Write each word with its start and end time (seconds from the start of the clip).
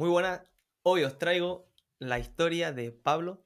Muy 0.00 0.08
buenas. 0.08 0.40
Hoy 0.82 1.04
os 1.04 1.18
traigo 1.18 1.70
la 1.98 2.18
historia 2.18 2.72
de 2.72 2.90
Pablo, 2.90 3.44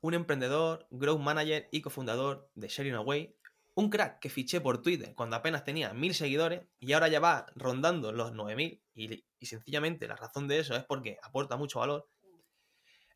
un 0.00 0.14
emprendedor, 0.14 0.88
growth 0.90 1.20
manager 1.20 1.68
y 1.70 1.80
cofundador 1.80 2.50
de 2.56 2.66
Sharing 2.66 2.96
Away, 2.96 3.36
un 3.76 3.88
crack 3.88 4.18
que 4.18 4.28
fiché 4.28 4.60
por 4.60 4.82
Twitter 4.82 5.14
cuando 5.14 5.36
apenas 5.36 5.62
tenía 5.62 5.94
mil 5.94 6.12
seguidores 6.12 6.66
y 6.80 6.92
ahora 6.92 7.06
ya 7.06 7.20
va 7.20 7.46
rondando 7.54 8.10
los 8.10 8.32
9000 8.32 8.82
y, 8.94 9.24
y 9.38 9.46
sencillamente 9.46 10.08
la 10.08 10.16
razón 10.16 10.48
de 10.48 10.58
eso 10.58 10.74
es 10.74 10.82
porque 10.82 11.18
aporta 11.22 11.56
mucho 11.56 11.78
valor. 11.78 12.10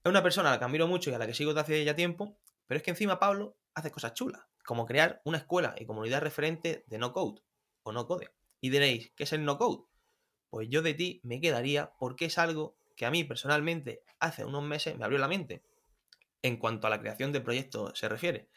Es 0.04 0.08
una 0.08 0.22
persona 0.22 0.50
a 0.50 0.52
la 0.52 0.58
que 0.60 0.66
admiro 0.66 0.86
mucho 0.86 1.10
y 1.10 1.14
a 1.14 1.18
la 1.18 1.26
que 1.26 1.34
sigo 1.34 1.54
desde 1.54 1.62
hace 1.62 1.84
ya 1.84 1.96
tiempo, 1.96 2.38
pero 2.68 2.76
es 2.76 2.84
que 2.84 2.92
encima 2.92 3.18
Pablo 3.18 3.58
hace 3.74 3.90
cosas 3.90 4.14
chulas, 4.14 4.44
como 4.64 4.86
crear 4.86 5.20
una 5.24 5.38
escuela 5.38 5.74
y 5.76 5.86
comunidad 5.86 6.22
referente 6.22 6.84
de 6.86 6.98
no 6.98 7.12
code 7.12 7.42
o 7.82 7.90
no 7.90 8.06
code. 8.06 8.30
Y 8.60 8.70
diréis, 8.70 9.12
¿qué 9.16 9.24
es 9.24 9.32
el 9.32 9.44
no 9.44 9.58
code? 9.58 9.85
Pues 10.56 10.70
yo 10.70 10.80
de 10.80 10.94
ti 10.94 11.20
me 11.22 11.38
quedaría 11.38 11.92
porque 11.98 12.24
es 12.24 12.38
algo 12.38 12.78
que 12.96 13.04
a 13.04 13.10
mí 13.10 13.24
personalmente 13.24 14.00
hace 14.20 14.42
unos 14.42 14.62
meses 14.62 14.96
me 14.96 15.04
abrió 15.04 15.18
la 15.18 15.28
mente 15.28 15.62
en 16.40 16.56
cuanto 16.56 16.86
a 16.86 16.90
la 16.90 16.98
creación 16.98 17.30
de 17.30 17.42
proyectos 17.42 17.92
se 17.98 18.08
refiere. 18.08 18.48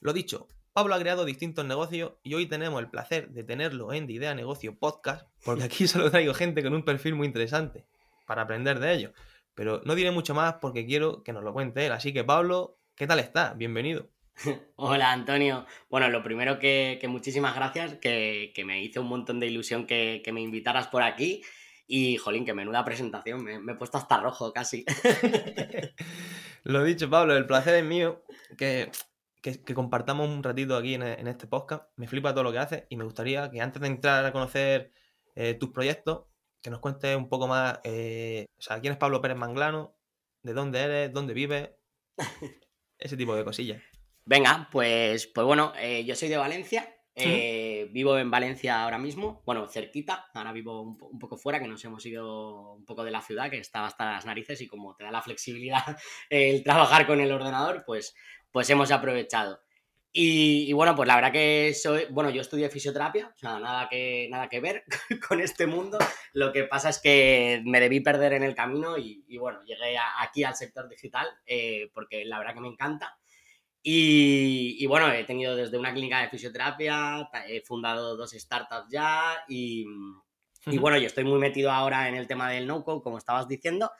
Lo 0.00 0.12
dicho, 0.12 0.48
Pablo 0.74 0.94
ha 0.94 0.98
creado 0.98 1.24
distintos 1.24 1.64
negocios 1.64 2.12
y 2.22 2.34
hoy 2.34 2.44
tenemos 2.44 2.78
el 2.78 2.90
placer 2.90 3.30
de 3.30 3.42
tenerlo 3.42 3.94
en 3.94 4.06
De 4.06 4.12
Idea 4.12 4.34
Negocio 4.34 4.78
Podcast, 4.78 5.30
porque 5.46 5.64
aquí 5.64 5.88
solo 5.88 6.10
traigo 6.10 6.34
gente 6.34 6.62
con 6.62 6.74
un 6.74 6.84
perfil 6.84 7.14
muy 7.14 7.26
interesante 7.26 7.86
para 8.26 8.42
aprender 8.42 8.78
de 8.78 8.92
ello. 8.92 9.12
Pero 9.54 9.80
no 9.86 9.94
diré 9.94 10.10
mucho 10.10 10.34
más 10.34 10.56
porque 10.60 10.84
quiero 10.84 11.22
que 11.22 11.32
nos 11.32 11.42
lo 11.42 11.54
cuente 11.54 11.86
él. 11.86 11.92
Así 11.92 12.12
que 12.12 12.22
Pablo, 12.22 12.76
¿qué 12.96 13.06
tal 13.06 13.18
está? 13.18 13.54
Bienvenido. 13.54 14.10
Hola 14.76 15.12
Antonio. 15.12 15.66
Bueno, 15.88 16.08
lo 16.08 16.22
primero 16.22 16.58
que, 16.58 17.00
muchísimas 17.08 17.54
gracias, 17.54 17.94
que, 17.94 18.52
me 18.66 18.82
hizo 18.82 19.00
un 19.00 19.08
montón 19.08 19.40
de 19.40 19.46
ilusión 19.46 19.86
que, 19.86 20.22
me 20.32 20.40
invitaras 20.40 20.88
por 20.88 21.02
aquí. 21.02 21.42
Y, 21.86 22.16
jolín, 22.16 22.44
que 22.44 22.52
menuda 22.52 22.84
presentación, 22.84 23.44
me, 23.44 23.60
me 23.60 23.72
he 23.72 23.74
puesto 23.76 23.96
hasta 23.98 24.20
rojo 24.20 24.52
casi. 24.52 24.84
lo 26.64 26.82
dicho, 26.82 27.08
Pablo, 27.08 27.36
el 27.36 27.46
placer 27.46 27.76
es 27.76 27.84
mío 27.84 28.24
que, 28.58 28.90
compartamos 29.74 30.28
un 30.28 30.42
ratito 30.42 30.76
aquí 30.76 30.94
en, 30.94 31.02
este 31.02 31.46
podcast. 31.46 31.84
Me 31.96 32.08
flipa 32.08 32.32
todo 32.32 32.44
lo 32.44 32.52
que 32.52 32.58
haces 32.58 32.84
y 32.88 32.96
me 32.96 33.04
gustaría 33.04 33.50
que 33.50 33.60
antes 33.60 33.80
de 33.80 33.88
entrar 33.88 34.24
a 34.24 34.32
conocer 34.32 34.90
eh, 35.36 35.54
tus 35.54 35.70
proyectos, 35.70 36.24
que 36.60 36.70
nos 36.70 36.80
cuentes 36.80 37.16
un 37.16 37.28
poco 37.28 37.46
más, 37.46 37.78
eh, 37.84 38.46
o 38.58 38.62
sea, 38.62 38.80
quién 38.80 38.92
es 38.92 38.98
Pablo 38.98 39.20
Pérez 39.20 39.36
Manglano, 39.36 39.96
de 40.42 40.52
dónde 40.52 40.80
eres, 40.80 41.12
dónde 41.12 41.34
vives, 41.34 41.70
ese 42.98 43.16
tipo 43.16 43.36
de 43.36 43.44
cosillas. 43.44 43.80
Venga, 44.28 44.68
pues, 44.72 45.28
pues 45.28 45.46
bueno, 45.46 45.72
eh, 45.78 46.04
yo 46.04 46.16
soy 46.16 46.28
de 46.28 46.36
Valencia, 46.36 46.92
eh, 47.14 47.88
vivo 47.92 48.18
en 48.18 48.28
Valencia 48.28 48.82
ahora 48.82 48.98
mismo, 48.98 49.40
bueno, 49.46 49.68
cerquita, 49.68 50.26
ahora 50.34 50.52
vivo 50.52 50.82
un, 50.82 51.18
poco 51.20 51.36
fuera, 51.36 51.60
que 51.60 51.68
nos 51.68 51.84
hemos 51.84 52.04
ido 52.04 52.72
un 52.72 52.84
poco 52.84 53.04
de 53.04 53.12
la 53.12 53.22
ciudad, 53.22 53.48
que 53.48 53.58
está 53.58 53.86
hasta 53.86 54.10
las 54.10 54.26
narices 54.26 54.60
y 54.60 54.66
como 54.66 54.96
te 54.96 55.04
da 55.04 55.12
la 55.12 55.22
flexibilidad 55.22 55.96
el 56.28 56.64
trabajar 56.64 57.06
con 57.06 57.20
el 57.20 57.30
ordenador, 57.30 57.84
pues, 57.86 58.16
pues 58.50 58.68
hemos 58.68 58.90
aprovechado. 58.90 59.60
Y, 60.18 60.72
bueno, 60.72 60.96
pues 60.96 61.06
la 61.06 61.14
verdad 61.14 61.30
que 61.30 61.72
soy, 61.74 62.06
bueno, 62.10 62.30
yo 62.30 62.40
estudié 62.40 62.68
fisioterapia, 62.70 63.28
o 63.28 63.38
sea, 63.38 63.60
nada 63.60 63.86
que, 63.88 64.26
nada 64.30 64.48
que 64.48 64.60
ver 64.60 64.84
con 65.28 65.40
este 65.40 65.66
mundo. 65.66 65.98
Lo 66.32 66.52
que 66.52 66.64
pasa 66.64 66.88
es 66.88 66.98
que 66.98 67.62
me 67.64 67.80
debí 67.80 68.00
perder 68.00 68.32
en 68.32 68.42
el 68.42 68.54
camino 68.56 68.98
y, 68.98 69.36
bueno, 69.38 69.62
llegué 69.64 69.96
aquí 70.18 70.42
al 70.42 70.56
sector 70.56 70.88
digital 70.88 71.28
eh, 71.46 71.90
porque 71.94 72.24
la 72.24 72.38
verdad 72.38 72.54
que 72.54 72.60
me 72.60 72.68
encanta. 72.68 73.16
Y, 73.88 74.84
bueno, 74.86 75.12
he 75.12 75.22
tenido 75.22 75.54
desde 75.54 75.78
una 75.78 75.92
clínica 75.92 76.20
de 76.20 76.28
fisioterapia, 76.28 77.30
he 77.46 77.60
fundado 77.60 78.16
dos 78.16 78.32
startups 78.32 78.88
ya 78.90 79.44
y, 79.48 79.86
y 80.66 80.78
bueno, 80.78 80.98
yo 80.98 81.06
estoy 81.06 81.22
muy 81.22 81.38
metido 81.38 81.70
ahora 81.70 82.08
en 82.08 82.16
el 82.16 82.26
tema 82.26 82.50
del 82.50 82.66
no-code, 82.66 83.00
como 83.00 83.16
estabas 83.16 83.46
diciendo. 83.46 83.92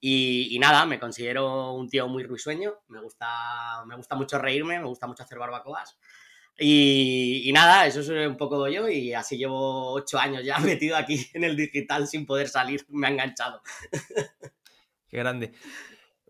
Y, 0.00 0.58
nada, 0.60 0.86
me 0.86 0.98
considero 0.98 1.72
un 1.72 1.88
tío 1.88 2.08
muy 2.08 2.24
risueño, 2.24 2.80
me 2.88 3.00
gusta, 3.00 3.84
me 3.86 3.94
gusta 3.94 4.16
mucho 4.16 4.40
reírme, 4.40 4.80
me 4.80 4.86
gusta 4.86 5.06
mucho 5.06 5.22
hacer 5.22 5.38
barbacoas. 5.38 5.96
Y, 6.58 7.48
nada, 7.54 7.86
eso 7.86 8.00
es 8.00 8.08
un 8.08 8.36
poco 8.36 8.66
yo 8.66 8.88
y 8.88 9.14
así 9.14 9.38
llevo 9.38 9.92
ocho 9.92 10.18
años 10.18 10.44
ya 10.44 10.58
metido 10.58 10.96
aquí 10.96 11.24
en 11.32 11.44
el 11.44 11.54
digital 11.54 12.08
sin 12.08 12.26
poder 12.26 12.48
salir, 12.48 12.84
me 12.88 13.06
ha 13.06 13.10
enganchado. 13.10 13.62
Qué 15.08 15.18
grande. 15.18 15.52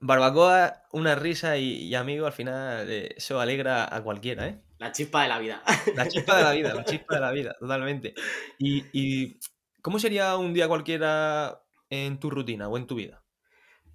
Barbacoa, 0.01 0.83
una 0.93 1.15
risa 1.15 1.57
y, 1.59 1.95
amigo, 1.95 2.27
al 2.27 2.33
final 2.33 2.91
eh, 2.91 3.15
eso 3.17 3.41
alegra 3.41 3.95
a 3.95 4.03
cualquiera, 4.03 4.47
¿eh? 4.47 4.61
La 4.79 4.93
chispa 4.93 5.23
de 5.23 5.29
la 5.29 5.39
vida. 5.39 5.63
La 5.97 6.09
chispa 6.09 6.37
de 6.37 6.45
la 6.45 6.53
vida, 6.53 6.75
la 6.75 6.85
chispa 6.85 7.17
de 7.17 7.21
la 7.21 7.33
vida, 7.33 7.57
totalmente. 7.59 8.15
¿Y, 8.59 9.39
cómo 9.83 9.99
sería 9.99 10.37
un 10.37 10.55
día 10.55 10.69
cualquiera 10.69 11.63
en 11.91 12.21
tu 12.21 12.31
rutina 12.31 12.69
o 12.69 12.77
en 12.77 12.87
tu 12.87 12.95
vida? 12.95 13.25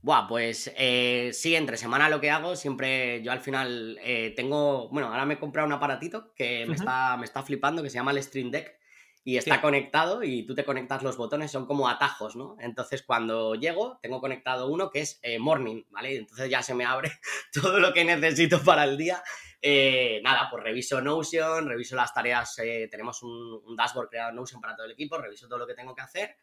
Buah, 0.02 0.28
pues 0.28 0.74
eh, 0.76 1.30
sí, 1.32 1.56
entre 1.56 1.78
semana 1.78 2.10
lo 2.10 2.20
que 2.20 2.30
hago, 2.30 2.58
siempre 2.58 3.24
yo 3.24 3.32
al 3.32 3.40
final 3.40 3.98
eh, 4.04 4.34
tengo, 4.36 4.90
bueno, 4.90 5.08
ahora 5.08 5.26
me 5.26 5.36
he 5.36 5.40
comprado 5.40 5.66
un 5.66 5.74
aparatito 5.74 6.34
que 6.36 6.66
me, 6.66 6.76
está, 6.76 7.16
me 7.16 7.24
está 7.24 7.44
flipando, 7.44 7.82
que 7.82 7.90
se 7.90 7.96
llama 7.96 8.12
el 8.12 8.22
Stream 8.22 8.52
Deck, 8.52 8.78
y 9.26 9.38
está 9.38 9.62
conectado 9.62 10.24
y 10.24 10.44
tú 10.46 10.54
te 10.54 10.66
conectas 10.66 11.02
los 11.02 11.16
botones, 11.16 11.52
son 11.52 11.66
como 11.66 11.88
atajos, 11.88 12.36
¿no? 12.36 12.58
Entonces 12.60 13.04
cuando 13.04 13.56
llego 13.56 14.00
tengo 14.02 14.20
conectado 14.20 14.68
uno 14.68 14.90
que 14.90 15.00
es 15.00 15.20
eh, 15.24 15.40
Morning, 15.40 15.84
¿vale? 15.90 16.18
Entonces 16.18 16.50
ya 16.50 16.62
se 16.62 16.74
me 16.74 16.84
abre 16.84 17.12
todo 17.54 17.80
lo 17.80 17.94
que 17.94 18.04
necesito 18.04 18.62
para 18.62 18.84
el 18.84 18.98
día. 18.98 19.24
Eh, 19.62 20.20
nada, 20.24 20.50
pues 20.52 20.62
reviso 20.62 21.00
Notion, 21.00 21.70
reviso 21.70 21.96
las 21.96 22.14
tareas, 22.14 22.60
eh, 22.60 22.90
tenemos 22.92 23.24
un, 23.24 23.76
dashboard 23.78 24.10
creado 24.10 24.30
en 24.32 24.36
Notion 24.36 24.60
para 24.60 24.76
todo 24.76 24.86
el 24.86 24.92
equipo, 24.92 25.18
reviso 25.18 25.48
todo 25.48 25.60
lo 25.60 25.68
que 25.68 25.74
tengo 25.74 25.96
que 25.96 26.02
hacer. 26.02 26.38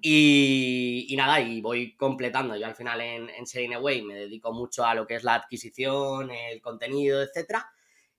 y, 0.00 1.14
nada, 1.16 1.40
y 1.40 1.60
voy 1.60 1.94
completando. 1.96 2.56
Yo 2.56 2.66
al 2.66 2.74
final 2.74 3.00
en, 3.02 3.30
en 3.30 3.74
Away 3.74 4.02
me 4.02 4.14
dedico 4.14 4.52
mucho 4.52 4.84
a 4.84 4.94
lo 4.94 5.06
que 5.06 5.16
es 5.16 5.22
la 5.22 5.34
adquisición, 5.34 6.30
el 6.30 6.60
contenido, 6.60 7.22
etcétera 7.22 7.70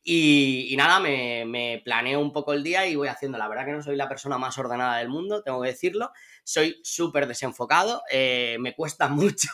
y, 0.10 0.74
nada, 0.78 1.02
me, 1.02 1.82
planeo 1.84 2.22
un 2.22 2.32
poco 2.32 2.54
el 2.54 2.64
día 2.64 2.88
y 2.88 2.96
voy 2.96 3.10
haciendo. 3.10 3.38
La 3.38 3.50
verdad 3.50 3.66
que 3.66 3.74
no 3.74 3.84
soy 3.84 3.98
la 3.98 4.08
persona 4.08 4.38
más 4.38 4.58
ordenada 4.58 5.00
del 5.00 5.10
mundo, 5.10 5.44
tengo 5.44 5.62
que 5.62 5.68
decirlo. 5.68 6.14
Soy 6.46 6.80
súper 6.82 7.28
desenfocado, 7.28 8.04
eh, 8.10 8.56
me 8.62 8.74
cuesta 8.74 9.10
mucho 9.10 9.50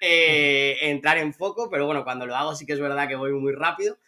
eh, 0.00 0.78
entrar 0.80 1.18
en 1.18 1.34
foco, 1.34 1.68
pero 1.70 1.84
bueno, 1.84 2.02
cuando 2.02 2.24
lo 2.24 2.34
hago 2.34 2.54
sí 2.54 2.64
que 2.64 2.72
es 2.72 2.80
verdad 2.80 3.08
que 3.08 3.16
voy 3.16 3.32
muy 3.32 3.52
rápido. 3.52 3.98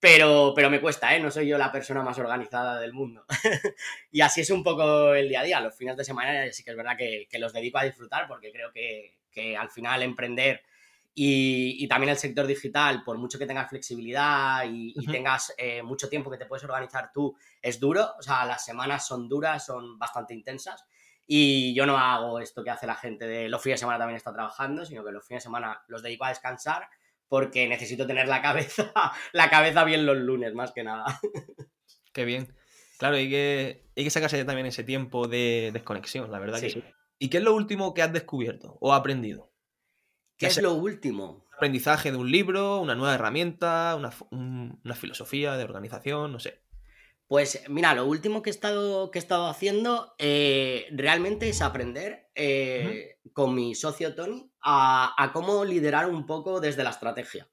Pero, 0.00 0.52
pero 0.56 0.68
me 0.68 0.80
cuesta, 0.80 1.14
¿eh? 1.14 1.20
No 1.20 1.30
soy 1.30 1.46
yo 1.46 1.58
la 1.58 1.70
persona 1.70 2.02
más 2.02 2.18
organizada 2.18 2.80
del 2.80 2.92
mundo. 2.92 3.24
y 4.10 4.22
así 4.22 4.40
es 4.40 4.50
un 4.50 4.64
poco 4.64 5.14
el 5.14 5.28
día 5.28 5.42
a 5.42 5.44
día. 5.44 5.60
Los 5.60 5.76
fines 5.76 5.96
de 5.96 6.04
semana 6.04 6.50
sí 6.50 6.64
que 6.64 6.72
es 6.72 6.76
verdad 6.76 6.96
que, 6.96 7.28
los 7.38 7.52
dedico 7.52 7.78
a 7.78 7.84
disfrutar 7.84 8.26
porque 8.26 8.50
creo 8.50 8.72
que 8.72 9.56
al 9.56 9.70
final 9.70 10.02
emprender 10.02 10.64
y, 11.18 11.88
también 11.88 12.10
el 12.10 12.18
sector 12.18 12.46
digital, 12.46 13.02
por 13.02 13.16
mucho 13.16 13.38
que 13.38 13.46
tengas 13.46 13.70
flexibilidad 13.70 14.64
y, 14.68 14.92
tengas 15.06 15.54
eh, 15.56 15.82
mucho 15.82 16.10
tiempo 16.10 16.30
que 16.30 16.36
te 16.36 16.44
puedes 16.44 16.64
organizar 16.64 17.10
tú, 17.10 17.34
es 17.62 17.80
duro. 17.80 18.06
O 18.18 18.22
sea, 18.22 18.44
las 18.44 18.62
semanas 18.62 19.06
son 19.06 19.26
duras, 19.26 19.64
son 19.64 19.98
bastante 19.98 20.34
intensas. 20.34 20.84
Y 21.26 21.74
yo 21.74 21.86
no 21.86 21.96
hago 21.96 22.38
esto 22.38 22.62
que 22.62 22.68
hace 22.68 22.86
la 22.86 22.96
gente 22.96 23.26
de 23.26 23.48
los 23.48 23.62
fines 23.62 23.80
de 23.80 23.84
semana 23.84 23.98
también 23.98 24.18
está 24.18 24.30
trabajando, 24.30 24.84
sino 24.84 25.02
que 25.02 25.10
los 25.10 25.26
fines 25.26 25.42
de 25.42 25.46
semana 25.46 25.82
los 25.88 26.02
dedico 26.02 26.26
a 26.26 26.28
descansar 26.28 26.86
porque 27.28 27.66
necesito 27.66 28.06
tener 28.06 28.28
la 28.28 28.42
cabeza, 28.42 28.92
la 29.32 29.48
cabeza 29.48 29.84
bien 29.84 30.04
los 30.04 30.18
lunes, 30.18 30.52
más 30.52 30.72
que 30.72 30.84
nada. 30.84 31.06
Qué 32.12 32.26
bien. 32.26 32.54
Claro, 32.98 33.16
hay 33.16 33.30
que, 33.30 33.86
hay 33.96 34.04
que 34.04 34.10
sacarse 34.10 34.44
también 34.44 34.66
ese 34.66 34.84
tiempo 34.84 35.28
de 35.28 35.70
desconexión, 35.72 36.30
la 36.30 36.38
verdad 36.38 36.60
que 36.60 36.70
sí. 36.70 36.84
¿Y 37.18 37.30
qué 37.30 37.38
es 37.38 37.42
lo 37.42 37.54
último 37.54 37.94
que 37.94 38.02
has 38.02 38.12
descubierto 38.12 38.76
o 38.80 38.92
aprendido? 38.92 39.50
¿Qué 40.38 40.46
es 40.46 40.60
lo 40.60 40.74
último? 40.74 41.46
Aprendizaje 41.54 42.10
de 42.10 42.18
un 42.18 42.30
libro, 42.30 42.80
una 42.80 42.94
nueva 42.94 43.14
herramienta, 43.14 43.96
una, 43.96 44.94
filosofía 44.94 45.56
de 45.56 45.64
organización, 45.64 46.32
no 46.32 46.38
sé. 46.38 46.60
Pues 47.26 47.64
mira, 47.68 47.94
lo 47.94 48.06
último 48.06 48.42
que 48.42 48.50
he 48.50 48.52
estado, 48.52 49.10
que 49.10 49.18
he 49.18 49.22
estado 49.22 49.46
haciendo 49.46 50.14
eh, 50.18 50.86
realmente 50.92 51.48
es 51.48 51.62
aprender 51.62 52.28
eh, 52.34 53.18
con 53.32 53.54
mi 53.54 53.74
socio 53.74 54.14
Tony 54.14 54.50
a, 54.62 55.30
cómo 55.32 55.64
liderar 55.64 56.08
un 56.08 56.26
poco 56.26 56.60
desde 56.60 56.84
la 56.84 56.90
estrategia. 56.90 57.48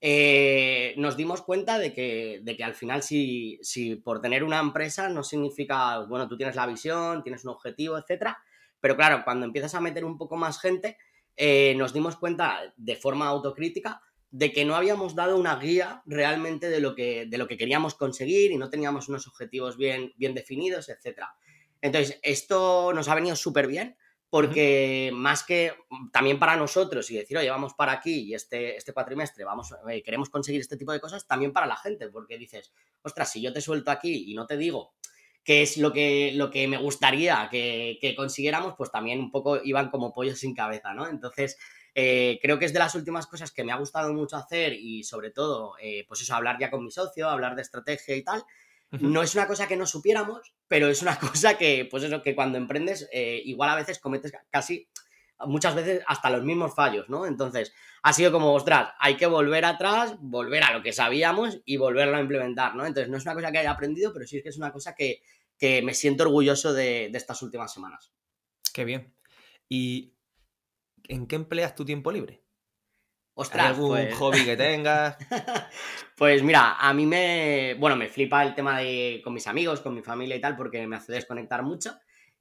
Eh, 0.00 0.94
nos 0.96 1.16
dimos 1.16 1.42
cuenta 1.42 1.78
de 1.78 1.92
que, 1.92 2.40
de 2.42 2.56
que 2.56 2.64
al 2.64 2.74
final 2.74 3.02
si, 3.02 3.58
si, 3.62 3.96
por 3.96 4.20
tener 4.20 4.42
una 4.42 4.58
empresa 4.58 5.08
no 5.08 5.22
significa, 5.22 6.00
bueno, 6.00 6.26
tú 6.26 6.36
tienes 6.36 6.56
la 6.56 6.66
visión, 6.66 7.22
tienes 7.22 7.44
un 7.44 7.50
objetivo, 7.50 7.96
etcétera, 7.98 8.38
pero 8.80 8.96
claro, 8.96 9.22
cuando 9.24 9.46
empiezas 9.46 9.74
a 9.74 9.80
meter 9.80 10.04
un 10.04 10.18
poco 10.18 10.36
más 10.36 10.60
gente, 10.60 10.98
eh, 11.36 11.74
nos 11.76 11.92
dimos 11.92 12.16
cuenta 12.16 12.60
de 12.76 12.96
forma 12.96 13.26
autocrítica 13.26 14.00
de 14.30 14.52
que 14.52 14.64
no 14.64 14.74
habíamos 14.74 15.14
dado 15.14 15.36
una 15.36 15.56
guía 15.56 16.02
realmente 16.06 16.68
de 16.68 16.80
lo 16.80 16.94
que, 16.94 17.26
de 17.26 17.38
lo 17.38 17.46
que 17.46 17.56
queríamos 17.56 17.94
conseguir 17.94 18.50
y 18.50 18.56
no 18.56 18.68
teníamos 18.68 19.08
unos 19.08 19.28
objetivos 19.28 19.76
bien, 19.76 20.12
bien 20.16 20.34
definidos, 20.34 20.88
etc. 20.88 21.20
Entonces, 21.80 22.18
esto 22.22 22.92
nos 22.92 23.08
ha 23.08 23.14
venido 23.14 23.36
súper 23.36 23.68
bien 23.68 23.96
porque 24.30 25.12
más 25.14 25.44
que 25.44 25.74
también 26.10 26.40
para 26.40 26.56
nosotros 26.56 27.08
y 27.12 27.16
decir, 27.16 27.38
oye, 27.38 27.48
vamos 27.48 27.74
para 27.74 27.92
aquí 27.92 28.22
y 28.22 28.34
este, 28.34 28.76
este 28.76 28.92
cuatrimestre 28.92 29.44
vamos, 29.44 29.72
eh, 29.88 30.02
queremos 30.02 30.28
conseguir 30.28 30.60
este 30.60 30.76
tipo 30.76 30.90
de 30.90 30.98
cosas, 30.98 31.28
también 31.28 31.52
para 31.52 31.66
la 31.66 31.76
gente, 31.76 32.08
porque 32.08 32.36
dices, 32.36 32.72
ostras, 33.02 33.30
si 33.30 33.40
yo 33.40 33.52
te 33.52 33.60
suelto 33.60 33.92
aquí 33.92 34.32
y 34.32 34.34
no 34.34 34.44
te 34.44 34.56
digo 34.56 34.94
que 35.44 35.62
es 35.62 35.76
lo 35.76 35.92
que, 35.92 36.32
lo 36.34 36.50
que 36.50 36.66
me 36.66 36.78
gustaría 36.78 37.48
que, 37.50 37.98
que 38.00 38.14
consiguiéramos, 38.14 38.74
pues 38.76 38.90
también 38.90 39.20
un 39.20 39.30
poco 39.30 39.60
iban 39.62 39.90
como 39.90 40.12
pollos 40.12 40.38
sin 40.38 40.54
cabeza, 40.54 40.94
¿no? 40.94 41.06
Entonces, 41.06 41.58
eh, 41.94 42.40
creo 42.42 42.58
que 42.58 42.64
es 42.64 42.72
de 42.72 42.80
las 42.80 42.94
últimas 42.96 43.26
cosas 43.26 43.52
que 43.52 43.62
me 43.62 43.72
ha 43.72 43.76
gustado 43.76 44.12
mucho 44.12 44.36
hacer 44.36 44.72
y 44.72 45.04
sobre 45.04 45.30
todo, 45.30 45.74
eh, 45.80 46.04
pues 46.08 46.22
eso, 46.22 46.34
hablar 46.34 46.56
ya 46.58 46.70
con 46.70 46.84
mi 46.84 46.90
socio, 46.90 47.28
hablar 47.28 47.54
de 47.54 47.62
estrategia 47.62 48.16
y 48.16 48.24
tal. 48.24 48.42
No 48.90 49.22
es 49.22 49.34
una 49.34 49.48
cosa 49.48 49.66
que 49.66 49.76
no 49.76 49.86
supiéramos, 49.86 50.54
pero 50.68 50.88
es 50.88 51.02
una 51.02 51.18
cosa 51.20 51.56
que, 51.56 51.86
pues 51.90 52.02
eso, 52.02 52.22
que 52.22 52.34
cuando 52.34 52.58
emprendes, 52.58 53.08
eh, 53.12 53.40
igual 53.44 53.70
a 53.70 53.76
veces 53.76 53.98
cometes 53.98 54.32
casi, 54.50 54.88
muchas 55.40 55.74
veces 55.74 56.02
hasta 56.06 56.30
los 56.30 56.44
mismos 56.44 56.74
fallos, 56.74 57.08
¿no? 57.08 57.26
Entonces, 57.26 57.72
ha 58.02 58.12
sido 58.12 58.32
como, 58.32 58.52
ostras, 58.54 58.92
hay 58.98 59.16
que 59.16 59.26
volver 59.26 59.64
atrás, 59.64 60.16
volver 60.20 60.62
a 60.62 60.72
lo 60.72 60.82
que 60.82 60.92
sabíamos 60.92 61.60
y 61.64 61.76
volverlo 61.76 62.16
a 62.16 62.20
implementar, 62.20 62.74
¿no? 62.76 62.86
Entonces, 62.86 63.10
no 63.10 63.16
es 63.16 63.24
una 63.24 63.34
cosa 63.34 63.50
que 63.50 63.58
haya 63.58 63.70
aprendido, 63.70 64.12
pero 64.12 64.26
sí 64.26 64.38
es 64.38 64.42
que 64.42 64.48
es 64.50 64.58
una 64.58 64.72
cosa 64.72 64.94
que, 64.94 65.22
que 65.58 65.82
me 65.82 65.94
siento 65.94 66.24
orgulloso 66.24 66.72
de, 66.72 67.08
de 67.10 67.18
estas 67.18 67.42
últimas 67.42 67.72
semanas. 67.72 68.12
Qué 68.72 68.84
bien. 68.84 69.14
Y 69.68 70.14
¿en 71.08 71.26
qué 71.26 71.36
empleas 71.36 71.74
tu 71.74 71.84
tiempo 71.84 72.10
libre? 72.10 72.42
Ostras, 73.36 73.66
algún 73.66 73.90
pues... 73.90 74.14
hobby 74.14 74.44
que 74.44 74.56
tengas? 74.56 75.16
pues 76.16 76.42
mira, 76.42 76.74
a 76.78 76.94
mí 76.94 77.04
me, 77.04 77.74
bueno, 77.78 77.96
me 77.96 78.08
flipa 78.08 78.42
el 78.44 78.54
tema 78.54 78.78
de 78.78 79.20
con 79.24 79.34
mis 79.34 79.46
amigos, 79.46 79.80
con 79.80 79.94
mi 79.94 80.02
familia 80.02 80.36
y 80.36 80.40
tal, 80.40 80.56
porque 80.56 80.86
me 80.86 80.96
hace 80.96 81.12
desconectar 81.12 81.62
mucho. 81.62 81.96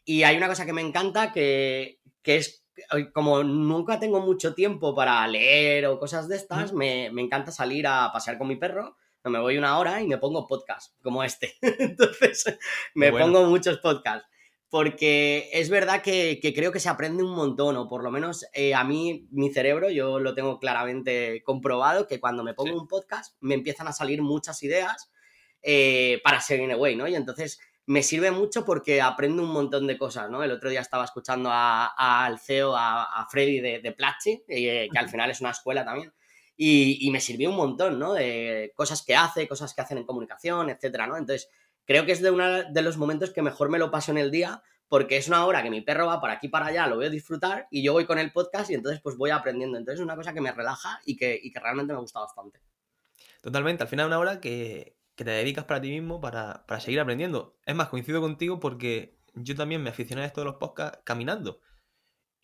Y 0.05 0.23
hay 0.23 0.37
una 0.37 0.47
cosa 0.47 0.65
que 0.65 0.73
me 0.73 0.81
encanta 0.81 1.31
que, 1.31 1.99
que 2.21 2.37
es, 2.37 2.65
como 3.13 3.43
nunca 3.43 3.99
tengo 3.99 4.19
mucho 4.19 4.53
tiempo 4.53 4.93
para 4.93 5.25
leer 5.27 5.87
o 5.87 5.99
cosas 5.99 6.27
de 6.27 6.35
estas, 6.35 6.73
me, 6.73 7.09
me 7.11 7.21
encanta 7.21 7.51
salir 7.51 7.87
a 7.87 8.11
pasear 8.11 8.37
con 8.37 8.47
mi 8.47 8.55
perro 8.55 8.97
me 9.29 9.39
voy 9.39 9.57
una 9.57 9.77
hora 9.77 10.01
y 10.01 10.07
me 10.07 10.17
pongo 10.17 10.47
podcast 10.47 10.93
como 11.01 11.23
este. 11.23 11.55
Entonces, 11.61 12.57
me 12.93 13.11
pongo 13.11 13.45
muchos 13.45 13.77
podcasts 13.79 14.27
porque 14.73 15.51
es 15.53 15.69
verdad 15.69 16.01
que, 16.01 16.39
creo 16.55 16.71
que 16.71 16.79
se 16.79 16.89
aprende 16.89 17.21
un 17.21 17.35
montón, 17.35 17.77
o 17.77 17.87
por 17.87 18.03
lo 18.03 18.09
menos 18.09 18.47
eh, 18.53 18.73
a 18.73 18.83
mí, 18.83 19.27
mi 19.29 19.53
cerebro, 19.53 19.91
yo 19.91 20.17
lo 20.17 20.33
tengo 20.33 20.59
claramente 20.59 21.43
comprobado, 21.43 22.07
que 22.07 22.19
cuando 22.19 22.43
me 22.43 22.55
pongo 22.55 22.81
un 22.81 22.87
podcast 22.87 23.35
me 23.39 23.53
empiezan 23.53 23.87
a 23.87 23.91
salir 23.91 24.23
muchas 24.23 24.63
ideas 24.63 25.11
eh, 25.61 26.19
para 26.23 26.41
seguir 26.41 26.71
away, 26.71 26.95
¿no? 26.95 27.07
Y 27.07 27.13
entonces 27.13 27.59
me 27.85 28.01
sirve 28.01 28.31
mucho 28.31 28.65
porque 28.65 28.99
aprendo 28.99 29.43
un 29.43 29.51
montón 29.51 29.85
de 29.85 29.95
cosas, 29.95 30.31
¿no? 30.31 30.43
El 30.43 30.49
otro 30.49 30.71
día 30.71 30.81
estaba 30.81 31.05
escuchando 31.05 31.51
al 31.53 32.39
CEO, 32.39 32.73
a, 32.75 33.27
Freddy 33.29 33.59
de, 33.59 33.79
de 33.79 33.91
Platzi, 33.91 34.43
eh, 34.47 34.89
que 34.91 34.97
al 34.97 35.07
final 35.07 35.29
es 35.29 35.39
una 35.39 35.51
escuela 35.51 35.85
también, 35.85 36.11
y, 36.55 37.05
y, 37.05 37.11
me 37.11 37.19
sirvió 37.19 37.49
un 37.49 37.55
montón, 37.55 37.99
¿no? 37.99 38.13
De 38.13 38.71
cosas 38.75 39.03
que 39.03 39.15
hace, 39.15 39.47
cosas 39.47 39.73
que 39.73 39.81
hacen 39.81 39.97
en 39.97 40.05
comunicación, 40.05 40.69
etcétera, 40.69 41.07
¿no? 41.07 41.17
Entonces, 41.17 41.49
creo 41.85 42.05
que 42.05 42.11
es 42.11 42.21
de 42.21 42.31
uno 42.31 42.63
de 42.63 42.81
los 42.81 42.97
momentos 42.97 43.31
que 43.31 43.41
mejor 43.41 43.69
me 43.69 43.79
lo 43.79 43.91
paso 43.91 44.11
en 44.11 44.17
el 44.17 44.31
día 44.31 44.63
porque 44.93 45.17
es 45.17 45.27
una 45.27 45.45
hora 45.47 45.63
que 45.63 45.71
mi 45.71 45.81
perro 45.81 46.05
va 46.05 46.21
por 46.21 46.29
aquí 46.29 46.49
para 46.49 46.67
allá, 46.67 46.85
lo 46.85 46.99
a 46.99 47.09
disfrutar 47.09 47.67
y 47.71 47.81
yo 47.81 47.93
voy 47.93 48.05
con 48.05 48.19
el 48.19 48.31
podcast 48.31 48.69
y 48.69 48.75
entonces 48.75 49.01
pues 49.01 49.17
voy 49.17 49.31
aprendiendo. 49.31 49.75
Entonces 49.75 49.99
es 49.99 50.03
una 50.03 50.15
cosa 50.15 50.35
que 50.35 50.39
me 50.39 50.51
relaja 50.51 50.99
y 51.03 51.17
que, 51.17 51.41
que 51.41 51.59
realmente 51.59 51.93
me 51.93 51.99
gusta 51.99 52.19
bastante. 52.19 52.59
Totalmente, 53.41 53.81
al 53.81 53.89
final 53.89 54.05
una 54.05 54.19
hora 54.19 54.39
que, 54.39 54.95
te 55.15 55.23
dedicas 55.23 55.65
para 55.65 55.81
ti 55.81 55.89
mismo 55.89 56.21
para, 56.21 56.63
seguir 56.79 56.99
aprendiendo. 56.99 57.57
Es 57.65 57.73
más, 57.73 57.89
coincido 57.89 58.21
contigo 58.21 58.59
porque 58.59 59.17
yo 59.33 59.55
también 59.55 59.81
me 59.81 59.89
aficioné 59.89 60.21
a 60.21 60.25
esto 60.25 60.41
de 60.41 60.45
los 60.45 60.55
podcasts 60.57 60.99
caminando. 61.03 61.59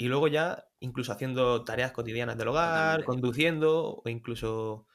Y 0.01 0.07
luego 0.07 0.29
ya, 0.29 0.65
incluso 0.79 1.11
haciendo 1.11 1.65
tareas 1.65 1.91
cotidianas 1.91 2.37
del 2.37 2.47
hogar, 2.47 3.03
conduciendo 3.03 4.01
o 4.01 4.09
incluso 4.09 4.87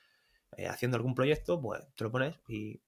eh, 0.57 0.67
haciendo 0.67 0.97
algún 0.97 1.15
proyecto, 1.15 1.61
pues 1.61 1.83
te 1.95 2.05
lo 2.05 2.11
pones 2.11 2.41
y 2.49 2.81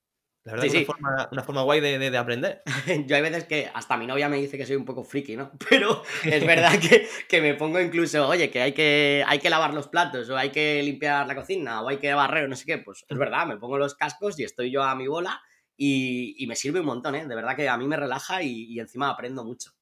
la 0.45 0.53
verdad 0.53 0.67
es 0.67 0.75
una, 0.75 0.85
forma, 0.87 1.29
una, 1.31 1.43
forma, 1.43 1.63
guay 1.63 1.81
de, 1.81 2.17
aprender. 2.17 2.63
Yo 3.07 3.17
hay 3.17 3.23
veces 3.23 3.45
que 3.45 3.71
hasta 3.75 3.99
mi 3.99 4.07
novia 4.07 4.31
me 4.31 4.39
dice 4.39 4.57
que 4.57 4.65
soy 4.65 4.77
un 4.77 4.87
poco 4.87 5.05
friki, 5.05 5.37
¿no? 5.37 5.51
Pero 5.69 6.05
es 6.25 6.47
verdad 6.47 6.73
que, 6.81 7.07
que, 7.29 7.43
me 7.43 7.53
pongo 7.53 7.81
incluso, 7.81 8.27
oye, 8.27 8.49
que 8.49 8.63
hay, 8.63 8.73
que 8.73 9.23
hay 9.27 9.39
que 9.39 9.51
lavar 9.51 9.75
los 9.75 9.89
platos, 9.89 10.31
o 10.31 10.39
hay 10.39 10.49
que 10.49 10.83
limpiar 10.83 11.27
la 11.27 11.35
cocina, 11.35 11.83
o 11.83 11.89
hay 11.89 11.99
que 11.99 12.15
barrer, 12.15 12.45
o 12.45 12.49
no 12.49 12.57
sé 12.57 12.65
qué. 12.65 12.79
Pues 12.79 13.05
es 13.07 13.19
verdad, 13.19 13.47
me 13.47 13.59
pongo 13.59 13.77
los 13.77 13.95
cascos 13.95 14.41
y 14.41 14.45
estoy 14.45 14.71
yo 14.71 14.83
a 14.83 14.95
mi 14.95 15.07
bola 15.07 15.43
y, 15.77 16.35
y 16.43 16.47
me 16.47 16.57
sirve 16.57 16.81
un 16.81 16.87
montón, 16.87 17.15
¿eh? 17.15 17.27
De 17.27 17.35
verdad 17.35 17.55
que 17.55 17.69
a 17.69 17.77
mí 17.77 17.87
me 17.87 17.99
relaja 17.99 18.43
y, 18.43 18.73
y 18.73 18.81
encima 18.81 19.11
aprendo 19.11 19.45
mucho. 19.45 19.76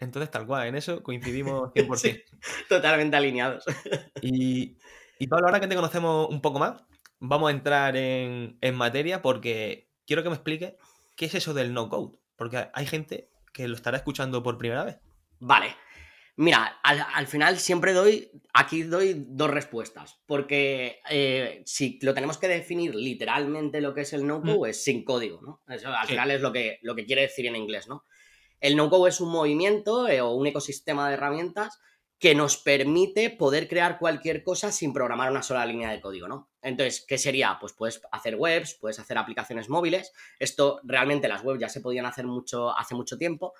Entonces, 0.00 0.30
tal 0.30 0.46
cual, 0.46 0.66
en 0.66 0.74
eso 0.74 1.02
coincidimos 1.02 1.72
100%. 1.74 1.96
sí, 1.96 2.22
totalmente 2.68 3.16
alineados. 3.16 3.64
Y, 4.22 4.76
y 5.18 5.26
Pablo, 5.28 5.46
ahora 5.46 5.60
que 5.60 5.68
te 5.68 5.76
conocemos 5.76 6.28
un 6.30 6.40
poco 6.40 6.58
más, 6.58 6.82
vamos 7.18 7.48
a 7.48 7.52
entrar 7.52 7.96
en, 7.96 8.56
en 8.60 8.74
materia 8.74 9.20
porque 9.22 9.90
quiero 10.06 10.22
que 10.22 10.30
me 10.30 10.34
explique 10.34 10.78
qué 11.16 11.26
es 11.26 11.34
eso 11.34 11.54
del 11.54 11.74
no-code, 11.74 12.18
porque 12.36 12.68
hay 12.72 12.86
gente 12.86 13.28
que 13.52 13.68
lo 13.68 13.76
estará 13.76 13.98
escuchando 13.98 14.42
por 14.42 14.58
primera 14.58 14.84
vez. 14.84 14.98
Vale. 15.38 15.76
Mira, 16.36 16.80
al, 16.82 17.26
final 17.26 17.58
siempre 17.58 17.92
doy, 17.92 18.30
aquí 18.54 18.82
doy 18.84 19.26
dos 19.28 19.50
respuestas, 19.50 20.18
porque 20.24 21.00
eh, 21.10 21.62
si 21.66 21.98
lo 22.00 22.14
tenemos 22.14 22.38
que 22.38 22.48
definir 22.48 22.94
literalmente 22.94 23.82
lo 23.82 23.92
que 23.92 24.02
es 24.02 24.14
el 24.14 24.26
no-code, 24.26 24.68
mm. 24.68 24.70
es 24.70 24.82
sin 24.82 25.04
código, 25.04 25.42
¿no? 25.42 25.62
Eso 25.68 25.88
al 25.88 26.06
final 26.06 26.30
es 26.30 26.40
lo 26.40 26.50
que, 26.50 26.78
lo 26.80 26.94
que 26.94 27.04
quiere 27.04 27.22
decir 27.22 27.44
en 27.44 27.56
inglés, 27.56 27.88
¿no? 27.88 28.04
El 28.60 28.76
no-code 28.76 29.08
es 29.08 29.20
un 29.20 29.30
movimiento 29.30 30.08
eh, 30.08 30.20
o 30.20 30.32
un 30.32 30.46
ecosistema 30.46 31.08
de 31.08 31.14
herramientas 31.14 31.80
que 32.20 32.34
nos 32.34 32.58
permite 32.58 33.30
poder 33.30 33.66
crear 33.66 33.98
cualquier 33.98 34.42
cosa 34.42 34.70
sin 34.70 34.92
programar 34.92 35.30
una 35.30 35.42
sola 35.42 35.64
línea 35.64 35.90
de 35.90 36.02
código, 36.02 36.28
¿no? 36.28 36.50
Entonces, 36.60 37.02
¿qué 37.08 37.16
sería? 37.16 37.56
Pues 37.58 37.72
puedes 37.72 38.02
hacer 38.12 38.36
webs, 38.36 38.74
puedes 38.74 38.98
hacer 38.98 39.16
aplicaciones 39.16 39.70
móviles. 39.70 40.12
Esto 40.38 40.80
realmente 40.84 41.28
las 41.28 41.42
webs 41.42 41.60
ya 41.60 41.70
se 41.70 41.80
podían 41.80 42.04
hacer 42.04 42.26
mucho 42.26 42.76
hace 42.78 42.94
mucho 42.94 43.16
tiempo. 43.16 43.54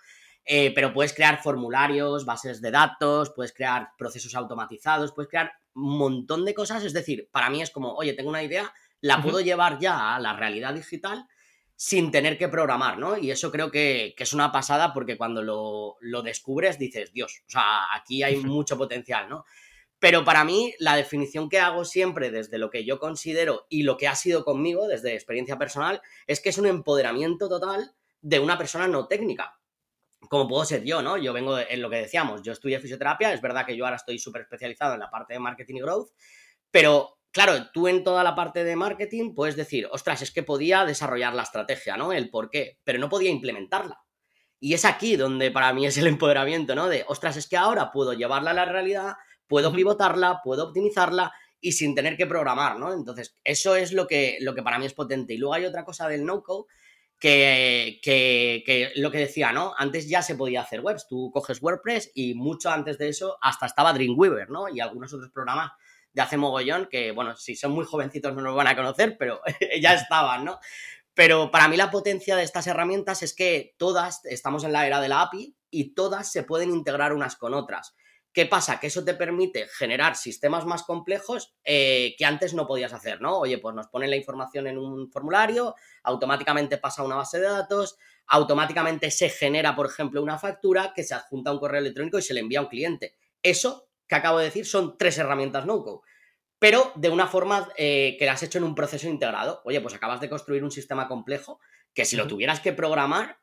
Eh, 0.45 0.73
pero 0.75 0.93
puedes 0.93 1.15
crear 1.15 1.43
formularios, 1.43 2.27
bases 2.27 2.61
de 2.61 2.71
datos, 2.71 3.31
puedes 3.35 3.55
crear 3.55 3.91
procesos 3.97 4.35
automatizados, 4.35 5.13
puedes 5.13 5.31
crear 5.31 5.53
un 5.75 5.97
montón 5.97 6.45
de 6.45 6.53
cosas. 6.53 6.85
Es 6.85 6.93
decir, 6.93 7.31
para 7.33 7.49
mí 7.49 7.63
es 7.63 7.71
como, 7.71 7.95
oye, 7.95 8.13
tengo 8.13 8.29
una 8.29 8.43
idea, 8.43 8.75
la 9.01 9.23
puedo 9.23 9.41
llevar 9.41 9.79
ya 9.79 10.15
a 10.15 10.21
la 10.21 10.35
realidad 10.35 10.75
digital 10.75 11.27
sin 11.83 12.11
tener 12.11 12.37
que 12.37 12.51
programar, 12.51 12.99
¿no? 12.99 13.17
Y 13.17 13.31
eso 13.31 13.51
creo 13.51 13.71
que, 13.71 14.15
es 14.15 14.33
una 14.35 14.53
pasada 14.53 14.93
porque 14.93 15.17
cuando 15.17 15.43
lo, 15.43 16.23
descubres 16.23 16.79
dices, 16.79 17.11
Dios, 17.15 17.43
o 17.47 17.51
sea, 17.51 17.95
aquí 17.95 18.23
hay 18.23 18.37
mucho 18.37 18.77
potencial, 18.77 19.31
¿no? 19.31 19.47
Pero 19.99 20.23
para 20.23 20.45
mí, 20.45 20.75
la 20.79 20.95
definición 20.95 21.49
que 21.49 21.59
hago 21.59 21.87
siempre 21.87 22.31
desde 22.31 22.59
lo 22.59 22.69
que 22.69 22.85
yo 22.85 22.99
considero 22.99 23.65
y 23.71 23.85
lo 23.85 23.97
que 23.97 24.09
ha 24.09 24.15
sido 24.15 24.45
conmigo, 24.45 24.89
desde 24.89 25.15
experiencia 25.15 25.57
personal, 25.57 26.03
es 26.27 26.43
que 26.43 26.51
es 26.51 26.59
un 26.59 26.67
empoderamiento 26.67 27.49
total 27.49 27.95
de 28.21 28.41
una 28.41 28.59
persona 28.59 28.87
no 28.87 29.09
técnica. 29.09 29.59
Como 30.29 30.49
puedo 30.49 30.67
ser 30.67 30.85
yo, 30.85 31.01
¿no? 31.01 31.17
Yo 31.17 31.33
vengo 31.33 31.59
en 31.59 31.81
lo 31.81 31.89
que 31.89 31.97
decíamos, 31.97 32.43
yo 32.43 32.53
estudié 32.53 32.79
fisioterapia, 32.79 33.33
es 33.33 33.41
verdad 33.41 33.65
que 33.65 33.75
yo 33.75 33.87
ahora 33.87 33.97
estoy 33.97 34.19
súper 34.19 34.43
especializado 34.43 34.93
en 34.93 35.01
la 35.01 35.11
parte 35.11 35.33
de 35.33 35.41
marketing 35.41 35.77
y 35.77 35.81
growth, 35.81 36.11
pero 36.71 37.20
claro, 37.33 37.71
tú 37.73 37.89
en 37.89 38.05
toda 38.05 38.25
la 38.25 38.35
parte 38.35 38.65
de 38.65 38.77
marketing 38.77 39.35
puedes 39.35 39.57
decir, 39.57 39.89
ostras, 39.91 40.23
es 40.23 40.31
que 40.31 40.43
podía 40.43 40.85
desarrollar 40.85 41.35
la 41.35 41.43
estrategia, 41.43 41.97
¿no? 41.97 42.13
El 42.13 42.31
por 42.31 42.51
qué, 42.51 42.79
pero 42.85 42.99
no 42.99 43.09
podía 43.09 43.31
implementarla. 43.31 44.01
Y 44.59 44.75
es 44.75 44.85
aquí 44.85 45.17
donde 45.17 45.51
para 45.51 45.73
mí 45.73 45.87
es 45.87 45.97
el 45.97 46.07
empoderamiento, 46.07 46.75
¿no? 46.75 46.89
De, 46.89 47.05
ostras, 47.09 47.37
es 47.37 47.49
que 47.49 47.57
ahora 47.57 47.91
puedo 47.93 48.13
llevarla 48.13 48.51
a 48.51 48.55
la 48.55 48.67
realidad, 48.67 49.15
puedo 49.47 49.73
pivotarla, 49.73 50.41
puedo 50.45 50.69
optimizarla 50.69 51.33
y 51.61 51.73
sin 51.73 51.95
tener 51.95 52.17
que 52.17 52.27
programar, 52.27 52.79
¿no? 52.79 52.93
Entonces, 52.93 53.37
eso 53.43 53.75
es 53.75 53.93
lo 53.93 54.07
que, 54.07 54.39
lo 54.41 54.55
que 54.55 54.63
para 54.63 54.79
mí 54.79 54.87
es 54.87 54.95
potente. 54.95 55.35
Y 55.35 55.39
luego 55.39 55.55
hay 55.55 55.65
otra 55.65 55.85
cosa 55.85 56.09
del 56.09 56.25
no-code 56.25 56.67
que, 57.19 58.01
que, 58.03 58.63
que, 58.65 58.93
lo 58.97 59.11
que 59.11 59.19
decía, 59.19 59.53
¿no? 59.53 59.75
Antes 59.77 60.09
ya 60.09 60.23
se 60.23 60.35
podía 60.35 60.63
hacer 60.63 60.81
webs. 60.81 61.07
Tú 61.07 61.31
coges 61.33 61.63
WordPress 61.63 62.13
y 62.15 62.35
mucho 62.35 62.71
antes 62.71 62.99
de 62.99 63.09
eso 63.09 63.39
hasta 63.43 63.67
estaba 63.67 63.93
Dreamweaver, 63.93 64.51
¿no? 64.51 64.69
Y 64.69 64.81
algunos 64.81 65.13
otros 65.13 65.31
programas 65.31 65.73
de 66.13 66.23
hace 66.23 66.37
mogollón, 66.37 66.89
que 66.91 67.13
bueno, 67.13 67.37
si 67.37 67.55
son 67.57 67.73
muy 67.73 67.85
jovencitos 67.85 68.35
no 68.35 68.43
nos 68.43 68.55
van 68.55 68.67
a 68.67 68.77
conocer, 68.77 69.17
pero 69.19 69.41
ya 69.81 69.95
estaban, 69.95 70.45
¿no? 70.45 70.59
Pero 71.15 71.51
para 71.51 71.69
mí 71.69 71.77
la 71.77 71.91
potencia 71.91 72.37
de 72.37 72.45
estas 72.45 72.67
herramientas 72.67 73.23
es 73.23 73.35
que 73.35 73.75
todas 73.77 74.25
estamos 74.25 74.65
en 74.65 74.73
la 74.73 74.87
era 74.87 75.01
de 75.01 75.09
la 75.09 75.23
API 75.23 75.55
y 75.71 75.95
todas 75.95 76.31
se 76.31 76.43
pueden 76.45 76.71
integrar 76.71 77.13
unas 77.13 77.37
con 77.37 77.55
otras. 77.55 77.95
¿Qué 78.33 78.47
pasa? 78.47 78.79
Que 78.79 78.87
eso 78.87 79.05
te 79.05 79.15
permite 79.15 79.67
generar 79.67 80.15
sistemas 80.15 80.65
más 80.65 80.85
complejos 80.85 81.53
eh, 81.65 82.15
que 82.17 82.25
antes 82.25 82.55
no 82.55 82.67
podías 82.67 82.93
hacer, 82.93 83.21
¿no? 83.21 83.39
Oye, 83.39 83.59
pues 83.59 83.75
nos 83.75 83.89
ponen 83.89 84.11
la 84.11 84.17
información 84.17 84.69
en 84.69 84.79
un 84.79 85.11
formulario, 85.11 85.75
automáticamente 86.05 86.79
pasa 86.79 87.03
a 87.03 87.07
una 87.07 87.17
base 87.17 87.41
de 87.41 87.49
datos, 87.49 87.97
automáticamente 88.29 89.11
se 89.11 89.31
genera, 89.31 89.75
por 89.75 89.87
ejemplo, 89.87 90.23
una 90.23 90.39
factura 90.39 90.93
que 90.95 91.03
se 91.03 91.15
adjunta 91.15 91.51
a 91.51 91.55
un 91.55 91.59
correo 91.59 91.81
electrónico 91.81 92.19
y 92.19 92.23
se 92.23 92.33
le 92.33 92.41
envía 92.41 92.61
a 92.61 92.63
un 92.63 92.69
cliente. 92.69 93.17
Eso 93.43 93.90
que 94.11 94.17
acabo 94.17 94.39
de 94.39 94.47
decir 94.47 94.67
son 94.67 94.99
tres 94.99 95.17
herramientas 95.19 95.65
no-code, 95.65 96.01
pero 96.59 96.93
de 96.97 97.09
una 97.09 97.29
forma 97.29 97.69
eh, 97.77 98.17
que 98.19 98.27
las 98.27 98.35
has 98.35 98.43
hecho 98.43 98.59
en 98.59 98.65
un 98.65 98.75
proceso 98.75 99.09
integrado. 99.09 99.63
Oye, 99.65 99.81
pues 99.81 99.95
acabas 99.95 100.21
de 100.21 100.29
construir 100.29 100.65
un 100.65 100.73
sistema 100.73 101.07
complejo 101.07 101.61
que 101.95 102.05
si 102.05 102.17
lo 102.17 102.27
tuvieras 102.27 102.59
que 102.59 102.73
programar, 102.73 103.39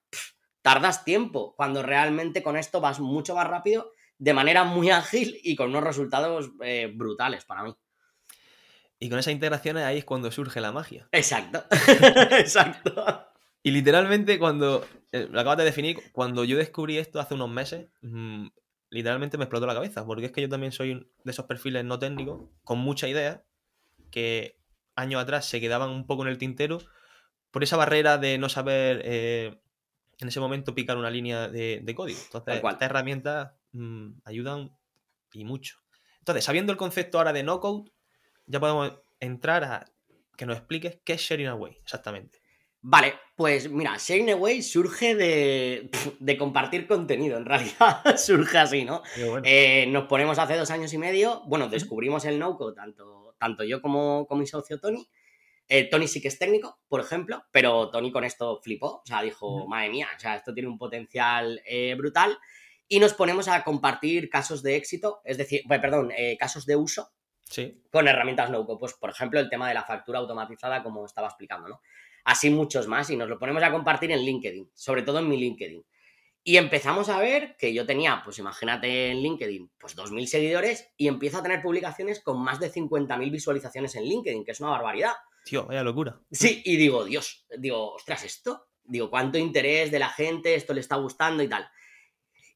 tardas 0.61 1.05
tiempo, 1.05 1.55
cuando 1.55 1.83
realmente 1.83 2.43
con 2.43 2.57
esto 2.57 2.81
vas 2.81 2.99
mucho 2.99 3.33
más 3.33 3.47
rápido, 3.47 3.93
de 4.17 4.33
manera 4.33 4.65
muy 4.65 4.89
ágil 4.89 5.39
y 5.41 5.55
con 5.55 5.69
unos 5.69 5.83
resultados 5.83 6.51
eh, 6.61 6.91
brutales 6.93 7.45
para 7.45 7.63
mí. 7.63 7.73
Y 8.99 9.09
con 9.09 9.19
esa 9.19 9.31
integración 9.31 9.77
ahí 9.77 9.99
es 9.99 10.05
cuando 10.05 10.31
surge 10.31 10.59
la 10.59 10.73
magia. 10.73 11.07
Exacto, 11.13 11.63
exacto. 12.31 13.25
Y 13.63 13.71
literalmente 13.71 14.37
cuando, 14.37 14.85
eh, 15.13 15.27
lo 15.31 15.39
acabas 15.39 15.59
de 15.59 15.65
definir, 15.65 15.97
cuando 16.11 16.43
yo 16.43 16.57
descubrí 16.57 16.97
esto 16.97 17.21
hace 17.21 17.35
unos 17.35 17.49
meses, 17.49 17.87
mm, 18.01 18.47
literalmente 18.89 19.37
me 19.37 19.43
explotó 19.45 19.65
la 19.65 19.73
cabeza, 19.73 20.05
porque 20.05 20.27
es 20.27 20.31
que 20.31 20.41
yo 20.41 20.49
también 20.49 20.71
soy 20.71 21.09
de 21.23 21.31
esos 21.31 21.45
perfiles 21.45 21.83
no 21.85 21.99
técnicos, 21.99 22.41
con 22.63 22.79
mucha 22.79 23.07
idea, 23.07 23.43
que 24.11 24.57
años 24.95 25.21
atrás 25.21 25.45
se 25.45 25.59
quedaban 25.59 25.89
un 25.89 26.05
poco 26.05 26.23
en 26.23 26.29
el 26.29 26.37
tintero 26.37 26.79
por 27.51 27.63
esa 27.63 27.77
barrera 27.77 28.17
de 28.17 28.37
no 28.37 28.49
saber 28.49 29.01
eh, 29.03 29.59
en 30.19 30.27
ese 30.27 30.39
momento 30.39 30.73
picar 30.73 30.97
una 30.97 31.09
línea 31.09 31.47
de, 31.47 31.93
código. 31.95 32.19
Entonces, 32.23 32.55
estas 32.55 32.81
herramientas 32.81 33.51
mm, 33.73 34.19
ayudan 34.25 34.75
y 35.33 35.43
mucho. 35.43 35.77
Entonces, 36.19 36.43
sabiendo 36.43 36.71
el 36.71 36.77
concepto 36.77 37.17
ahora 37.17 37.33
de 37.33 37.43
no 37.43 37.59
code, 37.59 37.91
ya 38.47 38.59
podemos 38.59 38.93
entrar 39.19 39.63
a 39.63 39.85
que 40.35 40.45
nos 40.45 40.57
expliques 40.57 40.99
qué 41.03 41.13
es 41.13 41.21
Sharing 41.21 41.47
Away 41.47 41.77
exactamente. 41.81 42.41
Vale, 42.81 43.15
pues 43.35 43.69
mira, 43.69 43.97
Sharing 43.97 44.31
Away 44.31 44.61
surge 44.61 45.15
de, 46.19 46.37
compartir 46.37 46.87
contenido, 46.87 47.37
en 47.37 47.45
realidad 47.45 48.01
surge 48.17 48.57
así, 48.57 48.85
¿no? 48.85 49.03
Eh, 49.43 49.85
nos 49.87 50.05
ponemos 50.05 50.39
hace 50.39 50.55
dos 50.55 50.71
años 50.71 50.93
y 50.93 50.97
medio, 50.97 51.41
bueno, 51.45 51.69
descubrimos 51.69 52.25
el 52.25 52.39
no-code, 52.39 52.75
tanto, 52.75 53.35
tanto 53.39 53.63
yo 53.63 53.81
como, 53.81 54.25
como 54.27 54.39
mi 54.39 54.47
socio 54.47 54.79
Tony. 54.79 55.07
Eh, 55.69 55.89
Tony 55.89 56.07
sí 56.07 56.21
que 56.21 56.29
es 56.29 56.39
técnico, 56.39 56.79
por 56.87 57.01
ejemplo, 57.01 57.43
pero 57.51 57.89
Tony 57.89 58.09
con 58.09 58.23
esto 58.23 58.61
flipó, 58.63 59.01
o 59.01 59.03
sea, 59.05 59.21
dijo, 59.21 59.67
madre 59.67 59.89
mía, 59.89 60.07
o 60.15 60.19
sea, 60.19 60.37
esto 60.37 60.53
tiene 60.53 60.69
un 60.69 60.77
potencial 60.77 61.61
eh, 61.65 61.93
brutal. 61.95 62.37
Y 62.87 62.99
nos 62.99 63.13
ponemos 63.13 63.49
a 63.49 63.65
compartir 63.65 64.29
casos 64.29 64.63
de 64.63 64.77
éxito, 64.77 65.19
es 65.25 65.37
decir, 65.37 65.63
perdón, 65.67 66.13
casos 66.39 66.65
de 66.65 66.77
uso 66.77 67.11
sí. 67.43 67.83
con 67.91 68.07
herramientas 68.07 68.49
no-code. 68.49 68.79
Pues, 68.79 68.93
por 68.93 69.09
ejemplo, 69.09 69.41
el 69.41 69.49
tema 69.49 69.67
de 69.67 69.73
la 69.73 69.83
factura 69.83 70.19
automatizada, 70.19 70.81
como 70.83 71.05
estaba 71.05 71.27
explicando, 71.27 71.67
¿no? 71.67 71.81
Así 72.27 72.49
muchos 72.49 72.89
más, 72.89 73.09
y 73.09 73.15
nos 73.15 73.29
lo 73.29 73.39
ponemos 73.39 73.63
a 73.63 73.71
compartir 73.71 74.11
en 74.11 74.19
LinkedIn, 74.19 74.69
sobre 74.73 75.01
todo 75.01 75.19
en 75.19 75.29
mi 75.29 75.37
LinkedIn. 75.37 75.81
Y 76.43 76.57
empezamos 76.57 77.07
a 77.07 77.19
ver 77.19 77.55
que 77.57 77.73
yo 77.73 77.85
tenía, 77.85 78.21
pues 78.23 78.37
imagínate 78.37 79.11
en 79.11 79.21
LinkedIn, 79.21 79.71
pues 79.77 79.95
2.000 79.95 80.25
seguidores 80.25 80.89
y 80.97 81.07
empiezo 81.07 81.37
a 81.37 81.43
tener 81.43 81.61
publicaciones 81.61 82.19
con 82.21 82.43
más 82.43 82.59
de 82.59 82.69
50.000 82.69 83.31
visualizaciones 83.31 83.95
en 83.95 84.03
LinkedIn, 84.03 84.43
que 84.43 84.51
es 84.51 84.59
una 84.59 84.71
barbaridad. 84.71 85.13
Tío, 85.45 85.65
vaya 85.65 85.83
locura. 85.83 86.19
Sí, 86.29 86.61
y 86.65 86.75
digo, 86.75 87.05
Dios, 87.05 87.45
digo, 87.57 87.93
ostras, 87.93 88.25
esto, 88.25 88.67
digo, 88.83 89.09
cuánto 89.09 89.37
interés 89.37 89.89
de 89.89 89.99
la 89.99 90.09
gente, 90.09 90.53
esto 90.53 90.73
le 90.73 90.81
está 90.81 90.97
gustando 90.97 91.43
y 91.43 91.47
tal. 91.47 91.65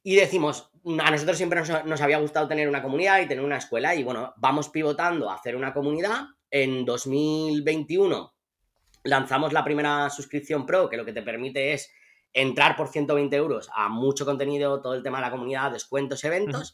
Y 0.03 0.17
decimos, 0.17 0.69
a 0.99 1.11
nosotros 1.11 1.37
siempre 1.37 1.61
nos, 1.61 1.85
nos 1.85 2.01
había 2.01 2.17
gustado 2.17 2.49
tener 2.49 2.67
una 2.67 2.81
comunidad 2.81 3.21
y 3.21 3.27
tener 3.27 3.43
una 3.43 3.57
escuela 3.57 3.95
y 3.95 4.03
bueno, 4.03 4.33
vamos 4.35 4.67
pivotando 4.67 5.29
a 5.29 5.35
hacer 5.35 5.55
una 5.55 5.73
comunidad. 5.73 6.25
En 6.49 6.83
2021 6.83 8.33
lanzamos 9.03 9.53
la 9.53 9.63
primera 9.63 10.10
suscripción 10.10 10.65
pro, 10.65 10.89
que 10.89 10.98
lo 10.98 11.05
que 11.05 11.13
te 11.13 11.22
permite 11.22 11.74
es 11.74 11.91
entrar 12.34 12.75
por 12.75 12.89
120 12.89 13.36
euros 13.36 13.70
a 13.74 13.89
mucho 13.89 14.25
contenido, 14.25 14.81
todo 14.81 14.93
el 14.93 15.03
tema 15.03 15.17
de 15.17 15.25
la 15.25 15.31
comunidad, 15.31 15.72
descuentos, 15.72 16.24
eventos, 16.24 16.74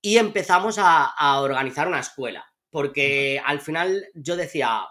y 0.00 0.18
empezamos 0.18 0.76
a, 0.78 1.40
organizar 1.40 1.88
una 1.88 2.00
escuela, 2.00 2.44
porque 2.70 3.40
al 3.44 3.60
final 3.60 4.08
yo 4.14 4.36
decía, 4.36 4.82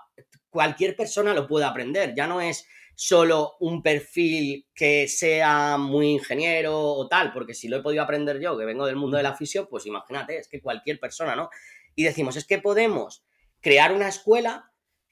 cualquier 0.49 0.95
persona 0.95 1.33
lo 1.33 1.47
puede 1.47 1.65
aprender, 1.65 2.13
ya 2.15 2.27
no 2.27 2.41
es 2.41 2.67
solo 2.95 3.55
un 3.59 3.81
perfil 3.81 4.67
que 4.75 5.07
sea 5.07 5.77
muy 5.77 6.07
ingeniero 6.11 6.79
o 6.79 7.07
tal, 7.07 7.33
porque 7.33 7.53
si 7.53 7.67
lo 7.67 7.77
he 7.77 7.81
podido 7.81 8.03
aprender 8.03 8.39
yo, 8.39 8.57
que 8.57 8.65
vengo 8.65 8.85
del 8.85 8.95
mundo 8.95 9.17
de 9.17 9.23
la 9.23 9.35
fisión, 9.35 9.67
pues 9.69 9.85
imagínate, 9.85 10.37
es 10.37 10.47
que 10.47 10.61
cualquier 10.61 10.99
persona, 10.99 11.35
¿no? 11.35 11.49
Y 11.95 12.03
decimos, 12.03 12.35
es 12.35 12.45
que 12.45 12.59
podemos 12.59 13.25
crear 13.59 13.91
una 13.91 14.07
escuela 14.07 14.70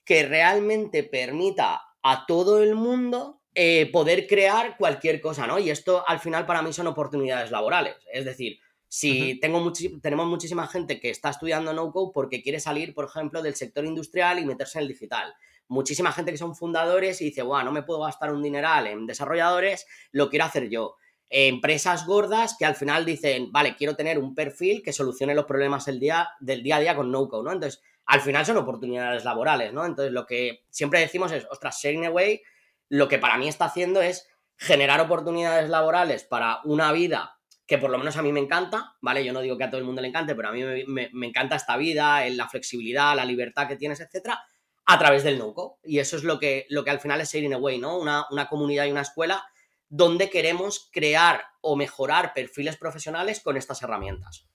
que 0.10 0.24
realmente 0.24 1.04
permita 1.04 1.84
a 2.02 2.26
todo 2.26 2.64
el 2.64 2.74
mundo 2.74 3.44
eh, 3.54 3.92
poder 3.92 4.26
crear 4.26 4.76
cualquier 4.76 5.22
cosa, 5.22 5.46
¿no? 5.46 5.60
Y 5.60 5.70
esto 5.70 6.04
al 6.08 6.20
final 6.20 6.48
para 6.48 6.64
mí 6.64 6.74
son 6.74 6.88
oportunidades 6.88 7.52
laborales. 7.52 7.96
Es 8.12 8.26
decir, 8.26 8.58
si 8.88 9.40
tengo 9.40 9.72
tenemos 10.02 10.26
muchísima 10.26 10.66
gente 10.66 11.00
que 11.00 11.12
está 11.12 11.30
estudiando 11.30 11.74
no-code 11.74 12.10
porque 12.12 12.42
quiere 12.42 12.60
salir, 12.60 12.96
por 12.96 13.06
ejemplo, 13.06 13.44
del 13.44 13.54
sector 13.54 13.86
industrial 13.86 14.40
y 14.40 14.46
meterse 14.46 14.80
en 14.80 14.86
el 14.86 14.88
digital. 14.88 15.32
Muchísima 15.68 16.12
gente 16.12 16.32
que 16.32 16.40
son 16.40 16.56
fundadores 16.56 17.22
y 17.22 17.26
dice, 17.26 17.44
bueno, 17.44 17.66
no 17.66 17.72
me 17.72 17.84
puedo 17.84 18.00
gastar 18.00 18.34
un 18.34 18.42
dineral 18.42 18.88
en 18.88 19.06
desarrolladores, 19.06 19.86
lo 20.12 20.32
quiero 20.32 20.46
hacer 20.46 20.70
yo. 20.70 20.96
Empresas 21.30 22.06
gordas 22.06 22.56
que 22.58 22.66
al 22.66 22.76
final 22.76 23.06
dicen, 23.06 23.52
vale, 23.52 23.76
quiero 23.76 23.96
tener 23.96 24.18
un 24.18 24.34
perfil 24.34 24.82
que 24.82 24.94
solucione 24.94 25.36
los 25.36 25.46
problemas 25.46 25.86
del 25.86 26.00
día, 26.00 26.30
del 26.40 26.64
día 26.64 26.78
a 26.78 26.80
día 26.80 26.96
con 26.96 27.12
no-code, 27.12 27.44
¿no? 27.44 27.52
Entonces, 27.52 27.82
al 28.06 28.22
final 28.22 28.46
son 28.46 28.58
oportunidades 28.58 29.24
laborales, 29.24 29.72
¿no? 29.72 29.86
Entonces, 29.86 30.12
lo 30.12 30.26
que 30.26 30.64
siempre 30.72 31.00
decimos 31.00 31.32
es, 31.32 31.46
ostras, 31.52 31.80
Sharing 31.80 32.06
Away, 32.06 32.42
lo 32.90 33.08
que 33.08 33.20
para 33.20 33.38
mí 33.38 33.48
está 33.48 33.66
haciendo 33.66 34.02
es 34.02 34.28
generar 34.58 35.00
oportunidades 35.00 35.70
laborales 35.70 36.24
para 36.24 36.62
una 36.64 36.92
vida 36.92 37.40
que 37.70 37.78
por 37.78 37.92
lo 37.92 38.00
menos 38.00 38.18
a 38.18 38.24
mí 38.24 38.32
me 38.32 38.40
encanta, 38.40 38.96
¿vale? 39.00 39.24
Yo 39.24 39.32
no 39.32 39.42
digo 39.42 39.56
que 39.56 39.64
a 39.64 39.70
todo 39.70 39.78
el 39.78 39.86
mundo 39.86 40.02
le 40.02 40.08
encante, 40.08 40.34
pero 40.34 40.50
a 40.50 40.52
mí 40.52 40.64
me, 40.88 41.28
encanta 41.28 41.56
esta 41.56 41.78
vida, 41.78 42.28
la 42.32 42.50
flexibilidad, 42.50 43.16
la 43.16 43.26
libertad 43.26 43.68
que 43.68 43.76
tienes, 43.76 44.00
etcétera, 44.00 44.44
a 44.88 44.98
través 44.98 45.24
del 45.24 45.38
no 45.38 45.54
Y 45.84 46.00
eso 46.00 46.18
es 46.18 46.24
lo 46.24 46.40
que, 46.40 46.66
lo 46.70 46.84
que 46.84 46.90
al 46.90 47.00
final 47.00 47.22
es 47.22 47.32
Sharing 47.32 47.54
Away, 47.54 47.78
¿no? 47.78 48.00
Una, 48.00 48.26
una 48.32 48.50
comunidad 48.50 48.86
y 48.86 48.92
una 48.92 49.02
escuela 49.02 49.46
donde 49.90 50.30
queremos 50.30 50.90
crear 50.92 51.44
o 51.62 51.76
mejorar 51.76 52.34
perfiles 52.34 52.78
profesionales 52.78 53.42
con 53.42 53.58
estas 53.58 53.82
herramientas. 53.82 54.48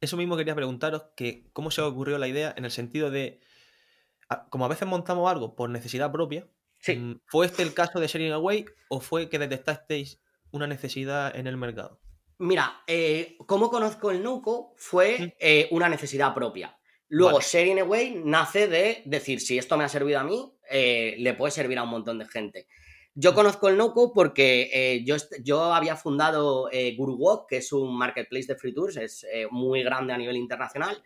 Eso 0.00 0.16
mismo 0.16 0.36
quería 0.36 0.54
preguntaros 0.54 1.04
que 1.16 1.48
cómo 1.52 1.70
se 1.70 1.80
os 1.80 1.92
ocurrió 1.92 2.18
la 2.18 2.28
idea 2.28 2.52
en 2.56 2.64
el 2.64 2.70
sentido 2.70 3.10
de, 3.10 3.40
como 4.50 4.64
a 4.64 4.68
veces 4.68 4.88
montamos 4.88 5.30
algo 5.30 5.54
por 5.54 5.70
necesidad 5.70 6.12
propia, 6.12 6.46
mm, 6.86 7.12
¿fue 7.26 7.46
este 7.46 7.62
el 7.62 7.72
caso 7.72 8.00
de 8.00 8.06
Sharing 8.06 8.32
Away 8.32 8.66
o 8.88 9.00
fue 9.00 9.28
que 9.28 9.38
detectasteis 9.38 10.20
una 10.50 10.66
necesidad 10.66 11.34
en 11.36 11.46
el 11.46 11.56
mercado? 11.56 12.00
Mira, 12.38 12.82
eh, 12.86 13.36
como 13.46 13.70
conozco 13.70 14.10
el 14.10 14.22
Nuco 14.22 14.74
fue 14.76 15.36
eh, 15.38 15.68
una 15.70 15.88
necesidad 15.88 16.34
propia. 16.34 16.76
Luego, 17.08 17.40
Sharing 17.40 17.78
Away 17.80 18.22
nace 18.24 18.66
de 18.66 19.02
decir, 19.04 19.40
si 19.40 19.56
esto 19.56 19.76
me 19.76 19.84
ha 19.84 19.88
servido 19.88 20.18
a 20.18 20.24
mí, 20.24 20.52
eh, 20.68 21.14
le 21.18 21.34
puede 21.34 21.52
servir 21.52 21.78
a 21.78 21.84
un 21.84 21.90
montón 21.90 22.18
de 22.18 22.26
gente. 22.26 22.66
Yo 23.16 23.32
conozco 23.32 23.68
el 23.68 23.76
Noco 23.76 24.12
porque 24.12 24.70
eh, 24.72 25.04
yo, 25.04 25.14
yo 25.42 25.72
había 25.72 25.94
fundado 25.94 26.68
eh, 26.72 26.96
GuruWalk, 26.96 27.48
que 27.48 27.58
es 27.58 27.72
un 27.72 27.96
marketplace 27.96 28.46
de 28.46 28.56
free 28.56 28.74
tours, 28.74 28.96
es 28.96 29.24
eh, 29.32 29.46
muy 29.50 29.84
grande 29.84 30.12
a 30.12 30.18
nivel 30.18 30.36
internacional. 30.36 31.02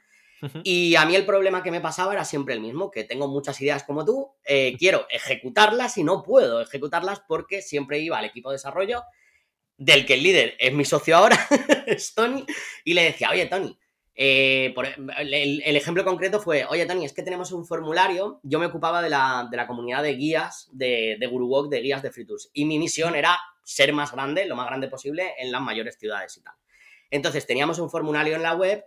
Y 0.62 0.94
a 0.94 1.04
mí 1.04 1.16
el 1.16 1.26
problema 1.26 1.64
que 1.64 1.72
me 1.72 1.80
pasaba 1.80 2.12
era 2.12 2.24
siempre 2.24 2.54
el 2.54 2.60
mismo, 2.60 2.92
que 2.92 3.02
tengo 3.02 3.26
muchas 3.26 3.60
ideas 3.60 3.82
como 3.82 4.04
tú, 4.04 4.30
quiero 4.78 5.04
ejecutarlas 5.10 5.98
y 5.98 6.04
no 6.04 6.22
puedo 6.22 6.60
ejecutarlas 6.60 7.20
porque 7.26 7.60
siempre 7.60 7.98
iba 7.98 8.18
al 8.18 8.26
equipo 8.26 8.50
de 8.50 8.54
desarrollo, 8.54 9.02
del 9.76 10.06
que 10.06 10.14
el 10.14 10.22
líder 10.22 10.54
es 10.60 10.72
mi 10.72 10.84
socio 10.84 11.16
ahora, 11.16 11.36
es 11.88 12.14
Tony, 12.14 12.46
y 12.84 12.94
le 12.94 13.02
decía, 13.02 13.30
oye 13.30 13.46
Tony, 13.46 13.76
eh, 14.20 14.72
por, 14.74 14.84
el, 14.86 15.76
ejemplo 15.76 16.04
concreto 16.04 16.40
fue, 16.40 16.64
oye 16.64 16.84
Tony, 16.86 17.04
es 17.04 17.12
que 17.12 17.22
tenemos 17.22 17.52
un 17.52 17.64
formulario, 17.64 18.40
yo 18.42 18.58
me 18.58 18.66
ocupaba 18.66 19.00
de 19.00 19.08
la, 19.08 19.64
comunidad 19.68 20.02
de 20.02 20.16
guías 20.16 20.68
de, 20.72 21.16
de 21.20 21.26
GuruWalk, 21.28 21.70
de 21.70 21.80
guías 21.80 22.02
de 22.02 22.10
Free 22.10 22.26
y 22.52 22.64
mi 22.64 22.80
misión 22.80 23.14
era 23.14 23.38
ser 23.62 23.92
más 23.92 24.10
grande, 24.10 24.44
lo 24.46 24.56
más 24.56 24.66
grande 24.66 24.88
posible, 24.88 25.34
en 25.38 25.52
las 25.52 25.62
mayores 25.62 25.96
ciudades 26.00 26.36
y 26.36 26.42
tal. 26.42 26.54
Entonces 27.12 27.46
teníamos 27.46 27.78
un 27.78 27.90
formulario 27.90 28.34
en 28.34 28.42
la 28.42 28.56
web 28.56 28.84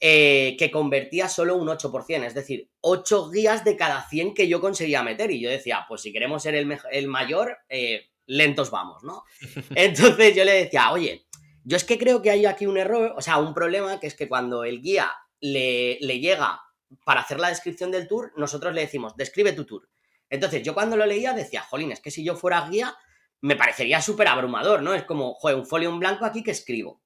eh, 0.00 0.54
que 0.58 0.70
convertía 0.70 1.30
solo 1.30 1.56
un 1.56 1.68
8%, 1.68 2.26
es 2.26 2.34
decir, 2.34 2.68
8 2.82 3.30
guías 3.30 3.64
de 3.64 3.78
cada 3.78 4.06
100 4.06 4.34
que 4.34 4.48
yo 4.48 4.60
conseguía 4.60 5.02
meter. 5.02 5.30
Y 5.30 5.40
yo 5.40 5.48
decía, 5.48 5.86
pues 5.88 6.02
si 6.02 6.12
queremos 6.12 6.42
ser 6.42 6.56
el, 6.56 7.08
mayor, 7.08 7.56
eh, 7.70 8.10
lentos 8.26 8.70
vamos, 8.70 9.02
¿no? 9.02 9.24
Entonces 9.74 10.36
yo 10.36 10.44
le 10.44 10.52
decía, 10.52 10.92
oye, 10.92 11.23
yo 11.64 11.76
es 11.76 11.84
que 11.84 11.98
creo 11.98 12.20
que 12.20 12.30
hay 12.30 12.44
aquí 12.46 12.66
un 12.66 12.76
error, 12.76 13.14
o 13.16 13.22
sea, 13.22 13.38
un 13.38 13.54
problema, 13.54 13.98
que 13.98 14.06
es 14.06 14.14
que 14.14 14.28
cuando 14.28 14.64
el 14.64 14.82
guía 14.82 15.10
le, 15.40 15.96
llega 15.98 16.60
para 17.04 17.22
hacer 17.22 17.40
la 17.40 17.48
descripción 17.48 17.90
del 17.90 18.06
tour, 18.06 18.32
nosotros 18.36 18.74
le 18.74 18.82
decimos, 18.82 19.16
describe 19.16 19.52
tu 19.52 19.64
tour. 19.64 19.88
Entonces, 20.28 20.62
yo 20.62 20.74
cuando 20.74 20.96
lo 20.96 21.06
leía 21.06 21.32
decía, 21.32 21.62
jolín, 21.62 21.90
es 21.90 22.00
que 22.00 22.10
si 22.10 22.22
yo 22.22 22.36
fuera 22.36 22.68
guía, 22.68 22.94
me 23.40 23.56
parecería 23.56 24.02
súper 24.02 24.28
abrumador, 24.28 24.82
¿no? 24.82 24.94
Es 24.94 25.04
como, 25.04 25.34
joder, 25.34 25.56
un 25.56 25.66
folio 25.66 25.88
en 25.88 25.98
blanco 25.98 26.26
aquí 26.26 26.42
que 26.42 26.50
escribo. 26.50 27.02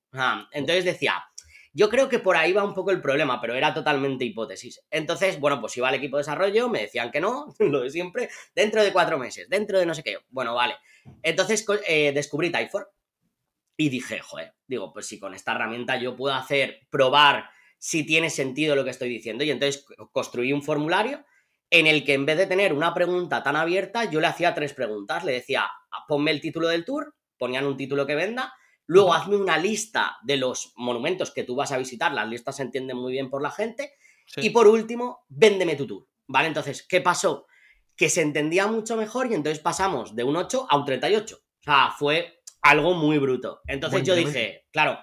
entonces 0.52 0.84
decía, 0.84 1.24
yo 1.72 1.88
creo 1.88 2.08
que 2.08 2.18
por 2.18 2.36
ahí 2.36 2.52
va 2.52 2.64
un 2.64 2.74
poco 2.74 2.90
el 2.90 3.00
problema, 3.00 3.40
pero 3.40 3.54
era 3.54 3.72
totalmente 3.72 4.24
hipótesis. 4.24 4.80
Entonces, 4.90 5.38
bueno, 5.38 5.60
pues 5.60 5.76
iba 5.76 5.88
al 5.88 5.94
equipo 5.94 6.16
de 6.16 6.22
desarrollo, 6.22 6.68
me 6.68 6.80
decían 6.82 7.12
que 7.12 7.20
no, 7.20 7.54
lo 7.60 7.82
de 7.82 7.90
siempre, 7.90 8.28
dentro 8.56 8.82
de 8.82 8.92
cuatro 8.92 9.18
meses, 9.18 9.48
dentro 9.48 9.78
de 9.78 9.86
no 9.86 9.94
sé 9.94 10.02
qué. 10.02 10.18
Bueno, 10.30 10.54
vale. 10.54 10.76
Entonces 11.22 11.64
eh, 11.86 12.12
descubrí 12.12 12.50
Typeform 12.50 12.86
y 13.80 13.88
dije, 13.90 14.18
joder, 14.18 14.54
digo, 14.66 14.92
pues 14.92 15.06
si 15.06 15.18
con 15.18 15.34
esta 15.34 15.52
herramienta 15.52 15.96
yo 15.96 16.16
puedo 16.16 16.34
hacer, 16.34 16.80
probar 16.90 17.48
si 17.78 18.04
tiene 18.04 18.28
sentido 18.28 18.74
lo 18.74 18.84
que 18.84 18.90
estoy 18.90 19.08
diciendo. 19.08 19.44
Y 19.44 19.50
entonces 19.52 19.86
construí 20.10 20.52
un 20.52 20.64
formulario 20.64 21.24
en 21.70 21.86
el 21.86 22.04
que 22.04 22.14
en 22.14 22.26
vez 22.26 22.36
de 22.36 22.46
tener 22.46 22.72
una 22.72 22.92
pregunta 22.92 23.42
tan 23.42 23.54
abierta, 23.54 24.04
yo 24.10 24.20
le 24.20 24.26
hacía 24.26 24.52
tres 24.52 24.74
preguntas. 24.74 25.24
Le 25.24 25.32
decía, 25.32 25.70
ponme 26.08 26.32
el 26.32 26.40
título 26.40 26.66
del 26.66 26.84
tour, 26.84 27.14
ponían 27.38 27.66
un 27.66 27.76
título 27.76 28.04
que 28.04 28.16
venda, 28.16 28.52
luego 28.86 29.14
hazme 29.14 29.36
una 29.36 29.58
lista 29.58 30.16
de 30.24 30.38
los 30.38 30.72
monumentos 30.74 31.30
que 31.30 31.44
tú 31.44 31.54
vas 31.54 31.70
a 31.70 31.78
visitar, 31.78 32.12
las 32.12 32.28
listas 32.28 32.56
se 32.56 32.64
entienden 32.64 32.96
muy 32.96 33.12
bien 33.12 33.30
por 33.30 33.42
la 33.42 33.52
gente, 33.52 33.92
y 34.36 34.50
por 34.50 34.66
último, 34.66 35.24
véndeme 35.28 35.76
tu 35.76 35.86
tour. 35.86 36.06
¿Vale? 36.26 36.48
Entonces, 36.48 36.84
¿qué 36.86 37.00
pasó? 37.00 37.46
que 37.98 38.08
se 38.08 38.22
entendía 38.22 38.68
mucho 38.68 38.96
mejor 38.96 39.26
y 39.28 39.34
entonces 39.34 39.58
pasamos 39.58 40.14
de 40.14 40.22
un 40.22 40.36
8 40.36 40.68
a 40.70 40.76
un 40.76 40.84
38. 40.84 41.36
O 41.36 41.62
sea, 41.64 41.90
fue 41.90 42.37
algo 42.68 42.94
muy 42.94 43.18
bruto. 43.18 43.62
Entonces 43.66 44.02
yo 44.02 44.14
dije, 44.14 44.66
claro, 44.70 44.98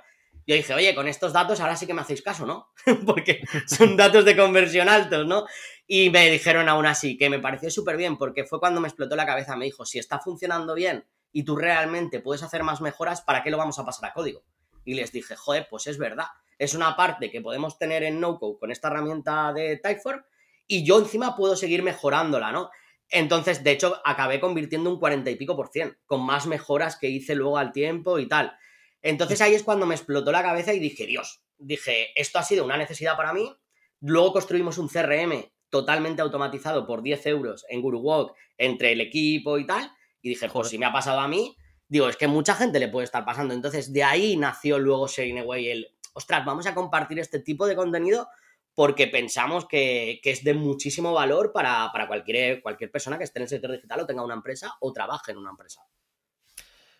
yo 0.47 0.55
dije, 0.55 0.73
oye, 0.73 0.93
con 0.93 1.07
estos 1.07 1.33
datos 1.33 1.59
ahora 1.59 1.75
sí 1.75 1.87
que 1.87 1.93
me 1.93 2.01
hacéis 2.01 2.21
caso, 2.21 2.45
¿no? 2.45 2.69
porque 3.05 3.41
son 3.65 3.97
datos 3.97 4.25
de 4.25 4.37
conversión 4.37 4.87
altos, 4.87 5.25
¿no? 5.25 5.45
Y 5.87 6.11
me 6.11 6.29
dijeron 6.29 6.69
aún 6.69 6.85
así, 6.85 7.17
que 7.17 7.29
me 7.29 7.39
pareció 7.39 7.71
súper 7.71 7.97
bien, 7.97 8.17
porque 8.17 8.43
fue 8.43 8.59
cuando 8.59 8.81
me 8.81 8.87
explotó 8.87 9.15
la 9.15 9.25
cabeza, 9.25 9.55
me 9.55 9.65
dijo, 9.65 9.85
si 9.85 9.97
está 9.97 10.19
funcionando 10.19 10.75
bien 10.75 11.05
y 11.31 11.43
tú 11.43 11.55
realmente 11.55 12.19
puedes 12.19 12.43
hacer 12.43 12.63
más 12.63 12.81
mejoras, 12.81 13.21
¿para 13.21 13.43
qué 13.43 13.49
lo 13.49 13.57
vamos 13.57 13.79
a 13.79 13.85
pasar 13.85 14.09
a 14.09 14.13
código? 14.13 14.43
Y 14.83 14.93
les 14.93 15.11
dije, 15.11 15.35
joder, 15.35 15.67
pues 15.69 15.87
es 15.87 15.97
verdad. 15.97 16.27
Es 16.59 16.75
una 16.75 16.95
parte 16.95 17.31
que 17.31 17.41
podemos 17.41 17.77
tener 17.79 18.03
en 18.03 18.19
NoCode 18.19 18.59
con 18.59 18.71
esta 18.71 18.87
herramienta 18.89 19.51
de 19.51 19.77
Typeform 19.77 20.23
y 20.67 20.85
yo 20.85 20.99
encima 20.99 21.35
puedo 21.35 21.55
seguir 21.55 21.81
mejorándola, 21.81 22.51
¿no? 22.51 22.69
Entonces, 23.09 23.63
de 23.63 23.71
hecho, 23.71 24.01
acabé 24.03 24.39
convirtiendo 24.39 24.89
un 24.89 24.99
40 24.99 25.29
y 25.29 25.35
pico 25.35 25.55
por 25.55 25.69
cien, 25.69 25.97
con 26.05 26.25
más 26.25 26.47
mejoras 26.47 26.97
que 26.97 27.09
hice 27.09 27.35
luego 27.35 27.57
al 27.57 27.71
tiempo 27.71 28.19
y 28.19 28.27
tal. 28.27 28.57
Entonces 29.01 29.39
ahí 29.41 29.53
es 29.53 29.63
cuando 29.63 29.85
me 29.85 29.93
explotó 29.93 30.31
la 30.31 30.41
cabeza 30.41 30.73
y 30.73 30.79
dije, 30.79 31.05
Dios, 31.05 31.43
dije, 31.57 32.07
esto 32.19 32.39
ha 32.39 32.43
sido 32.43 32.65
una 32.65 32.77
necesidad 32.77 33.15
para 33.15 33.33
mí. 33.33 33.55
Luego 34.01 34.33
construimos 34.33 34.77
un 34.79 34.89
CRM 34.89 35.45
totalmente 35.69 36.21
automatizado 36.21 36.87
por 36.87 37.03
10 37.03 37.25
euros 37.27 37.65
en 37.69 37.81
GuruWalk 37.81 38.33
entre 38.57 38.93
el 38.93 39.01
equipo 39.01 39.59
y 39.59 39.65
tal. 39.67 39.91
Y 40.21 40.29
dije, 40.29 40.49
pues 40.49 40.69
si 40.69 40.79
me 40.79 40.87
ha 40.87 40.91
pasado 40.91 41.19
a 41.19 41.27
mí, 41.27 41.55
digo, 41.87 42.09
es 42.09 42.17
que 42.17 42.27
mucha 42.27 42.55
gente 42.55 42.79
le 42.79 42.87
puede 42.87 43.05
estar 43.05 43.25
pasando. 43.25 43.53
Entonces 43.53 43.93
de 43.93 44.03
ahí 44.03 44.37
nació 44.37 44.79
luego 44.79 45.07
Sharing 45.07 45.39
Away 45.39 45.69
el, 45.69 45.87
ostras, 46.13 46.43
vamos 46.43 46.65
a 46.65 46.73
compartir 46.73 47.19
este 47.19 47.39
tipo 47.39 47.67
de 47.67 47.75
contenido 47.75 48.27
porque 48.75 49.07
pensamos 49.07 49.65
que, 49.65 50.19
es 50.21 50.43
de 50.43 50.53
muchísimo 50.53 51.13
valor 51.13 51.53
para, 51.53 51.89
cualquier, 52.07 52.61
cualquier 52.61 52.91
persona 52.91 53.17
que 53.17 53.23
esté 53.23 53.39
en 53.39 53.43
el 53.43 53.49
sector 53.49 53.71
digital 53.71 54.01
o 54.01 54.05
tenga 54.05 54.23
una 54.23 54.35
empresa 54.35 54.75
o 54.81 54.91
trabaje 54.91 55.31
en 55.31 55.37
una 55.37 55.51
empresa. 55.51 55.81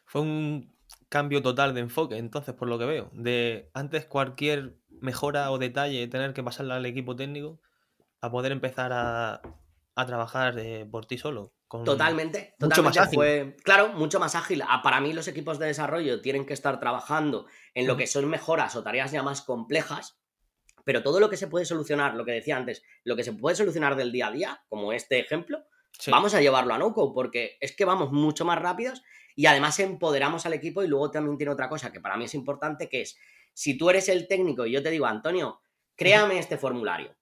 Fue 0.06 0.22
un 0.22 0.74
cambio 1.10 1.42
total 1.42 1.74
de 1.74 1.82
enfoque, 1.82 2.18
entonces, 2.18 2.56
por 2.56 2.70
lo 2.70 2.80
que 2.80 2.86
veo. 2.86 3.10
De 3.12 3.70
antes 3.74 4.06
cualquier 4.06 4.78
mejora 5.02 5.52
o 5.52 5.58
detalle 5.58 6.08
tener 6.08 6.34
que 6.34 6.44
pasarla 6.44 6.78
al 6.78 6.86
equipo 6.86 7.16
técnico 7.16 7.60
a 8.22 8.32
poder 8.32 8.54
empezar 8.54 8.92
a, 8.94 9.42
trabajar 10.08 10.58
eh, 10.58 10.88
por 10.90 11.06
ti 11.06 11.18
solo. 11.18 11.54
totalmente, 11.84 12.56
mucho 12.60 12.84
más 12.84 12.98
ágil. 12.98 13.16
Fue, 13.16 13.58
claro, 13.66 13.90
mucho 13.90 14.20
más 14.22 14.36
ágil. 14.36 14.64
Para 14.82 15.02
mí 15.02 15.12
los 15.12 15.28
equipos 15.28 15.60
de 15.60 15.68
desarrollo 15.68 16.22
tienen 16.22 16.46
que 16.46 16.54
estar 16.54 16.80
trabajando 16.80 17.48
en 17.74 17.86
lo 17.86 17.98
que 17.98 18.08
son 18.08 18.30
mejoras 18.30 18.78
o 18.78 18.84
tareas 18.84 19.12
ya 19.12 19.24
más 19.24 19.42
complejas 19.42 20.18
pero 20.86 21.04
todo 21.04 21.20
lo 21.20 21.30
que 21.30 21.36
se 21.36 21.48
puede 21.48 21.66
solucionar, 21.66 22.16
lo 22.16 22.24
que 22.24 22.32
decía 22.32 22.56
antes, 22.56 22.84
lo 23.04 23.18
que 23.18 23.24
se 23.24 23.34
puede 23.34 23.58
solucionar 23.58 23.98
del 23.98 24.14
día 24.14 24.28
a 24.28 24.32
día, 24.32 24.64
como 24.70 24.94
este 24.94 25.20
ejemplo, 25.20 25.66
vamos 26.08 26.34
a 26.34 26.42
llevarlo 26.42 26.74
a 26.74 26.78
NoCo, 26.78 27.14
porque 27.14 27.58
es 27.60 27.76
que 27.76 27.84
vamos 27.84 28.12
mucho 28.12 28.46
más 28.46 28.60
rápidos 28.60 29.04
y 29.36 29.48
además 29.48 29.80
empoderamos 29.80 30.46
al 30.46 30.54
equipo 30.54 30.84
y 30.84 30.88
luego 30.88 31.12
también 31.12 31.38
tiene 31.38 31.52
otra 31.52 31.68
cosa 31.68 31.92
que 31.92 32.00
para 32.00 32.16
mí 32.16 32.26
es 32.26 32.36
importante, 32.36 32.88
que 32.88 33.02
es, 33.02 33.18
si 33.54 33.78
tú 33.78 33.90
eres 33.90 34.08
el 34.08 34.28
técnico 34.28 34.66
y 34.66 34.72
yo 34.72 34.84
te 34.84 34.92
digo, 34.92 35.08
Antonio, 35.08 35.60
créame 35.96 36.38
este 36.38 36.58
formulario, 36.58 37.16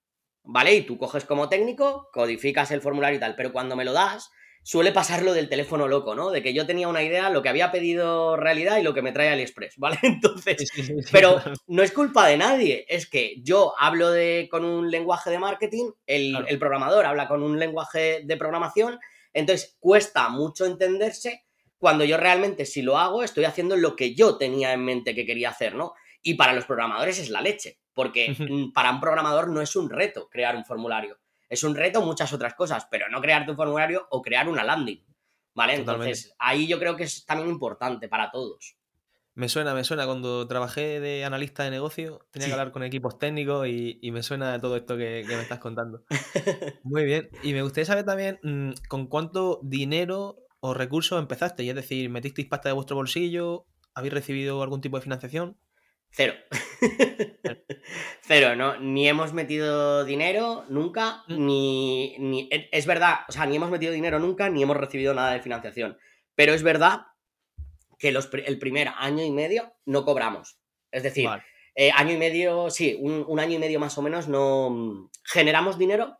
¿vale? 0.43 0.75
Y 0.75 0.81
tú 0.81 0.97
coges 0.97 1.25
como 1.25 1.47
técnico, 1.49 2.09
codificas 2.11 2.71
el 2.71 2.81
formulario 2.81 3.17
y 3.17 3.19
tal, 3.19 3.35
pero 3.35 3.53
cuando 3.53 3.75
me 3.75 3.85
lo 3.85 3.93
das, 3.93 4.29
suele 4.63 4.93
pasar 4.93 5.21
lo 5.21 5.33
del 5.33 5.49
teléfono 5.49 5.87
loco, 5.87 6.15
¿no? 6.15 6.31
De 6.31 6.41
que 6.41 6.53
yo 6.53 6.65
tenía 6.65 6.87
una 6.87 7.03
idea, 7.03 7.29
lo 7.29 7.41
que 7.41 7.49
había 7.49 7.71
pedido 7.71 8.37
realidad 8.37 8.77
y 8.77 8.83
lo 8.83 8.93
que 8.93 9.01
me 9.01 9.11
trae 9.11 9.29
AliExpress, 9.29 9.77
¿vale? 9.77 9.99
Entonces, 10.03 10.71
pero 11.11 11.41
no 11.67 11.83
es 11.83 11.91
culpa 11.91 12.27
de 12.27 12.37
nadie, 12.37 12.85
es 12.87 13.07
que 13.07 13.35
yo 13.43 13.73
hablo 13.77 14.11
de, 14.11 14.47
con 14.49 14.63
un 14.63 14.89
lenguaje 14.89 15.29
de 15.29 15.39
marketing, 15.39 15.91
el, 16.07 16.45
el 16.47 16.59
programador 16.59 17.05
habla 17.05 17.27
con 17.27 17.43
un 17.43 17.59
lenguaje 17.59 18.21
de 18.23 18.37
programación, 18.37 18.99
entonces 19.33 19.77
cuesta 19.79 20.29
mucho 20.29 20.65
entenderse 20.65 21.43
cuando 21.77 22.05
yo 22.05 22.15
realmente 22.15 22.65
si 22.65 22.81
lo 22.81 22.97
hago 22.97 23.23
estoy 23.23 23.43
haciendo 23.43 23.75
lo 23.75 23.95
que 23.97 24.15
yo 24.15 24.37
tenía 24.37 24.71
en 24.71 24.85
mente 24.85 25.13
que 25.13 25.25
quería 25.25 25.49
hacer, 25.49 25.75
¿no? 25.75 25.93
Y 26.21 26.35
para 26.35 26.53
los 26.53 26.65
programadores 26.65 27.19
es 27.19 27.29
la 27.29 27.41
leche, 27.41 27.79
porque 27.93 28.27
para 28.73 28.91
un 28.91 29.01
programador 29.01 29.49
no 29.49 29.61
es 29.61 29.75
un 29.75 29.89
reto 29.89 30.29
crear 30.29 30.55
un 30.55 30.63
formulario 30.63 31.19
es 31.49 31.63
un 31.63 31.75
reto 31.75 32.01
muchas 32.01 32.33
otras 32.33 32.55
cosas, 32.55 32.87
pero 32.89 33.09
no 33.09 33.21
crearte 33.21 33.51
un 33.51 33.57
formulario 33.57 34.07
o 34.11 34.21
crear 34.21 34.49
una 34.49 34.63
landing. 34.63 35.03
¿Vale? 35.55 35.75
Entonces, 35.75 36.33
ahí 36.39 36.67
yo 36.67 36.79
creo 36.79 36.95
que 36.95 37.03
es 37.03 37.25
también 37.25 37.49
importante 37.49 38.07
para 38.07 38.31
todos. 38.31 38.75
Me 39.35 39.49
suena, 39.49 39.73
me 39.73 39.83
suena. 39.83 40.05
Cuando 40.05 40.47
trabajé 40.47 40.99
de 40.99 41.25
analista 41.25 41.63
de 41.63 41.71
negocio, 41.71 42.25
tenía 42.31 42.47
que 42.47 42.53
hablar 42.53 42.71
con 42.71 42.83
equipos 42.83 43.17
técnicos 43.17 43.67
y, 43.67 43.99
me 44.11 44.21
suena 44.21 44.59
todo 44.59 44.77
esto 44.77 44.95
que, 44.95 45.23
me 45.27 45.41
estás 45.41 45.59
contando. 45.59 46.03
Muy 46.83 47.03
bien. 47.03 47.29
Y 47.41 47.53
me 47.53 47.63
gustaría 47.63 47.85
saber 47.85 48.05
también 48.05 48.39
mm, 48.43 48.71
con 48.87 49.07
cuánto 49.07 49.59
dinero 49.63 50.37
o 50.59 50.73
recursos 50.73 51.19
empezaste. 51.19 51.67
Es 51.67 51.75
decir, 51.75 52.09
¿metisteis 52.09 52.47
pasta 52.47 52.69
de 52.69 52.73
vuestro 52.73 52.95
bolsillo? 52.95 53.65
¿Habéis 53.95 54.13
recibido 54.13 54.61
algún 54.61 54.81
tipo 54.81 54.97
de 54.97 55.03
financiación? 55.03 55.57
Cero. 56.15 56.35
Cero, 58.21 58.55
¿no? 58.55 58.77
Ni 58.77 59.09
hemos 59.09 59.33
metido 59.33 60.05
dinero 60.05 60.63
nunca, 60.69 61.23
mm. 61.27 61.45
ni, 61.45 62.15
ni, 62.19 62.47
e, 62.51 62.69
Es 62.71 62.85
verdad, 62.85 63.21
o 63.27 63.31
sea, 63.31 63.47
ni 63.47 63.55
hemos 63.55 63.71
metido 63.71 63.91
dinero 63.91 64.19
nunca, 64.19 64.49
ni 64.49 64.61
hemos 64.61 64.77
recibido 64.77 65.15
nada 65.15 65.33
de 65.33 65.41
financiación. 65.41 65.97
Pero 66.35 66.53
es 66.53 66.61
verdad 66.61 67.07
que 67.97 68.11
los, 68.11 68.29
el 68.31 68.59
primer 68.59 68.89
año 68.95 69.23
y 69.23 69.31
medio 69.31 69.73
no 69.85 70.05
cobramos. 70.05 70.59
Es 70.91 71.01
decir, 71.01 71.27
eh, 71.73 71.91
año 71.95 72.13
y 72.13 72.17
medio, 72.17 72.69
sí, 72.69 72.95
un, 72.99 73.39
año 73.39 73.55
y 73.55 73.59
medio 73.59 73.79
más 73.79 73.97
o 73.97 74.03
menos 74.03 74.27
no 74.27 75.09
generamos 75.23 75.79
dinero, 75.79 76.19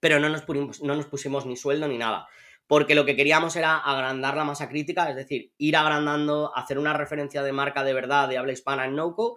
pero 0.00 0.18
no 0.18 0.28
nos, 0.28 0.42
pusimos, 0.42 0.82
no 0.82 0.96
nos 0.96 1.06
pusimos 1.06 1.46
ni 1.46 1.56
sueldo 1.56 1.86
ni 1.86 1.98
nada 1.98 2.26
porque 2.66 2.94
lo 2.94 3.04
que 3.04 3.16
queríamos 3.16 3.56
era 3.56 3.78
agrandar 3.78 4.36
la 4.36 4.44
masa 4.44 4.68
crítica, 4.68 5.08
es 5.10 5.16
decir, 5.16 5.52
ir 5.58 5.76
agrandando, 5.76 6.56
hacer 6.56 6.78
una 6.78 6.92
referencia 6.92 7.42
de 7.42 7.52
marca 7.52 7.84
de 7.84 7.94
verdad 7.94 8.28
de 8.28 8.38
habla 8.38 8.52
hispana 8.52 8.84
en 8.86 8.96
NoCo. 8.96 9.36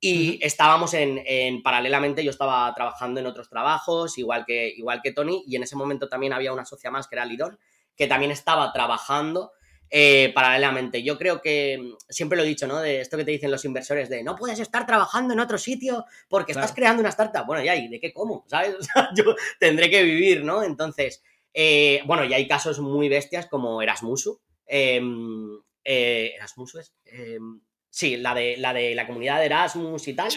Y 0.00 0.38
estábamos 0.44 0.94
en, 0.94 1.60
paralelamente, 1.62 2.22
yo 2.22 2.30
estaba 2.30 2.72
trabajando 2.72 3.18
en 3.18 3.26
otros 3.26 3.50
trabajos, 3.50 4.16
igual 4.16 4.44
que, 4.46 4.68
igual 4.68 5.00
que 5.02 5.12
Tony, 5.12 5.42
y 5.44 5.56
en 5.56 5.64
ese 5.64 5.74
momento 5.74 6.08
también 6.08 6.32
había 6.32 6.52
una 6.52 6.64
socia 6.64 6.90
más 6.90 7.08
que 7.08 7.16
era 7.16 7.24
Lidón, 7.24 7.58
que 7.96 8.06
también 8.06 8.30
estaba 8.30 8.72
trabajando 8.72 9.50
eh, 9.90 10.32
paralelamente. 10.34 11.02
Yo 11.02 11.16
creo 11.16 11.40
que 11.40 11.78
mm, 11.78 11.96
siempre 12.08 12.36
lo 12.36 12.44
he 12.44 12.46
dicho, 12.46 12.66
¿no? 12.66 12.78
De 12.78 13.00
esto 13.00 13.16
que 13.16 13.24
te 13.24 13.30
dicen 13.30 13.50
los 13.50 13.64
inversores, 13.64 14.08
de 14.08 14.22
no 14.22 14.36
puedes 14.36 14.60
estar 14.60 14.84
trabajando 14.86 15.32
en 15.32 15.40
otro 15.40 15.56
sitio 15.56 16.04
porque 16.28 16.52
estás 16.52 16.72
creando 16.72 17.00
una 17.00 17.08
startup. 17.08 17.46
Bueno, 17.46 17.64
ya, 17.64 17.74
¿y 17.74 17.88
de 17.88 17.98
qué 17.98 18.12
cómo? 18.12 18.44
¿Sabes? 18.48 18.76
O 18.78 18.82
sea, 18.82 19.10
yo 19.16 19.34
tendré 19.58 19.90
que 19.90 20.02
vivir, 20.02 20.44
¿no? 20.44 20.62
Entonces, 20.62 21.22
eh, 21.52 22.02
bueno, 22.06 22.24
y 22.24 22.34
hay 22.34 22.46
casos 22.46 22.80
muy 22.80 23.08
bestias 23.08 23.46
como 23.46 23.82
Erasmusu. 23.82 24.40
Em, 24.66 25.58
eh, 25.84 26.32
Erasmusu 26.36 26.78
es. 26.78 26.94
Em, 27.04 27.60
sí, 27.90 28.16
la 28.16 28.34
de, 28.34 28.56
la 28.58 28.72
de 28.72 28.94
la 28.94 29.06
comunidad 29.06 29.38
de 29.38 29.46
Erasmus 29.46 30.08
y 30.08 30.14
tal. 30.14 30.32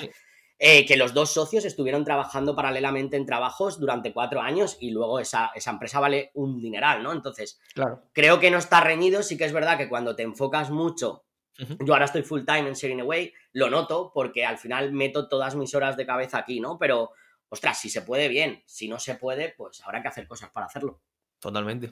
Eh, 0.63 0.86
que 0.86 0.95
los 0.95 1.15
dos 1.15 1.34
socios 1.34 1.65
estuvieron 1.65 2.06
trabajando 2.06 2.56
paralelamente 2.56 3.17
en 3.17 3.26
trabajos 3.26 3.80
durante 3.80 4.13
cuatro 4.13 4.41
años 4.41 4.78
y 4.80 4.91
luego 4.91 5.19
esa, 5.19 5.50
empresa 5.65 6.00
vale 6.00 6.30
un 6.36 6.62
dineral, 6.62 7.02
¿no? 7.02 7.13
Entonces, 7.13 7.60
claro. 7.74 8.04
creo 8.13 8.39
que 8.39 8.52
no 8.52 8.60
está 8.60 8.80
reñido. 8.80 9.24
Sí 9.24 9.38
que 9.38 9.45
es 9.45 9.54
verdad 9.54 9.80
que 9.80 9.89
cuando 9.89 10.15
te 10.15 10.21
enfocas 10.21 10.69
mucho 10.69 11.26
Yo 11.58 11.93
ahora 11.93 12.06
estoy 12.06 12.21
full 12.21 12.45
time 12.45 12.67
en 12.67 12.74
Sharing 12.74 13.02
Away, 13.02 13.34
lo 13.54 13.71
noto 13.71 14.12
porque 14.13 14.45
al 14.45 14.60
final 14.60 14.91
meto 14.91 15.28
todas 15.28 15.56
mis 15.56 15.74
horas 15.74 15.97
de 15.97 16.06
cabeza 16.06 16.38
aquí, 16.38 16.60
¿no? 16.60 16.78
Pero 16.78 17.12
ostras, 17.52 17.80
si 17.80 17.90
se 17.90 18.02
puede, 18.02 18.30
bien. 18.30 18.64
Si 18.66 18.88
no 18.88 18.98
se 18.98 19.16
puede, 19.16 19.54
pues 19.56 19.82
habrá 19.86 20.02
que 20.02 20.08
hacer 20.08 20.26
cosas 20.26 20.50
para 20.52 20.68
hacerlo. 20.68 21.02
Totalmente. 21.40 21.92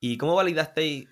¿Y 0.00 0.16
cómo 0.16 0.34
validasteis 0.34 1.06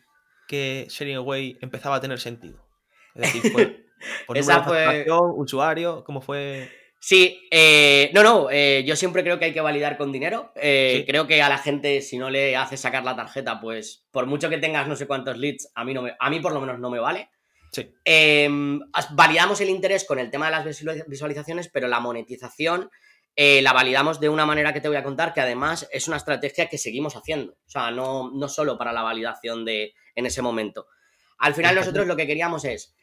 que 0.48 0.86
Sharing 0.88 1.16
Away 1.16 1.58
empezaba 1.60 1.96
a 1.96 2.00
tener 2.00 2.18
sentido? 2.18 2.66
Es 3.14 3.32
decir, 3.32 3.52
fue 3.52 3.86
por 4.26 4.38
Esa 4.38 4.64
fue... 4.64 5.06
usuario, 5.36 6.02
¿cómo 6.02 6.22
fue? 6.22 6.70
Sí, 6.98 7.46
eh, 7.50 8.10
no, 8.14 8.22
no, 8.22 8.48
eh, 8.50 8.82
yo 8.86 8.96
siempre 8.96 9.22
creo 9.22 9.38
que 9.38 9.44
hay 9.44 9.52
que 9.52 9.60
validar 9.60 9.98
con 9.98 10.10
dinero. 10.10 10.52
Eh, 10.56 11.04
creo 11.06 11.26
que 11.26 11.42
a 11.42 11.50
la 11.50 11.58
gente, 11.58 12.00
si 12.00 12.16
no 12.16 12.30
le 12.30 12.56
hace 12.56 12.78
sacar 12.78 13.04
la 13.04 13.14
tarjeta, 13.14 13.60
pues 13.60 14.06
por 14.10 14.24
mucho 14.24 14.48
que 14.48 14.56
tengas 14.56 14.88
no 14.88 14.96
sé 14.96 15.06
cuántos 15.06 15.36
leads, 15.36 15.70
a 15.74 15.84
mí, 15.84 15.92
no 15.92 16.06
a 16.18 16.30
mí 16.30 16.40
por 16.40 16.54
lo 16.54 16.60
menos 16.62 16.78
no 16.78 16.88
me 16.88 17.00
vale. 17.00 17.28
Sí. 17.70 17.92
Em, 18.04 18.80
validamos 19.10 19.60
el 19.60 19.68
interés 19.68 20.04
con 20.04 20.18
el 20.18 20.30
tema 20.30 20.46
de 20.46 20.52
las 20.52 21.06
visualizaciones, 21.06 21.68
pero 21.68 21.88
la 21.88 22.00
monetización 22.00 22.88
eh, 23.36 23.62
la 23.62 23.72
validamos 23.72 24.20
de 24.20 24.28
una 24.28 24.46
manera 24.46 24.72
que 24.72 24.80
te 24.80 24.88
voy 24.88 24.96
a 24.96 25.02
contar, 25.02 25.32
que 25.34 25.40
además 25.40 25.88
es 25.90 26.06
una 26.08 26.16
estrategia 26.16 26.68
que 26.68 26.78
seguimos 26.78 27.16
haciendo. 27.16 27.52
O 27.52 27.70
sea, 27.70 27.90
no, 27.90 28.30
no 28.30 28.48
solo 28.48 28.78
para 28.78 28.92
la 28.92 29.02
validación 29.02 29.64
de 29.64 29.94
en 30.14 30.26
ese 30.26 30.42
momento. 30.42 30.86
Al 31.38 31.54
final 31.54 31.74
nosotros 31.74 32.06
lo 32.06 32.16
que 32.16 32.26
queríamos 32.26 32.64
es, 32.64 32.94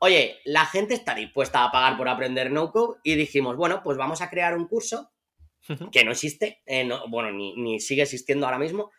oye, 0.00 0.38
la 0.44 0.66
gente 0.66 0.94
está 0.94 1.14
dispuesta 1.14 1.64
a 1.64 1.70
pagar 1.70 1.96
por 1.96 2.08
aprender 2.08 2.50
no-code 2.50 2.98
y 3.04 3.14
dijimos, 3.14 3.56
bueno, 3.56 3.82
pues 3.82 3.96
vamos 3.96 4.20
a 4.20 4.30
crear 4.30 4.56
un 4.56 4.66
curso 4.66 5.12
que 5.90 6.04
no 6.04 6.12
existe, 6.12 6.62
eh, 6.66 6.88
bueno, 7.08 7.32
ni, 7.32 7.80
sigue 7.80 8.02
existiendo 8.02 8.46
ahora 8.46 8.58
mismo, 8.58 8.90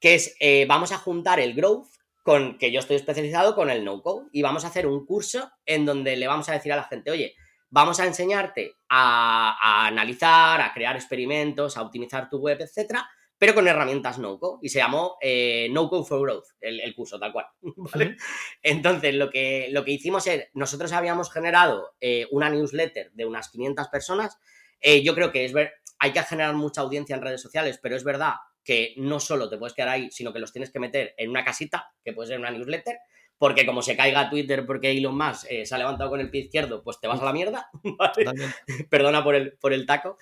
que 0.00 0.14
es, 0.14 0.36
eh, 0.40 0.66
vamos 0.66 0.92
a 0.92 0.98
juntar 0.98 1.40
el 1.40 1.54
growth 1.54 1.86
con 2.22 2.58
que 2.58 2.72
yo 2.72 2.80
estoy 2.80 2.96
especializado 2.96 3.54
con 3.54 3.70
el 3.70 3.84
no-code 3.84 4.26
y 4.32 4.42
vamos 4.42 4.64
a 4.64 4.68
hacer 4.68 4.86
un 4.86 5.06
curso 5.06 5.50
en 5.64 5.86
donde 5.86 6.16
le 6.16 6.26
vamos 6.26 6.48
a 6.48 6.52
decir 6.52 6.72
a 6.72 6.76
la 6.76 6.84
gente, 6.84 7.10
oye, 7.10 7.36
vamos 7.76 8.00
a 8.00 8.06
enseñarte 8.06 8.76
a, 8.88 9.86
analizar, 9.86 10.62
a 10.62 10.72
crear 10.72 10.96
experimentos, 10.96 11.76
a 11.76 11.82
optimizar 11.82 12.26
tu 12.30 12.38
web, 12.38 12.58
etcétera, 12.58 13.06
pero 13.36 13.54
con 13.54 13.68
herramientas 13.68 14.18
no-code. 14.18 14.60
Y 14.62 14.70
se 14.70 14.78
llamó 14.78 15.18
eh, 15.20 15.68
No 15.70 15.90
Code 15.90 16.08
for 16.08 16.22
Growth, 16.22 16.46
el, 16.58 16.94
curso, 16.94 17.18
tal 17.18 17.34
cual. 17.34 17.44
Entonces, 18.62 19.14
lo 19.14 19.28
que, 19.28 19.68
lo 19.72 19.84
que 19.84 19.90
hicimos 19.90 20.26
es, 20.26 20.48
nosotros 20.54 20.90
habíamos 20.92 21.30
generado 21.30 21.94
eh, 22.00 22.26
una 22.30 22.48
newsletter 22.48 23.12
de 23.12 23.26
unas 23.26 23.50
500 23.50 23.88
personas. 23.88 24.38
Eh, 24.80 25.02
yo 25.02 25.14
creo 25.14 25.30
que 25.30 25.44
es 25.44 25.52
ver, 25.52 25.74
hay 25.98 26.14
que 26.14 26.22
generar 26.22 26.54
mucha 26.54 26.80
audiencia 26.80 27.14
en 27.14 27.20
redes 27.20 27.42
sociales, 27.42 27.78
pero 27.82 27.94
es 27.94 28.04
verdad 28.04 28.36
que 28.64 28.94
no 28.96 29.20
solo 29.20 29.50
te 29.50 29.58
puedes 29.58 29.74
quedar 29.74 29.90
ahí, 29.90 30.10
sino 30.10 30.32
que 30.32 30.38
los 30.38 30.50
tienes 30.50 30.70
que 30.70 30.80
meter 30.80 31.14
en 31.18 31.28
una 31.28 31.44
casita, 31.44 31.92
que 32.02 32.14
puede 32.14 32.28
ser 32.28 32.40
una 32.40 32.50
newsletter, 32.50 32.96
porque 33.38 33.66
como 33.66 33.82
se 33.82 33.96
caiga 33.96 34.30
Twitter 34.30 34.64
porque 34.66 34.90
Elon 34.92 35.16
Musk 35.16 35.46
se 35.64 35.74
ha 35.74 35.78
levantado 35.78 36.10
con 36.10 36.20
el 36.20 36.30
pie 36.30 36.42
izquierdo, 36.42 36.82
pues 36.82 37.00
te 37.00 37.08
vas 37.08 37.20
a 37.20 37.24
la 37.24 37.32
mierda, 37.32 37.70
Perdona 38.90 39.22
por 39.22 39.34
el, 39.34 39.52
por 39.58 39.72
el 39.72 39.86
taco. 39.86 40.18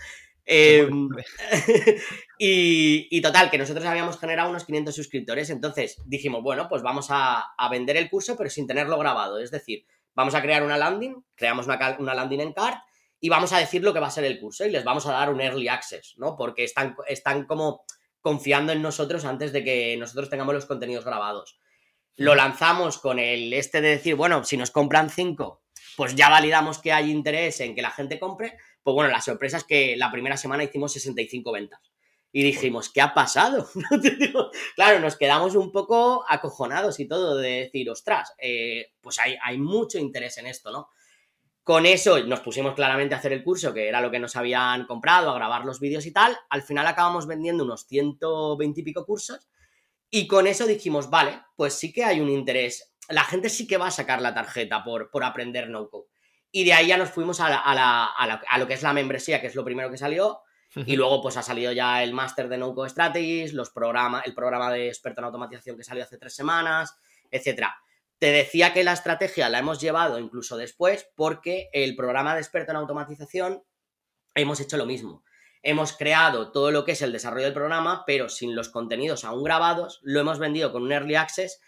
Em, 0.47 1.09
y, 2.39 3.21
total, 3.23 3.51
que 3.51 3.59
nosotros 3.59 3.87
habíamos 3.87 4.19
generado 4.19 4.51
unos 4.51 4.65
500 4.65 4.95
suscriptores, 4.95 5.51
entonces 5.51 6.03
dijimos, 6.05 6.43
bueno, 6.43 6.69
pues 6.69 6.83
vamos 6.83 7.07
a, 7.11 7.47
vender 7.71 7.97
el 7.97 8.11
curso, 8.11 8.37
pero 8.37 8.51
sin 8.51 8.67
tenerlo 8.67 8.99
grabado. 8.99 9.39
Es 9.39 9.51
decir, 9.51 9.87
vamos 10.15 10.35
a 10.35 10.43
crear 10.43 10.63
una 10.63 10.77
landing, 10.77 11.25
creamos 11.35 11.67
una, 11.67 11.97
una, 11.99 12.15
landing 12.15 12.41
en 12.41 12.53
cart 12.53 12.79
y 13.21 13.29
vamos 13.29 13.53
a 13.53 13.59
decir 13.59 13.83
lo 13.83 13.95
que 13.95 14.01
va 14.01 14.09
a 14.09 14.11
ser 14.11 14.25
el 14.25 14.39
curso 14.39 14.67
y 14.67 14.71
les 14.71 14.85
vamos 14.85 15.07
a 15.07 15.13
dar 15.13 15.33
un 15.33 15.41
early 15.41 15.69
access, 15.69 16.15
¿no? 16.19 16.37
Porque 16.37 16.65
están, 16.65 16.95
están 17.09 17.47
como 17.47 17.85
confiando 18.21 18.73
en 18.73 18.83
nosotros 18.83 19.25
antes 19.25 19.53
de 19.53 19.65
que 19.65 19.97
nosotros 19.97 20.29
tengamos 20.29 20.55
los 20.55 20.67
contenidos 20.67 21.05
grabados. 21.05 21.59
Lo 22.17 22.35
lanzamos 22.35 22.99
con 22.99 23.19
el 23.19 23.53
este 23.53 23.81
de 23.81 23.91
decir, 23.91 24.15
bueno, 24.15 24.45
si 24.45 24.57
nos 24.57 24.71
compran 24.71 25.11
5, 25.11 25.63
pues 25.97 26.15
ya 26.15 26.29
validamos 26.29 26.79
que 26.79 26.93
hay 26.93 27.11
interés 27.11 27.61
en 27.61 27.75
que 27.75 27.83
la 27.83 27.91
gente 27.91 28.19
compre, 28.19 28.57
pues 28.83 28.95
bueno, 28.95 29.11
la 29.11 29.21
sorpresa 29.21 29.57
es 29.57 29.65
que 29.65 29.97
la 29.97 30.13
primera 30.13 30.37
semana 30.37 30.65
hicimos 30.65 30.93
65 30.93 31.53
ventas. 31.53 31.81
Y 32.31 32.43
dijimos, 32.43 32.91
¿qué 32.91 33.01
ha 33.01 33.15
pasado? 33.15 33.69
claro, 34.75 34.99
nos 34.99 35.17
quedamos 35.17 35.55
un 35.55 35.71
poco 35.71 36.25
acojonados 36.29 36.99
y 36.99 37.07
todo 37.07 37.37
de 37.37 37.61
decir, 37.61 37.89
ostras, 37.91 38.35
eh, 38.39 38.93
pues 39.01 39.19
hay, 39.21 39.37
hay 39.41 39.57
mucho 39.57 39.99
interés 39.99 40.39
en 40.39 40.49
esto, 40.49 40.73
¿no? 40.73 40.89
Con 41.65 41.87
eso 41.87 42.23
nos 42.25 42.41
pusimos 42.41 42.75
claramente 42.75 43.15
a 43.15 43.19
hacer 43.19 43.33
el 43.33 43.43
curso, 43.43 43.73
que 43.73 43.89
era 43.89 44.03
lo 44.03 44.11
que 44.11 44.19
nos 44.19 44.37
habían 44.37 44.85
comprado, 44.85 45.31
a 45.31 45.35
grabar 45.35 45.65
los 45.65 45.81
vídeos 45.81 46.05
y 46.05 46.13
tal. 46.13 46.37
Al 46.51 46.63
final 46.63 46.87
acabamos 46.87 47.27
vendiendo 47.27 47.65
unos 47.65 47.87
120 47.87 48.81
y 48.81 48.85
pico 48.85 49.07
cursos. 49.07 49.49
Y 50.17 50.29
con 50.29 50.47
eso 50.47 50.65
dijimos, 50.65 51.11
vale, 51.11 51.41
pues 51.57 51.75
sí 51.75 51.93
que 51.93 52.05
hay 52.05 52.21
un 52.21 52.29
interés. 52.29 52.95
La 53.09 53.25
gente 53.25 53.49
sí 53.49 53.67
que 53.67 53.79
va 53.79 53.89
a 53.89 53.91
sacar 53.91 54.23
la 54.23 54.33
tarjeta 54.33 54.85
por, 54.85 55.11
por 55.11 55.25
aprender 55.25 55.69
no-code. 55.69 56.07
Y 56.53 56.63
de 56.63 56.73
ahí 56.73 56.87
ya 56.87 56.97
nos 56.97 57.11
fuimos 57.11 57.41
a, 57.41 58.47
lo 58.57 58.69
que 58.69 58.75
es 58.75 58.83
la 58.85 58.93
membresía, 58.93 59.41
que 59.41 59.49
es 59.49 59.57
lo 59.57 59.65
primero 59.65 59.91
que 59.91 59.99
salió. 59.99 60.39
Y 60.87 60.95
luego 60.95 61.21
pues 61.21 61.37
ha 61.37 61.43
salido 61.43 61.73
ya 61.73 62.05
el 62.05 62.13
máster 62.13 62.49
de 62.49 62.59
No 62.59 62.77
Code 62.77 62.91
Strategies, 62.91 63.55
los 63.55 63.73
el 64.25 64.35
programa 64.35 64.73
de 64.73 64.87
experto 64.87 65.21
en 65.21 65.25
automatización 65.25 65.77
que 65.77 65.83
salió 65.83 66.05
hace 66.05 66.17
tres 66.17 66.37
semanas, 66.37 66.97
etcétera. 67.33 67.77
Te 68.21 68.31
decía 68.31 68.73
que 68.73 68.85
la 68.85 68.93
estrategia 68.93 69.49
la 69.49 69.59
hemos 69.59 69.81
llevado 69.81 70.21
incluso 70.21 70.57
después 70.57 71.11
porque 71.17 71.71
el 71.73 71.97
programa 71.97 72.35
de 72.35 72.41
experto 72.41 72.71
en 72.71 72.77
automatización 72.77 73.65
hemos 74.37 74.61
hecho 74.61 74.77
lo 74.77 74.87
mismo. 74.87 75.25
Hemos 75.67 75.95
creado 75.97 76.53
todo 76.53 76.71
lo 76.71 76.85
que 76.85 76.93
es 76.93 77.01
el 77.01 77.11
desarrollo 77.11 77.47
del 77.47 77.55
programa, 77.55 78.05
pero 78.07 78.29
sin 78.29 78.55
los 78.55 78.69
contenidos 78.69 79.25
aún 79.25 79.43
grabados, 79.43 80.01
lo 80.03 80.21
hemos 80.21 80.39
vendido 80.39 80.71
con 80.71 80.83
un 80.83 80.93
early 80.93 81.15
access 81.15 81.59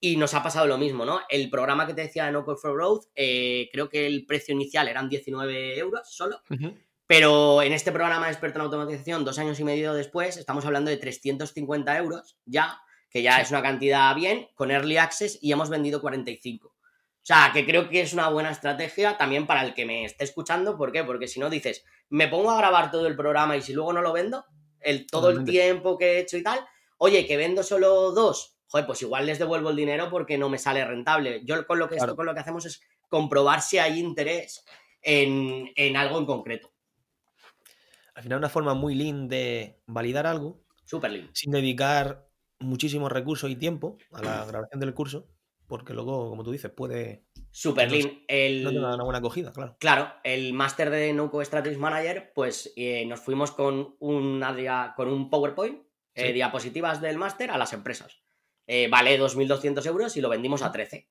y 0.00 0.16
nos 0.16 0.34
ha 0.34 0.42
pasado 0.42 0.66
lo 0.66 0.76
mismo, 0.76 1.04
¿no? 1.04 1.20
El 1.28 1.48
programa 1.48 1.86
que 1.86 1.94
te 1.94 2.02
decía 2.02 2.26
de 2.26 2.32
No 2.32 2.44
Code 2.44 2.58
for 2.60 2.74
Growth, 2.74 3.04
eh, 3.14 3.70
creo 3.72 3.88
que 3.88 4.06
el 4.06 4.26
precio 4.26 4.52
inicial 4.54 4.88
eran 4.88 5.08
19 5.08 5.78
euros 5.78 6.02
solo. 6.12 6.42
Pero 7.06 7.62
en 7.62 7.72
este 7.72 7.92
programa 7.92 8.26
de 8.26 8.32
experto 8.32 8.58
en 8.58 8.64
automatización, 8.64 9.24
dos 9.24 9.38
años 9.38 9.60
y 9.60 9.64
medio 9.64 9.94
después, 9.94 10.36
estamos 10.36 10.66
hablando 10.66 10.90
de 10.90 10.96
350 10.96 11.96
euros 11.96 12.36
ya, 12.44 12.80
que 13.08 13.22
ya 13.22 13.40
es 13.40 13.50
una 13.50 13.62
cantidad 13.62 14.12
bien, 14.16 14.48
con 14.56 14.72
Early 14.72 14.96
Access 14.96 15.38
y 15.40 15.52
hemos 15.52 15.70
vendido 15.70 16.00
45. 16.00 16.73
O 17.24 17.26
sea, 17.26 17.52
que 17.54 17.64
creo 17.64 17.88
que 17.88 18.02
es 18.02 18.12
una 18.12 18.28
buena 18.28 18.50
estrategia 18.50 19.16
también 19.16 19.46
para 19.46 19.64
el 19.64 19.72
que 19.72 19.86
me 19.86 20.04
esté 20.04 20.24
escuchando. 20.24 20.76
¿Por 20.76 20.92
qué? 20.92 21.04
Porque 21.04 21.26
si 21.26 21.40
no 21.40 21.48
dices, 21.48 21.82
me 22.10 22.28
pongo 22.28 22.50
a 22.50 22.58
grabar 22.58 22.90
todo 22.90 23.06
el 23.06 23.16
programa 23.16 23.56
y 23.56 23.62
si 23.62 23.72
luego 23.72 23.94
no 23.94 24.02
lo 24.02 24.12
vendo, 24.12 24.44
el, 24.80 25.06
todo 25.06 25.30
el 25.30 25.42
tiempo 25.42 25.96
que 25.96 26.04
he 26.04 26.18
hecho 26.18 26.36
y 26.36 26.42
tal, 26.42 26.60
oye, 26.98 27.24
que 27.26 27.38
vendo 27.38 27.62
solo 27.62 28.12
dos, 28.12 28.58
joder, 28.66 28.84
pues 28.84 29.00
igual 29.00 29.24
les 29.24 29.38
devuelvo 29.38 29.70
el 29.70 29.76
dinero 29.76 30.10
porque 30.10 30.36
no 30.36 30.50
me 30.50 30.58
sale 30.58 30.84
rentable. 30.84 31.40
Yo 31.46 31.66
con 31.66 31.78
lo 31.78 31.88
que, 31.88 31.96
esto, 31.96 32.14
con 32.14 32.26
lo 32.26 32.34
que 32.34 32.40
hacemos 32.40 32.66
es 32.66 32.82
comprobar 33.08 33.62
si 33.62 33.78
hay 33.78 33.98
interés 33.98 34.62
en, 35.00 35.96
algo 35.96 36.18
en 36.18 36.26
concreto. 36.26 36.74
Al 38.16 38.22
final, 38.22 38.36
una 38.36 38.50
forma 38.50 38.74
muy 38.74 38.94
lean 38.94 39.28
de 39.28 39.80
validar 39.86 40.26
algo. 40.26 40.60
Súper 40.84 41.10
lean. 41.10 41.30
Sin 41.32 41.52
dedicar 41.52 42.28
muchísimos 42.58 43.10
recursos 43.10 43.50
y 43.50 43.56
tiempo 43.56 43.96
a 44.12 44.20
la 44.20 44.44
grabación 44.44 44.78
del 44.78 44.92
curso, 44.92 45.26
porque 45.66 45.94
luego, 45.94 46.30
como 46.30 46.44
tú 46.44 46.52
dices, 46.52 46.70
puede. 46.70 47.24
Super 47.50 47.90
lean. 47.90 48.08
No 48.62 48.70
tener 48.70 48.84
una 48.84 49.04
buena 49.04 49.18
acogida, 49.18 49.52
claro. 49.52 49.76
Claro, 49.78 50.12
el 50.24 50.52
máster 50.52 50.90
de 50.90 51.12
NoCo 51.12 51.44
Strategy 51.44 51.76
Manager, 51.76 52.32
pues 52.34 52.72
eh, 52.76 53.06
nos 53.06 53.20
fuimos 53.20 53.52
con, 53.52 53.96
una, 54.00 54.94
con 54.96 55.08
un 55.08 55.30
PowerPoint, 55.30 55.82
eh, 56.14 56.32
diapositivas 56.32 57.00
del 57.00 57.16
máster 57.16 57.50
a 57.50 57.58
las 57.58 57.72
empresas. 57.72 58.24
Eh, 58.66 58.88
vale 58.88 59.20
2.200 59.20 59.86
euros 59.86 60.16
y 60.16 60.20
lo 60.20 60.28
vendimos 60.28 60.62
a 60.62 60.72
13 60.72 61.08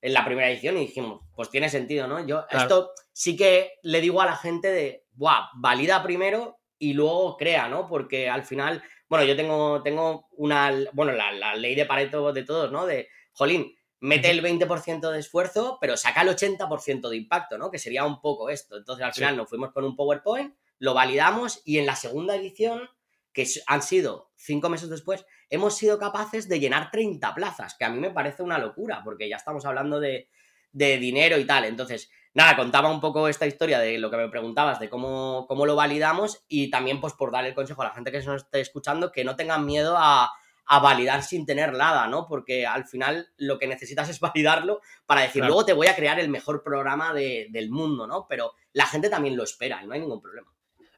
en 0.00 0.12
la 0.12 0.24
primera 0.24 0.50
edición 0.50 0.76
y 0.76 0.80
dijimos, 0.80 1.22
pues 1.34 1.48
tiene 1.48 1.68
sentido, 1.70 2.06
¿no? 2.06 2.26
Yo 2.26 2.44
esto 2.50 2.90
sí 3.12 3.36
que 3.36 3.72
le 3.82 4.02
digo 4.02 4.20
a 4.20 4.26
la 4.26 4.36
gente 4.36 4.68
de, 4.68 5.06
buah, 5.12 5.48
valida 5.56 6.02
primero 6.02 6.58
y 6.78 6.92
luego 6.92 7.38
crea, 7.38 7.68
¿no? 7.68 7.88
Porque 7.88 8.28
al 8.28 8.44
final, 8.44 8.82
bueno, 9.08 9.24
yo 9.24 9.34
tengo, 9.34 9.82
tengo 9.82 10.28
una, 10.32 10.72
bueno, 10.92 11.12
la, 11.12 11.54
ley 11.56 11.74
de 11.74 11.86
Pareto 11.86 12.34
de 12.34 12.44
todos, 12.44 12.70
¿no? 12.70 12.84
De, 12.84 13.08
jolín, 13.32 13.74
mete 14.04 14.30
el 14.30 14.42
20% 14.42 15.10
de 15.10 15.18
esfuerzo, 15.18 15.78
pero 15.80 15.96
saca 15.96 16.20
el 16.20 16.28
80% 16.28 17.08
de 17.08 17.16
impacto, 17.16 17.56
¿no? 17.56 17.70
Que 17.70 17.78
sería 17.78 18.04
un 18.04 18.20
poco 18.20 18.50
esto. 18.50 18.76
Entonces 18.76 19.02
al 19.02 19.14
final 19.14 19.34
nos 19.34 19.48
fuimos 19.48 19.72
con 19.72 19.82
un 19.82 19.96
PowerPoint, 19.96 20.54
lo 20.78 20.92
validamos 20.92 21.62
y 21.64 21.78
en 21.78 21.86
la 21.86 21.96
segunda 21.96 22.36
edición, 22.36 22.90
que 23.32 23.48
han 23.66 23.80
sido 23.80 24.30
cinco 24.36 24.68
meses 24.68 24.90
después, 24.90 25.24
hemos 25.48 25.78
sido 25.78 25.98
capaces 25.98 26.50
de 26.50 26.60
llenar 26.60 26.90
30 26.90 27.34
plazas, 27.34 27.76
que 27.78 27.86
a 27.86 27.88
mí 27.88 27.98
me 27.98 28.10
parece 28.10 28.42
una 28.42 28.58
locura, 28.58 29.00
porque 29.02 29.26
ya 29.26 29.36
estamos 29.36 29.64
hablando 29.64 29.98
de, 30.00 30.28
dinero 30.70 31.38
y 31.38 31.46
tal. 31.46 31.64
Entonces, 31.64 32.10
nada, 32.34 32.56
contaba 32.56 32.90
un 32.90 33.00
poco 33.00 33.26
esta 33.26 33.46
historia 33.46 33.78
de 33.78 33.96
lo 33.96 34.10
que 34.10 34.18
me 34.18 34.28
preguntabas, 34.28 34.80
de 34.80 34.90
cómo, 34.90 35.46
cómo 35.48 35.64
lo 35.64 35.76
validamos 35.76 36.44
y 36.46 36.68
también 36.68 37.00
pues 37.00 37.14
por 37.14 37.32
dar 37.32 37.46
el 37.46 37.54
consejo 37.54 37.80
a 37.80 37.86
la 37.86 37.94
gente 37.94 38.12
que 38.12 38.20
se 38.20 38.28
nos 38.28 38.42
esté 38.42 38.60
escuchando 38.60 39.12
que 39.12 39.24
no 39.24 39.34
tengan 39.34 39.64
miedo 39.64 39.94
a, 39.96 40.30
validar 40.66 41.22
sin 41.22 41.46
tener 41.46 41.72
nada, 41.72 42.06
¿no? 42.08 42.26
Porque 42.26 42.66
al 42.66 42.86
final 42.86 43.28
lo 43.36 43.58
que 43.58 43.66
necesitas 43.66 44.08
es 44.10 44.20
validarlo 44.20 44.80
para 45.06 45.22
decir, 45.22 45.44
luego 45.44 45.64
te 45.64 45.72
voy 45.72 45.86
a 45.86 45.96
crear 45.96 46.18
el 46.18 46.28
mejor 46.28 46.62
programa 46.62 47.12
del 47.12 47.70
mundo, 47.70 48.06
¿no? 48.06 48.26
Pero 48.28 48.52
la 48.72 48.86
gente 48.86 49.08
también 49.08 49.36
lo 49.36 49.44
espera 49.44 49.82
y 49.82 49.86
no 49.86 49.94
hay 49.94 50.00
ningún 50.00 50.20
problema. 50.20 50.50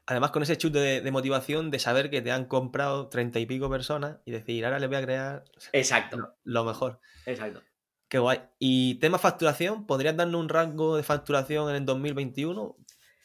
Además, 0.09 0.31
con 0.31 0.41
ese 0.41 0.57
chute 0.57 0.79
de, 1.01 1.11
motivación 1.11 1.69
de 1.69 1.79
saber 1.79 2.09
que 2.09 2.21
te 2.21 2.31
han 2.31 2.45
comprado 2.45 3.09
treinta 3.09 3.39
y 3.39 3.45
pico 3.45 3.69
personas 3.69 4.19
y 4.23 4.31
decir, 4.31 4.63
ahora 4.63 4.79
les 4.79 4.87
voy 4.87 4.97
a 4.97 5.01
crear 5.01 5.43
Exacto. 5.73 6.33
Lo, 6.45 6.63
mejor. 6.63 7.01
Exacto. 7.25 7.61
Qué 8.07 8.17
guay. 8.17 8.39
¿Y 8.57 8.95
tema 8.95 9.17
facturación? 9.17 9.85
¿Podrías 9.85 10.15
darnos 10.15 10.39
un 10.39 10.47
rango 10.47 10.95
de 10.95 11.03
facturación 11.03 11.69
en 11.69 11.75
el 11.75 11.85
2021? 11.85 12.77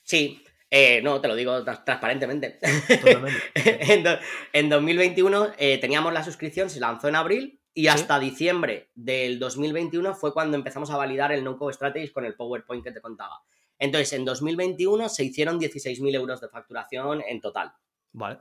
Sí, 0.02 0.42
eh, 0.74 1.02
no, 1.02 1.20
te 1.20 1.28
lo 1.28 1.35
digo 1.37 1.62
transparentemente. 1.62 2.58
en, 4.54 4.70
2021 4.70 5.48
eh, 5.58 5.76
teníamos 5.76 6.14
la 6.14 6.24
suscripción, 6.24 6.70
se 6.70 6.80
lanzó 6.80 7.08
en 7.08 7.16
abril 7.16 7.61
y 7.74 7.88
hasta 7.88 8.18
diciembre 8.18 8.90
del 8.94 9.38
2021 9.38 10.14
fue 10.14 10.32
cuando 10.32 10.56
empezamos 10.56 10.90
a 10.90 10.96
validar 10.96 11.30
el 11.30 11.44
No-Code 11.44 11.74
Strategies 11.74 12.11
con 12.11 12.24
el 12.24 12.37
PowerPoint 12.37 12.82
que 12.82 12.90
te 12.90 13.02
contaba. 13.02 13.42
Entonces, 13.78 14.14
en 14.14 14.24
2021 14.24 15.11
se 15.11 15.24
hicieron 15.24 15.61
16.000 15.61 16.14
euros 16.14 16.40
de 16.40 16.48
facturación 16.48 17.22
en 17.28 17.42
total. 17.42 17.74
Vale. 18.12 18.38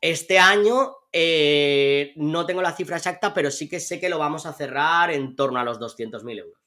Este 0.00 0.38
año 0.38 0.94
eh, 1.10 2.12
no 2.14 2.46
tengo 2.46 2.62
la 2.62 2.76
cifra 2.76 2.98
exacta, 2.98 3.34
pero 3.34 3.50
sí 3.50 3.68
que 3.68 3.80
sé 3.80 3.98
que 3.98 4.08
lo 4.08 4.18
vamos 4.18 4.46
a 4.46 4.52
cerrar 4.52 5.10
en 5.10 5.34
torno 5.34 5.58
a 5.58 5.64
los 5.64 5.80
200.000 5.80 6.38
euros. 6.38 6.60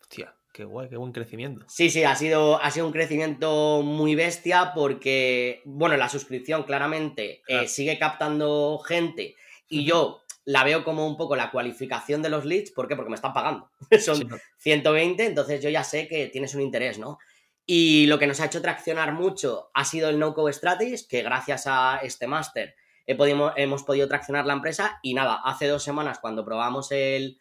Hostia, 0.00 0.34
qué 0.58 0.64
guay, 0.64 0.88
qué 0.88 0.96
buen 0.96 1.12
crecimiento. 1.12 1.64
Sí, 1.68 1.88
sí, 1.88 2.02
ha 2.02 2.16
sido, 2.16 2.60
ha 2.60 2.68
sido 2.72 2.86
un 2.86 2.92
crecimiento 2.92 3.82
muy 3.84 4.16
bestia 4.16 4.72
porque, 4.74 5.62
bueno, 5.64 5.96
la 5.96 6.08
suscripción 6.08 6.64
claramente 6.64 7.42
eh, 7.46 7.68
sigue 7.68 7.96
captando 7.96 8.80
gente 8.80 9.36
y 9.68 9.84
yo 9.84 10.20
la 10.44 10.64
veo 10.64 10.82
como 10.82 11.06
un 11.06 11.16
poco 11.16 11.36
la 11.36 11.52
cualificación 11.52 12.22
de 12.22 12.30
los 12.30 12.44
leads. 12.44 12.72
¿Por 12.72 12.88
qué? 12.88 12.96
Porque 12.96 13.10
me 13.10 13.14
están 13.14 13.32
pagando. 13.32 13.70
Son 14.00 14.28
120, 14.56 15.26
entonces 15.26 15.62
yo 15.62 15.70
ya 15.70 15.84
sé 15.84 16.08
que 16.08 16.26
tienes 16.26 16.56
un 16.56 16.62
interés, 16.62 16.98
¿no? 16.98 17.18
Y 17.64 18.06
lo 18.06 18.18
que 18.18 18.26
nos 18.26 18.40
ha 18.40 18.46
hecho 18.46 18.60
traccionar 18.60 19.12
mucho 19.12 19.70
ha 19.74 19.84
sido 19.84 20.08
el 20.08 20.18
No-Code 20.18 20.54
Strategies, 20.54 21.06
que 21.06 21.22
gracias 21.22 21.68
a 21.68 22.00
este 22.02 22.26
máster 22.26 22.74
hemos 23.06 23.84
podido 23.84 24.08
traccionar 24.08 24.44
la 24.44 24.54
empresa. 24.54 24.98
Y 25.02 25.14
nada, 25.14 25.40
hace 25.44 25.68
dos 25.68 25.84
semanas 25.84 26.18
cuando 26.18 26.44
probamos 26.44 26.90
el, 26.90 27.38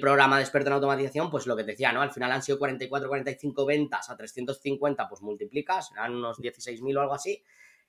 programa 0.00 0.36
de 0.36 0.42
experto 0.42 0.68
en 0.68 0.74
automatización, 0.74 1.30
pues 1.30 1.46
lo 1.46 1.56
que 1.56 1.64
te 1.64 1.72
decía, 1.72 1.92
¿no? 1.92 2.02
Al 2.02 2.12
final 2.12 2.32
han 2.32 2.42
sido 2.42 2.58
44, 2.58 3.08
45 3.08 3.66
ventas 3.66 4.10
a 4.10 4.16
350, 4.16 5.08
pues 5.08 5.22
multiplicas, 5.22 5.90
eran 5.92 6.14
unos 6.14 6.38
16.000 6.38 6.96
o 6.96 7.00
algo 7.00 7.14
así. 7.14 7.42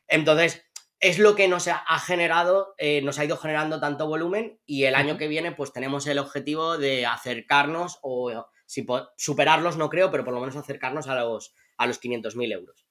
Entonces, 0.07 0.63
es 0.99 1.19
lo 1.19 1.35
que 1.35 1.47
nos 1.47 1.67
ha 1.67 1.99
generado, 1.99 2.73
eh, 2.77 3.01
nos 3.03 3.19
ha 3.19 3.25
ido 3.25 3.37
generando 3.37 3.79
tanto 3.79 4.07
volumen 4.07 4.59
y 4.65 4.85
el 4.85 4.95
año 4.95 5.17
que 5.17 5.27
viene 5.27 5.51
pues 5.51 5.71
tenemos 5.71 6.07
el 6.07 6.17
objetivo 6.17 6.77
de 6.77 7.05
acercarnos 7.05 7.99
o 8.01 8.49
si 8.65 8.85
superarlos 9.15 9.77
no 9.77 9.89
creo, 9.89 10.09
pero 10.09 10.25
por 10.25 10.33
lo 10.33 10.39
menos 10.39 10.55
acercarnos 10.55 11.07
a 11.07 11.15
los, 11.15 11.53
a 11.77 11.85
los 11.85 12.01
500.000 12.01 12.51
euros. 12.51 12.85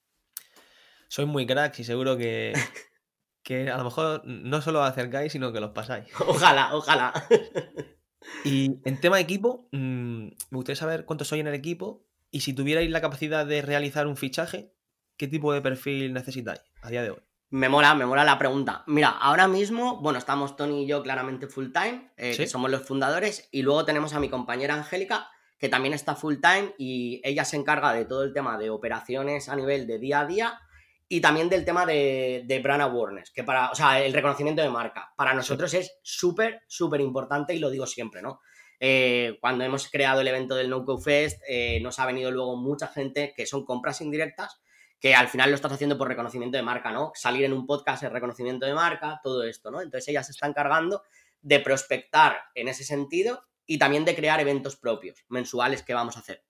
Soy 1.09 1.27
muy 1.27 1.47
crack 1.47 1.79
y 1.81 1.85
seguro 1.85 2.17
que, 2.17 2.53
que 3.43 3.71
a 3.71 3.77
lo 3.77 3.85
mejor 3.85 4.23
no 4.25 4.63
solo 4.63 4.83
acercáis, 4.83 5.33
sino 5.33 5.53
que 5.53 5.61
los 5.61 5.73
pasáis. 5.73 6.09
Ojalá, 6.21 6.75
ojalá. 6.75 7.13
Y 8.45 8.79
en 8.85 9.01
tema 9.01 9.17
de 9.17 9.23
equipo, 9.23 9.69
mm, 9.73 10.27
me 10.27 10.57
gustaría 10.57 10.77
saber 10.77 11.05
cuántos 11.05 11.29
sois 11.29 11.41
en 11.41 11.47
el 11.47 11.55
equipo 11.55 12.05
y 12.31 12.41
si 12.41 12.53
tuvierais 12.53 12.91
la 12.91 13.01
capacidad 13.01 13.47
de 13.47 13.63
realizar 13.63 14.07
un 14.07 14.17
fichaje, 14.17 14.73
¿qué 15.17 15.29
tipo 15.29 15.53
de 15.53 15.61
perfil 15.61 16.13
necesitáis 16.13 16.61
a 16.83 16.91
día 16.91 17.03
de 17.03 17.11
hoy? 17.11 17.21
Me 17.51 17.69
mola, 17.69 17.95
me 17.95 18.07
mola 18.07 18.25
la 18.25 18.39
pregunta. 18.39 18.83
Mira, 18.87 19.11
ahora 19.11 19.47
mismo, 19.47 20.01
bueno, 20.01 20.19
estamos 20.19 20.57
Tony 20.57 20.83
y 20.83 20.87
yo 20.87 21.03
claramente 21.03 21.47
full 21.47 21.71
time, 21.73 22.11
eh, 22.17 22.37
que 22.37 22.47
somos 22.47 22.71
los 22.71 22.83
fundadores, 22.83 23.49
y 23.53 23.63
luego 23.63 23.85
tenemos 23.85 24.15
a 24.15 24.21
mi 24.21 24.29
compañera 24.29 24.75
Angélica, 24.75 25.29
que 25.59 25.69
también 25.69 25.95
está 25.95 26.15
full 26.15 26.37
time 26.37 26.75
y 26.77 27.21
ella 27.25 27.45
se 27.45 27.57
encarga 27.57 27.93
de 27.93 28.05
todo 28.05 28.25
el 28.25 28.33
tema 28.33 28.59
de 28.59 28.71
operaciones 28.71 29.49
a 29.49 29.57
nivel 29.57 29.87
de 29.87 29.99
día 29.99 30.21
a 30.21 30.27
día 30.27 30.61
y 31.09 31.21
también 31.21 31.49
del 31.49 31.65
tema 31.65 31.87
de, 31.87 32.43
de 32.47 32.59
brand 32.61 32.83
awareness, 32.83 33.31
que 33.31 33.45
para, 33.45 33.71
o 33.71 33.75
sea, 33.75 34.03
el 34.05 34.13
reconocimiento 34.13 34.63
de 34.63 34.71
marca. 34.71 35.13
Para 35.17 35.35
nosotros 35.35 35.73
es 35.75 35.99
súper, 36.03 36.63
súper 36.67 37.01
importante 37.01 37.55
y 37.55 37.59
lo 37.59 37.71
digo 37.71 37.87
siempre, 37.87 38.23
¿no? 38.23 38.41
Eh, 38.79 39.39
cuando 39.41 39.65
hemos 39.65 39.89
creado 39.89 40.21
el 40.21 40.29
evento 40.29 40.55
del 40.55 40.69
No 40.69 40.85
Co 40.85 40.99
Fest, 40.99 41.41
eh, 41.49 41.81
nos 41.81 41.99
ha 41.99 42.07
venido 42.07 42.31
luego 42.31 42.57
mucha 42.57 42.89
gente 42.89 43.33
que 43.35 43.47
son 43.47 43.65
compras 43.65 44.01
indirectas, 44.01 44.61
que 45.01 45.15
al 45.15 45.29
final 45.29 45.51
lo 45.51 45.57
estás 45.57 45.73
haciendo 45.73 45.97
por 45.97 46.09
reconocimiento 46.09 46.57
de 46.57 46.63
marca, 46.63 46.91
¿no? 46.91 47.13
Salir 47.15 47.45
en 47.45 47.53
un 47.53 47.67
podcast 47.67 48.03
es 48.03 48.13
reconocimiento 48.13 48.67
de 48.67 48.75
marca, 48.75 49.21
todo 49.23 49.45
esto, 49.45 49.71
¿no? 49.71 49.81
Entonces 49.81 50.09
ella 50.09 50.23
se 50.23 50.33
está 50.33 50.47
encargando 50.47 51.03
de 51.41 51.61
prospectar 51.61 52.39
en 52.55 52.69
ese 52.69 52.85
sentido 52.85 53.45
y 53.67 53.79
también 53.79 54.05
de 54.05 54.15
crear 54.15 54.41
eventos 54.41 54.77
propios, 54.77 55.25
mensuales 55.29 55.83
que 55.83 55.95
vamos 55.95 56.17
a 56.17 56.21
hacer. 56.21 56.45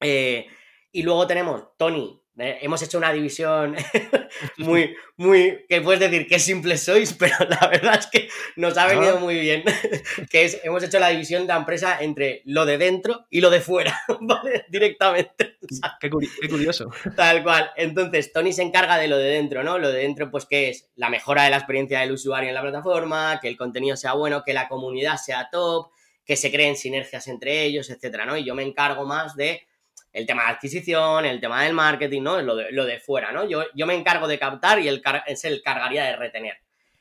Eh, 0.00 0.46
y 0.90 1.02
luego 1.02 1.26
tenemos 1.26 1.76
Tony, 1.76 2.21
eh, 2.38 2.60
hemos 2.62 2.80
hecho 2.82 2.96
una 2.96 3.12
división 3.12 3.76
muy, 4.56 4.96
muy, 5.18 5.66
que 5.68 5.82
puedes 5.82 6.00
decir 6.00 6.26
que 6.26 6.38
simples 6.38 6.82
sois, 6.82 7.12
pero 7.18 7.36
la 7.40 7.68
verdad 7.68 7.98
es 7.98 8.06
que 8.06 8.28
nos 8.56 8.76
ha 8.78 8.86
venido 8.86 9.20
muy 9.20 9.38
bien, 9.38 9.62
que 10.30 10.46
es, 10.46 10.60
hemos 10.64 10.82
hecho 10.82 10.98
la 10.98 11.08
división 11.08 11.42
de 11.42 11.48
la 11.48 11.58
empresa 11.58 11.98
entre 12.00 12.40
lo 12.46 12.64
de 12.64 12.78
dentro 12.78 13.26
y 13.28 13.42
lo 13.42 13.50
de 13.50 13.60
fuera, 13.60 14.00
¿vale? 14.20 14.64
Directamente. 14.70 15.58
Qué, 16.00 16.10
curioso. 16.10 16.90
Tal 17.14 17.42
cual. 17.42 17.70
Entonces, 17.76 18.32
Tony 18.32 18.52
se 18.52 18.62
encarga 18.62 18.96
de 18.96 19.08
lo 19.08 19.18
de 19.18 19.28
dentro, 19.28 19.62
¿no? 19.62 19.78
Lo 19.78 19.92
de 19.92 20.00
dentro, 20.00 20.30
pues, 20.30 20.46
que 20.46 20.70
es 20.70 20.90
la 20.96 21.10
mejora 21.10 21.44
de 21.44 21.50
la 21.50 21.58
experiencia 21.58 22.00
del 22.00 22.12
usuario 22.12 22.48
en 22.48 22.54
la 22.54 22.62
plataforma, 22.62 23.38
que 23.40 23.48
el 23.48 23.56
contenido 23.56 23.96
sea 23.96 24.14
bueno, 24.14 24.42
que 24.44 24.54
la 24.54 24.68
comunidad 24.68 25.18
sea 25.18 25.48
top, 25.50 25.90
que 26.24 26.36
se 26.36 26.50
creen 26.50 26.76
sinergias 26.76 27.28
entre 27.28 27.62
ellos, 27.62 27.90
etcétera, 27.90 28.24
¿no? 28.24 28.36
Y 28.36 28.44
yo 28.44 28.54
me 28.54 28.62
encargo 28.62 29.04
más 29.04 29.36
de 29.36 29.66
el 30.12 30.26
tema 30.26 30.44
de 30.44 30.50
adquisición, 30.50 31.24
el 31.24 31.40
tema 31.40 31.64
del 31.64 31.72
marketing, 31.72 32.22
¿no? 32.22 32.40
Lo 32.42 32.54
de, 32.56 32.70
lo 32.70 32.84
de 32.84 33.00
fuera, 33.00 33.32
¿no? 33.32 33.48
Yo, 33.48 33.64
yo 33.74 33.86
me 33.86 33.94
encargo 33.94 34.28
de 34.28 34.38
captar 34.38 34.78
y 34.80 34.88
él 34.88 35.02
es 35.26 35.44
el 35.44 35.62
cargaría 35.62 36.04
de 36.04 36.16
retener. 36.16 36.58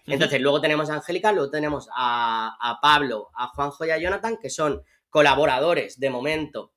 Entonces, 0.08 0.42
luego 0.42 0.62
tenemos 0.62 0.90
a 0.90 0.96
Angélica, 0.96 1.32
luego 1.32 1.52
tenemos 1.52 1.88
a, 1.96 2.80
Pablo, 2.82 3.30
a 3.36 3.48
Juanjo 3.48 3.86
y 3.86 3.92
a 3.92 3.98
Jonathan, 3.98 4.38
que 4.42 4.50
son 4.50 4.82
colaboradores 5.10 6.00
de 6.00 6.10
momento 6.10 6.74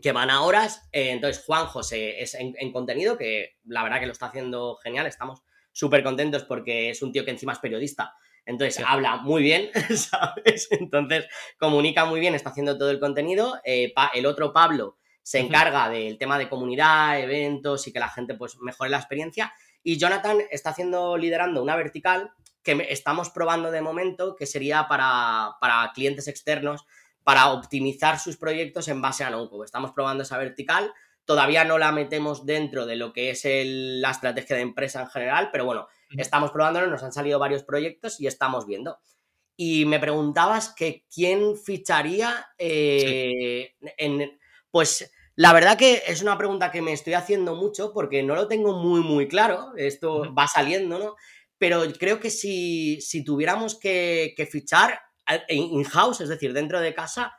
que 0.00 0.12
van 0.12 0.30
a 0.30 0.42
horas. 0.42 0.88
Eh, 0.92 1.10
entonces, 1.10 1.44
Juanjo 1.44 1.82
se, 1.82 2.22
es 2.22 2.34
en, 2.34 2.72
contenido, 2.72 3.18
que 3.18 3.56
la 3.64 3.82
verdad 3.82 4.00
que 4.00 4.06
lo 4.06 4.12
está 4.12 4.26
haciendo 4.26 4.76
genial. 4.76 5.06
Estamos 5.06 5.42
súper 5.72 6.02
contentos 6.02 6.44
porque 6.44 6.90
es 6.90 7.02
un 7.02 7.12
tío 7.12 7.24
que 7.24 7.30
encima 7.30 7.52
es 7.52 7.58
periodista. 7.58 8.14
Entonces, 8.46 8.82
habla 8.86 9.16
muy 9.16 9.42
bien, 9.42 9.70
¿sabes? 9.94 10.68
Entonces, 10.70 11.26
comunica 11.58 12.04
muy 12.04 12.20
bien, 12.20 12.34
está 12.34 12.50
haciendo 12.50 12.78
todo 12.78 12.90
el 12.90 13.00
contenido. 13.00 13.60
Eh, 13.64 13.92
el 14.14 14.26
otro 14.26 14.52
Pablo 14.52 14.98
se 15.26 15.40
encarga 15.40 15.88
del 15.88 16.18
tema 16.18 16.38
de 16.38 16.48
comunidad, 16.48 17.18
eventos 17.18 17.88
y 17.88 17.92
que 17.92 17.98
la 17.98 18.08
gente 18.08 18.34
pues 18.34 18.58
mejore 18.60 18.90
la 18.90 18.98
experiencia. 18.98 19.52
Y 19.82 19.98
Jonathan 19.98 20.38
está 20.52 20.70
haciendo, 20.70 21.16
liderando 21.16 21.60
una 21.60 21.74
vertical 21.74 22.30
que 22.62 22.86
estamos 22.90 23.30
probando 23.30 23.72
de 23.72 23.80
momento, 23.80 24.36
que 24.36 24.46
sería 24.46 24.86
para, 24.86 25.56
clientes 25.96 26.28
externos, 26.28 26.86
para 27.24 27.50
optimizar 27.50 28.20
sus 28.20 28.36
proyectos 28.36 28.86
en 28.86 29.02
base 29.02 29.24
a 29.24 29.30
Nonco. 29.30 29.64
Estamos 29.64 29.90
probando 29.90 30.22
esa 30.22 30.38
vertical, 30.38 30.92
todavía 31.24 31.64
no 31.64 31.76
la 31.76 31.90
metemos 31.90 32.46
dentro 32.46 32.86
de 32.86 32.94
lo 32.94 33.12
que 33.12 33.30
es 33.30 33.42
la 33.44 34.12
estrategia 34.12 34.54
de 34.54 34.62
empresa 34.62 35.00
en 35.00 35.08
general, 35.08 35.48
pero 35.50 35.64
bueno, 35.64 35.88
estamos 36.16 36.52
probándolo, 36.52 36.86
nos 36.86 37.02
han 37.02 37.12
salido 37.12 37.40
varios 37.40 37.64
proyectos 37.64 38.20
y 38.20 38.28
estamos 38.28 38.64
viendo. 38.64 39.00
Y 39.56 39.86
me 39.86 39.98
preguntabas 39.98 40.68
que 40.68 41.04
quién 41.12 41.56
ficharía 41.56 42.46
eh, 42.58 43.74
en... 43.98 44.38
Pues 44.70 45.10
la 45.38 45.52
verdad 45.52 45.76
que 45.76 46.02
es 46.06 46.22
una 46.22 46.38
pregunta 46.38 46.70
que 46.70 46.80
me 46.80 46.94
estoy 46.94 47.12
haciendo 47.12 47.54
mucho 47.54 47.92
porque 47.92 48.22
no 48.22 48.34
lo 48.34 48.48
tengo 48.48 48.72
muy, 48.72 49.02
muy 49.02 49.28
claro. 49.28 49.74
Esto 49.76 50.34
va 50.34 50.48
saliendo, 50.48 50.98
¿no? 50.98 51.14
Pero 51.58 51.82
creo 51.98 52.20
que 52.20 52.30
si, 52.30 52.98
tuviéramos 53.22 53.78
que, 53.78 54.34
fichar 54.50 54.98
in-house, 55.48 56.22
es 56.22 56.30
decir, 56.30 56.54
dentro 56.54 56.80
de 56.80 56.94
casa, 56.94 57.34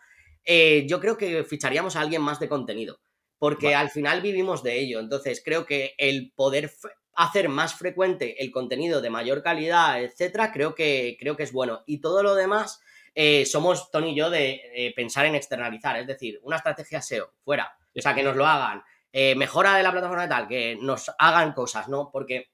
eh, 0.46 0.86
yo 0.88 1.00
creo 1.00 1.18
que 1.18 1.44
ficharíamos 1.44 1.96
a 1.96 2.02
alguien 2.02 2.22
más 2.22 2.40
de 2.40 2.48
contenido. 2.48 3.02
Porque 3.40 3.74
al 3.74 3.90
final 3.90 4.22
vivimos 4.22 4.62
de 4.62 4.80
ello. 4.80 5.00
Entonces, 5.00 5.42
creo 5.44 5.66
que 5.66 5.96
el 5.98 6.32
poder 6.36 6.72
hacer 7.16 7.50
más 7.50 7.74
frecuente 7.74 8.44
el 8.44 8.52
contenido 8.52 9.02
de 9.02 9.10
mayor 9.10 9.42
calidad, 9.42 10.04
etcétera, 10.04 10.52
creo 10.52 10.76
que, 10.76 11.18
creo 11.20 11.36
que 11.36 11.44
es 11.44 11.52
bueno. 11.52 11.82
Y 11.88 12.00
todo 12.00 12.22
lo 12.22 12.36
demás, 12.36 12.80
eh, 13.16 13.48
somos 13.48 13.90
Tony 13.90 14.12
y 14.12 14.16
yo 14.16 14.30
de 14.30 14.94
pensar 14.96 15.26
en 15.26 15.34
externalizar. 15.34 15.98
Es 15.98 16.06
decir, 16.06 16.40
una 16.44 16.58
estrategia 16.58 17.02
SEO, 17.02 17.34
fuera 17.44 17.74
o 17.98 18.02
sea, 18.02 18.14
que 18.14 18.24
nos 18.24 18.36
lo 18.36 18.46
hagan. 18.46 18.84
Eh, 19.12 19.36
mejora 19.36 19.76
de 19.76 19.84
la 19.84 19.92
plataforma 19.92 20.24
de 20.24 20.30
tal, 20.30 20.48
que 20.48 20.78
nos 20.82 21.12
hagan 21.18 21.54
cosas, 21.54 21.88
¿no? 21.88 22.12
Porque 22.12 22.52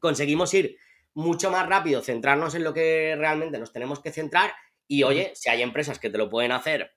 conseguimos 0.00 0.52
ir 0.54 0.76
mucho 1.14 1.50
más 1.50 1.68
rápido, 1.68 2.00
centrarnos 2.00 2.54
en 2.54 2.64
lo 2.64 2.72
que 2.72 3.14
realmente 3.18 3.58
nos 3.58 3.72
tenemos 3.72 4.00
que 4.00 4.12
centrar 4.12 4.52
y 4.88 5.02
oye, 5.02 5.32
si 5.34 5.50
hay 5.50 5.62
empresas 5.62 5.98
que 5.98 6.10
te 6.10 6.18
lo 6.18 6.28
pueden 6.28 6.52
hacer 6.52 6.92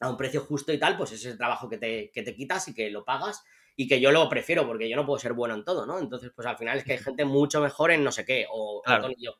a 0.00 0.08
un 0.08 0.16
precio 0.16 0.42
justo 0.42 0.72
y 0.72 0.78
tal, 0.78 0.96
pues 0.96 1.12
ese 1.12 1.28
es 1.28 1.32
el 1.32 1.38
trabajo 1.38 1.68
que 1.68 1.78
te, 1.78 2.10
que 2.12 2.22
te 2.22 2.34
quitas 2.34 2.68
y 2.68 2.74
que 2.74 2.90
lo 2.90 3.04
pagas 3.04 3.42
y 3.74 3.86
que 3.88 4.00
yo 4.00 4.10
lo 4.12 4.28
prefiero 4.28 4.66
porque 4.66 4.88
yo 4.88 4.96
no 4.96 5.06
puedo 5.06 5.18
ser 5.18 5.32
bueno 5.32 5.54
en 5.54 5.64
todo, 5.64 5.86
¿no? 5.86 5.98
Entonces, 5.98 6.32
pues 6.34 6.46
al 6.46 6.56
final 6.56 6.78
es 6.78 6.84
que 6.84 6.92
hay 6.92 6.98
gente 6.98 7.24
mucho 7.24 7.60
mejor 7.60 7.90
en 7.90 8.04
no 8.04 8.12
sé 8.12 8.24
qué 8.24 8.46
o, 8.50 8.82
yo. 9.18 9.36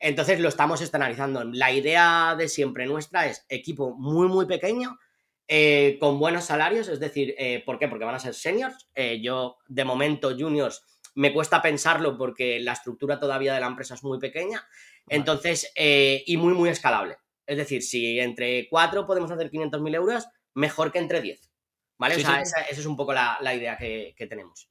Entonces 0.00 0.40
lo 0.40 0.48
estamos 0.48 0.80
externalizando. 0.80 1.44
La 1.44 1.70
idea 1.70 2.34
de 2.36 2.48
siempre 2.48 2.86
nuestra 2.86 3.26
es 3.26 3.44
equipo 3.48 3.94
muy, 3.94 4.28
muy 4.28 4.46
pequeño 4.46 4.98
eh, 5.46 5.98
con 6.00 6.18
buenos 6.18 6.44
salarios, 6.44 6.88
es 6.88 7.00
decir, 7.00 7.34
eh, 7.36 7.62
¿por 7.66 7.78
qué? 7.78 7.88
Porque 7.88 8.04
van 8.04 8.14
a 8.14 8.20
ser 8.20 8.34
seniors. 8.34 8.88
Eh, 8.94 9.20
yo, 9.20 9.58
de 9.68 9.84
momento, 9.84 10.34
juniors, 10.36 10.82
me 11.14 11.34
cuesta 11.34 11.60
pensarlo 11.60 12.16
porque 12.16 12.60
la 12.60 12.72
estructura 12.72 13.20
todavía 13.20 13.52
de 13.52 13.60
la 13.60 13.66
empresa 13.66 13.94
es 13.94 14.02
muy 14.02 14.18
pequeña. 14.18 14.66
Entonces, 15.08 15.70
y 15.76 16.36
muy, 16.38 16.54
muy 16.54 16.70
escalable. 16.70 17.18
Es 17.46 17.58
decir, 17.58 17.82
si 17.82 18.18
entre 18.18 18.68
cuatro 18.70 19.06
podemos 19.06 19.30
hacer 19.30 19.50
500.000 19.50 19.94
euros, 19.94 20.26
mejor 20.54 20.90
que 20.90 20.98
entre 20.98 21.20
10. 21.20 21.50
¿Vale? 21.98 22.16
o 22.16 22.20
sea, 22.20 22.40
esa, 22.40 22.62
es 22.62 22.86
un 22.86 22.96
poco 22.96 23.12
la, 23.12 23.54
idea 23.54 23.76
que, 23.76 24.26
tenemos. 24.28 24.70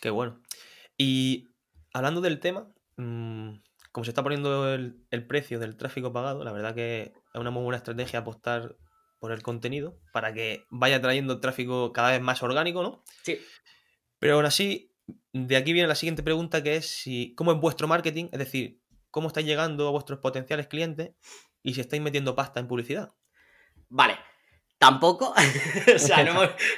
Qué 0.00 0.08
bueno. 0.08 0.40
Y 0.96 1.48
hablando 1.92 2.20
del 2.20 2.38
tema, 2.38 2.72
mm, 2.96 3.54
como 3.90 4.04
se 4.04 4.12
está 4.12 4.22
poniendo 4.22 4.72
el, 4.72 5.04
el, 5.10 5.26
precio 5.26 5.58
del 5.58 5.76
tráfico 5.76 6.12
pagado, 6.12 6.44
la 6.44 6.52
verdad 6.52 6.74
que 6.74 7.12
es 7.34 7.40
una 7.40 7.50
muy 7.50 7.64
buena 7.64 7.78
estrategia 7.78 8.20
apostar 8.20 8.76
por 9.20 9.32
el 9.32 9.42
contenido 9.42 10.00
para 10.12 10.32
que 10.32 10.64
vaya 10.70 11.00
trayendo 11.00 11.40
tráfico 11.40 11.92
cada 11.92 12.10
vez 12.10 12.20
más 12.20 12.42
orgánico, 12.42 12.82
¿no? 12.82 13.04
Sí. 13.22 13.38
Pero 14.18 14.34
aún 14.34 14.46
así, 14.46 14.92
de 15.32 15.56
aquí 15.56 15.72
viene 15.72 15.86
la 15.86 15.94
siguiente 15.94 16.22
pregunta 16.22 16.62
que 16.62 16.76
es 16.76 16.86
si, 16.86 17.34
¿cómo 17.36 17.52
es 17.52 17.60
vuestro 17.60 17.86
marketing? 17.86 18.28
Es 18.32 18.38
decir, 18.38 18.80
¿cómo 19.10 19.28
estáis 19.28 19.46
llegando 19.46 19.86
a 19.86 19.90
vuestros 19.90 20.18
potenciales 20.18 20.66
clientes 20.66 21.12
y 21.62 21.74
si 21.74 21.80
estáis 21.80 22.02
metiendo 22.02 22.34
pasta 22.34 22.58
en 22.58 22.66
publicidad? 22.66 23.12
Vale. 23.88 24.18
Tampoco, 24.78 25.34
o 25.94 25.98
sea, 25.98 26.24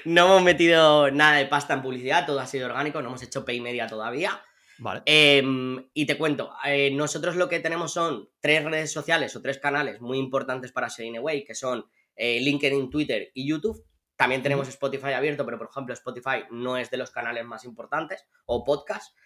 no 0.05 0.25
hemos, 0.25 0.43
metido 0.43 1.13
nada 1.13 1.37
de 1.37 1.47
pasta 1.47 1.75
en 1.75 1.83
publicidad, 1.83 2.27
todo 2.27 2.41
ha 2.41 2.47
sido 2.49 2.67
orgánico, 2.67 3.01
no 3.01 3.11
hemos 3.11 3.23
hecho 3.23 3.45
pay 3.45 3.61
media 3.61 3.87
todavía. 3.87 4.43
Vale. 4.79 5.03
Em, 5.07 5.89
y 5.95 6.05
te 6.05 6.19
cuento, 6.19 6.53
eh, 6.65 6.91
nosotros 6.93 7.37
lo 7.37 7.49
que 7.49 7.61
tenemos 7.61 7.93
son 7.93 8.29
tres 8.41 8.65
redes 8.65 8.93
sociales 8.93 9.37
o 9.37 9.41
tres 9.41 9.59
canales 9.59 10.01
muy 10.01 10.19
importantes 10.19 10.73
para 10.73 10.89
Away, 10.89 11.45
que 11.45 11.55
son 11.55 11.87
eh, 12.25 12.39
LinkedIn, 12.41 12.89
Twitter 12.89 13.33
y 13.35 13.49
YouTube. 13.49 13.85
También 14.15 14.45
tenemos 14.45 14.69
Spotify 14.69 15.15
abierto, 15.15 15.45
pero 15.45 15.59
por 15.59 15.69
ejemplo 15.69 15.93
Spotify 15.93 16.45
no 16.53 16.77
es 16.77 16.89
de 16.89 16.97
los 16.97 17.11
canales 17.11 17.45
más 17.45 17.65
importantes 17.65 18.25
o 18.47 18.63
podcast. 18.63 19.19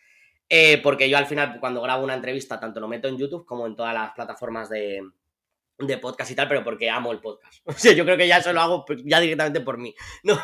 Eh, 0.48 0.80
porque 0.82 1.10
yo 1.10 1.18
al 1.18 1.26
final 1.26 1.58
cuando 1.60 1.82
grabo 1.82 2.04
una 2.04 2.14
entrevista 2.14 2.58
tanto 2.58 2.80
lo 2.80 2.88
meto 2.88 3.06
en 3.08 3.18
YouTube 3.18 3.44
como 3.44 3.66
en 3.66 3.76
todas 3.76 3.92
las 3.92 4.12
plataformas 4.12 4.70
de, 4.70 5.02
podcast 6.00 6.30
y 6.30 6.36
tal, 6.36 6.48
pero 6.48 6.64
porque 6.64 6.88
amo 6.88 7.12
el 7.12 7.20
podcast. 7.20 7.60
O 7.66 7.72
sea, 7.72 7.92
yo 7.92 8.06
creo 8.06 8.16
que 8.16 8.28
ya 8.28 8.38
eso 8.38 8.54
lo 8.54 8.62
hago 8.62 8.86
ya 9.04 9.20
directamente 9.20 9.60
por 9.60 9.76
mí. 9.76 9.94
No, 10.24 10.40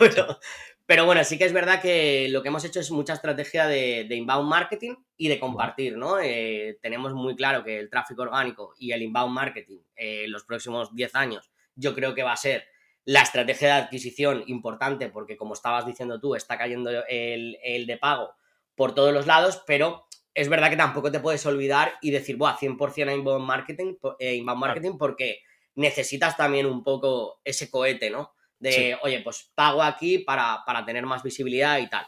Pero 0.84 1.06
bueno, 1.06 1.24
sí 1.24 1.38
que 1.38 1.46
es 1.46 1.54
verdad 1.54 1.80
que 1.80 2.28
lo 2.28 2.42
que 2.42 2.48
hemos 2.48 2.66
hecho 2.66 2.80
es 2.80 2.90
mucha 2.90 3.14
estrategia 3.14 3.66
de, 3.66 4.06
inbound 4.10 4.46
marketing 4.46 4.96
y 5.16 5.28
de 5.28 5.40
compartir, 5.40 5.96
¿no? 5.96 6.20
Eh, 6.20 6.78
tenemos 6.82 7.14
muy 7.14 7.34
claro 7.34 7.64
que 7.64 7.78
el 7.78 7.88
tráfico 7.88 8.20
orgánico 8.20 8.74
y 8.78 8.92
el 8.92 9.00
inbound 9.00 9.32
marketing 9.32 9.78
en 9.96 10.30
los 10.30 10.44
próximos 10.44 10.94
10 10.94 11.14
años 11.14 11.51
yo 11.74 11.94
creo 11.94 12.14
que 12.14 12.22
va 12.22 12.32
a 12.32 12.36
ser 12.36 12.64
la 13.04 13.22
estrategia 13.22 13.68
de 13.68 13.82
adquisición 13.82 14.44
importante 14.46 15.08
porque 15.08 15.36
como 15.36 15.54
estabas 15.54 15.86
diciendo 15.86 16.20
tú, 16.20 16.34
está 16.34 16.56
cayendo 16.56 16.90
el, 17.08 17.58
el 17.62 17.86
de 17.86 17.96
pago 17.96 18.34
por 18.74 18.94
todos 18.94 19.12
los 19.12 19.26
lados, 19.26 19.62
pero 19.66 20.06
es 20.34 20.48
verdad 20.48 20.70
que 20.70 20.76
tampoco 20.76 21.12
te 21.12 21.20
puedes 21.20 21.44
olvidar 21.46 21.94
y 22.00 22.10
decir, 22.10 22.36
buah, 22.36 22.56
100% 22.56 23.08
a 23.08 23.14
inbound 23.14 23.44
marketing, 23.44 23.96
eh, 24.18 24.34
inbound 24.34 24.60
marketing 24.60 24.96
porque 24.98 25.42
necesitas 25.74 26.36
también 26.36 26.66
un 26.66 26.82
poco 26.82 27.40
ese 27.44 27.70
cohete, 27.70 28.10
¿no? 28.10 28.32
De, 28.58 28.96
oye, 29.02 29.20
pues 29.22 29.50
pago 29.54 29.82
aquí 29.82 30.18
para, 30.18 30.62
tener 30.86 31.04
más 31.04 31.22
visibilidad 31.22 31.78
y 31.78 31.88
tal. 31.88 32.06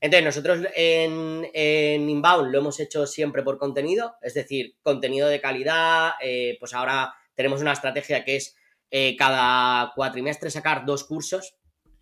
Entonces, 0.00 0.24
nosotros 0.24 0.66
en, 0.74 2.08
Inbound 2.08 2.50
lo 2.50 2.58
hemos 2.58 2.80
hecho 2.80 3.06
siempre 3.06 3.44
por 3.44 3.56
contenido, 3.56 4.16
es 4.20 4.34
decir, 4.34 4.74
contenido 4.82 5.28
de 5.28 5.40
calidad, 5.40 6.14
eh, 6.20 6.56
pues 6.58 6.74
ahora 6.74 7.14
tenemos 7.36 7.60
una 7.60 7.72
estrategia 7.72 8.24
que 8.24 8.34
es 8.34 8.56
eh, 8.94 9.16
cada 9.16 9.90
cuatrimestre 9.94 10.50
sacar 10.50 10.84
dos 10.84 11.04
cursos 11.04 11.56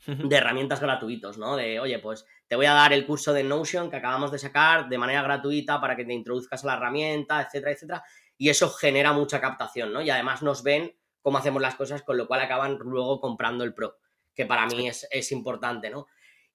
de 0.06 0.36
herramientas 0.36 0.80
gratuitos, 0.80 1.38
¿no? 1.38 1.54
De, 1.54 1.78
oye, 1.78 2.00
pues 2.00 2.26
te 2.48 2.56
voy 2.56 2.66
a 2.66 2.72
dar 2.72 2.92
el 2.92 3.06
curso 3.06 3.32
de 3.32 3.44
Notion 3.44 3.88
que 3.88 3.96
acabamos 3.98 4.32
de 4.32 4.40
sacar 4.40 4.88
de 4.88 4.98
manera 4.98 5.22
gratuita 5.22 5.80
para 5.80 5.94
que 5.94 6.04
te 6.04 6.12
introduzcas 6.12 6.64
a 6.64 6.66
la 6.66 6.74
herramienta, 6.74 7.42
etcétera, 7.42 7.70
etcétera. 7.70 8.04
Y 8.36 8.48
eso 8.48 8.68
genera 8.70 9.12
mucha 9.12 9.40
captación, 9.40 9.92
¿no? 9.92 10.02
Y 10.02 10.10
además 10.10 10.42
nos 10.42 10.64
ven 10.64 10.92
cómo 11.22 11.38
hacemos 11.38 11.62
las 11.62 11.76
cosas, 11.76 12.02
con 12.02 12.16
lo 12.16 12.26
cual 12.26 12.40
acaban 12.40 12.76
luego 12.80 13.20
comprando 13.20 13.62
el 13.62 13.72
Pro, 13.72 13.98
que 14.34 14.46
para 14.46 14.66
mí 14.66 14.88
es, 14.88 15.30
importante, 15.30 15.90
¿no? 15.90 16.08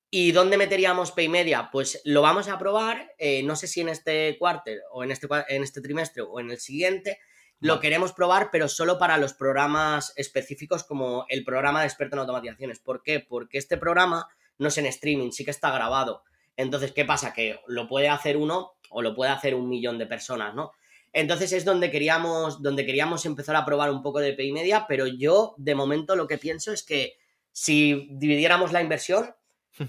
¿Y 0.09 0.33
dónde 0.33 0.57
meteríamos 0.57 1.13
PayMedia? 1.13 1.69
Pues 1.71 2.01
lo 2.03 2.21
vamos 2.21 2.49
a 2.49 2.59
probar, 2.59 3.13
eh, 3.17 3.41
no 3.43 3.55
sé 3.55 3.67
si 3.67 3.79
en 3.79 3.87
este 3.87 4.35
cuarto 4.37 4.71
o 4.91 5.05
en 5.05 5.11
este, 5.11 5.29
en 5.47 5.63
este 5.63 5.79
trimestre 5.79 6.23
o 6.23 6.41
en 6.41 6.51
el 6.51 6.59
siguiente, 6.59 7.19
lo 7.65 7.79
queremos 7.79 8.13
probar, 8.13 8.49
pero 8.51 8.67
solo 8.67 8.99
para 8.99 9.17
los 9.17 9.33
programas 9.33 10.13
específicos 10.17 10.83
como 10.83 11.25
el 11.29 11.43
programa 11.43 11.81
de 11.81 11.87
experto 11.87 12.15
en 12.15 12.19
automatizaciones. 12.19 12.79
¿Por 12.79 13.01
qué? 13.01 13.19
Porque 13.19 13.57
este 13.57 13.77
programa 13.77 14.27
no 14.59 14.67
es 14.67 14.77
en 14.77 14.85
streaming, 14.85 15.31
sí 15.31 15.43
que 15.43 15.51
está 15.51 15.71
grabado. 15.71 16.23
Entonces, 16.57 16.91
¿qué 16.91 17.05
pasa? 17.05 17.33
Que 17.33 17.59
lo 17.67 17.87
puede 17.87 18.07
hacer 18.07 18.37
uno 18.37 18.73
o 18.91 19.01
lo 19.01 19.15
puede 19.15 19.31
hacer 19.31 19.55
un 19.55 19.67
millón 19.67 19.97
de 19.97 20.05
personas, 20.05 20.53
¿no? 20.53 20.73
Entonces 21.11 21.53
es 21.53 21.65
donde 21.65 21.89
queríamos, 21.89 22.61
donde 22.61 22.85
queríamos 22.85 23.25
empezar 23.25 23.55
a 23.55 23.65
probar 23.65 23.89
un 23.89 24.03
poco 24.03 24.19
de 24.19 24.33
Pay 24.33 24.51
Media, 24.51 24.85
pero 24.87 25.07
yo 25.07 25.55
de 25.57 25.73
momento 25.73 26.15
lo 26.15 26.27
que 26.27 26.37
pienso 26.37 26.71
es 26.71 26.83
que 26.83 27.17
si 27.51 28.09
dividiéramos 28.11 28.73
la 28.73 28.81
inversión, 28.81 29.33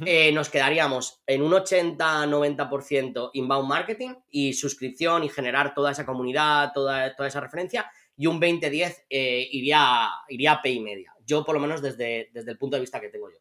eh, 0.04 0.32
nos 0.32 0.50
quedaríamos 0.50 1.22
en 1.26 1.42
un 1.42 1.52
80-90% 1.52 3.30
inbound 3.34 3.68
marketing 3.68 4.14
y 4.30 4.52
suscripción 4.52 5.24
y 5.24 5.28
generar 5.28 5.74
toda 5.74 5.92
esa 5.92 6.04
comunidad, 6.04 6.72
toda, 6.72 7.14
toda 7.14 7.28
esa 7.28 7.40
referencia, 7.40 7.90
y 8.16 8.26
un 8.26 8.40
20-10 8.40 9.04
eh, 9.10 9.48
iría, 9.52 10.08
iría 10.28 10.52
a 10.52 10.62
Pay 10.62 10.80
Media. 10.80 11.12
Yo, 11.24 11.44
por 11.44 11.54
lo 11.54 11.60
menos, 11.60 11.82
desde, 11.82 12.30
desde 12.32 12.50
el 12.50 12.58
punto 12.58 12.76
de 12.76 12.80
vista 12.80 13.00
que 13.00 13.08
tengo 13.08 13.30
yo. 13.30 13.38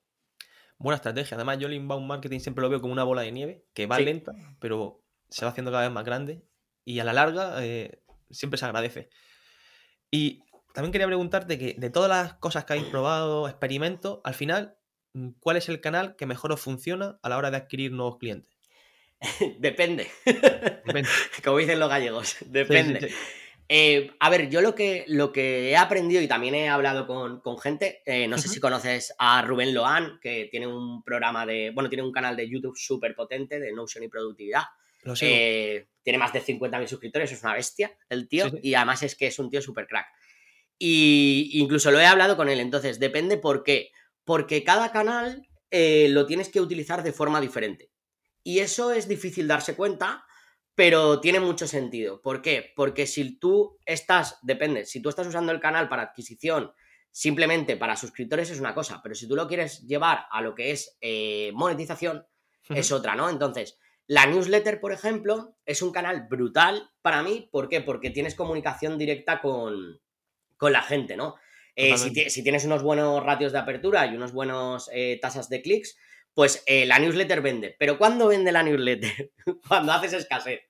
Buena 0.78 0.98
estrategia. 0.98 1.36
Además, 1.36 1.58
yo 1.60 1.68
el 1.68 1.74
inbound 1.74 2.06
marketing 2.06 2.40
siempre 2.40 2.62
lo 2.62 2.70
veo 2.70 2.82
como 2.82 2.94
una 2.94 3.04
bola 3.04 3.22
de 3.22 3.32
nieve, 3.32 3.66
que 3.74 3.86
va 3.86 4.00
lenta, 4.00 4.34
pero 4.60 5.02
se 5.30 5.46
va 5.46 5.52
haciendo 5.52 5.72
cada 5.72 5.84
vez 5.84 5.92
más 5.92 6.04
grande 6.04 6.44
y 6.84 7.00
a 7.00 7.04
la 7.04 7.14
larga 7.14 7.64
eh, 7.66 8.02
siempre 8.30 8.58
se 8.58 8.66
agradece. 8.66 9.10
Y 10.12 10.44
también 10.74 10.92
quería 10.92 11.08
preguntarte 11.08 11.58
que 11.58 11.76
de 11.78 11.90
todas 11.90 12.10
las 12.10 12.34
cosas 12.36 12.66
que 12.66 12.74
habéis 12.74 12.90
probado, 12.90 13.48
experimentos, 13.48 14.20
al 14.24 14.34
final, 14.34 14.78
¿cuál 15.40 15.58
es 15.58 15.70
el 15.70 15.82
canal 15.82 16.16
que 16.16 16.26
mejor 16.26 16.52
os 16.52 16.62
funciona 16.62 17.20
a 17.22 17.30
la 17.30 17.38
hora 17.38 17.52
de 17.52 17.58
adquirir 17.58 17.92
nuevos 17.92 18.18
clientes? 18.18 18.52
Depende. 19.60 20.08
Depende. 20.26 21.10
Como 21.44 21.58
dicen 21.58 21.80
los 21.80 21.90
gallegos, 21.90 22.38
depende. 22.46 23.12
Eh, 23.68 24.12
a 24.20 24.30
ver, 24.30 24.50
yo 24.50 24.62
lo 24.62 24.76
que, 24.76 25.06
lo 25.08 25.32
que 25.32 25.72
he 25.72 25.78
aprendido 25.78 26.22
y 26.22 26.28
también 26.28 26.54
he 26.54 26.70
hablado 26.70 27.08
con, 27.08 27.58
gente, 27.58 28.04
eh, 28.06 28.28
no 28.28 28.38
sé 28.38 28.48
si 28.48 28.60
conoces 28.60 29.16
a 29.18 29.42
Rubén 29.42 29.74
Loan, 29.74 30.20
que 30.22 30.48
tiene 30.52 30.68
un 30.68 31.04
programa 31.04 31.48
de, 31.48 31.72
bueno, 31.72 31.90
tiene 31.90 32.04
un 32.04 32.12
canal 32.12 32.36
de 32.36 32.48
YouTube 32.48 32.78
súper 32.78 33.16
potente 33.16 33.60
de 33.60 33.74
Notion 33.74 34.04
y 34.04 34.08
productividad. 34.08 34.64
Eh, 35.22 35.88
tiene 36.04 36.20
más 36.20 36.34
de 36.34 36.44
50.000 36.44 36.88
suscriptores, 36.88 37.32
es 37.32 37.42
una 37.44 37.54
bestia 37.54 37.92
el 38.10 38.28
tío, 38.28 38.52
y 38.62 38.76
además 38.76 39.02
es 39.04 39.16
que 39.16 39.28
es 39.28 39.40
un 39.40 39.50
tío 39.50 39.62
súper 39.62 39.88
crack. 39.88 40.08
Y 40.78 41.52
incluso 41.54 41.90
lo 41.90 42.00
he 42.00 42.06
hablado 42.06 42.36
con 42.38 42.50
él, 42.50 42.60
entonces 42.60 43.00
depende 43.00 43.38
por 43.38 43.64
qué. 43.64 43.92
Porque 44.26 44.64
cada 44.64 44.92
canal 44.92 45.48
eh, 45.72 46.08
lo 46.10 46.26
tienes 46.26 46.50
que 46.50 46.60
utilizar 46.60 47.04
de 47.04 47.14
forma 47.14 47.40
diferente. 47.40 47.92
Y 48.44 48.60
eso 48.60 48.92
es 48.92 49.08
difícil 49.08 49.48
darse 49.48 49.76
cuenta, 49.76 50.26
pero 50.76 51.22
tiene 51.22 51.40
mucho 51.40 51.68
sentido. 51.68 52.22
¿Por 52.22 52.42
qué? 52.42 52.74
Porque 52.76 53.08
si 53.08 53.40
tú 53.40 53.80
estás, 53.86 54.38
depende, 54.42 54.86
si 54.86 55.02
tú 55.02 55.10
estás 55.10 55.28
usando 55.28 55.52
el 55.52 55.62
canal 55.62 55.88
para 55.88 56.04
adquisición 56.04 56.74
simplemente 57.16 57.78
para 57.78 57.96
suscriptores 57.96 58.50
es 58.50 58.60
una 58.60 58.76
cosa, 58.76 59.00
pero 59.02 59.16
si 59.16 59.26
tú 59.26 59.38
lo 59.38 59.48
quieres 59.48 59.88
llevar 59.88 60.26
a 60.30 60.42
lo 60.42 60.54
que 60.54 60.72
es 60.72 60.98
eh, 61.00 61.50
monetización, 61.54 62.28
es 62.68 62.92
otra, 62.92 63.16
¿no? 63.16 63.30
Entonces, 63.30 63.78
la 64.08 64.26
newsletter, 64.26 64.80
por 64.82 64.92
ejemplo, 64.92 65.56
es 65.66 65.82
un 65.82 65.92
canal 65.92 66.28
brutal 66.30 66.92
para 67.02 67.24
mí. 67.24 67.48
¿Por 67.52 67.70
qué? 67.70 67.82
Porque 67.82 68.10
tienes 68.10 68.36
comunicación 68.36 68.98
directa 68.98 69.40
con, 69.40 70.02
la 70.60 70.82
gente, 70.82 71.16
¿no? 71.16 71.36
Eh, 71.76 71.98
si, 71.98 72.44
tienes 72.44 72.66
unos 72.66 72.84
buenos 72.84 73.24
ratios 73.24 73.52
de 73.52 73.60
apertura 73.60 74.06
y 74.06 74.16
unos 74.16 74.32
buenos 74.32 74.90
eh, 74.94 75.20
tasas 75.22 75.50
de 75.50 75.62
clics, 75.62 75.98
pues 76.36 76.64
eh, 76.68 76.86
la 76.86 77.00
newsletter 77.00 77.42
vende. 77.42 77.76
Pero 77.80 77.98
¿cuándo 77.98 78.28
vende 78.28 78.52
la 78.52 78.62
newsletter? 78.62 79.32
Cuando 79.68 79.94
haces 79.94 80.14
escasez. 80.14 80.62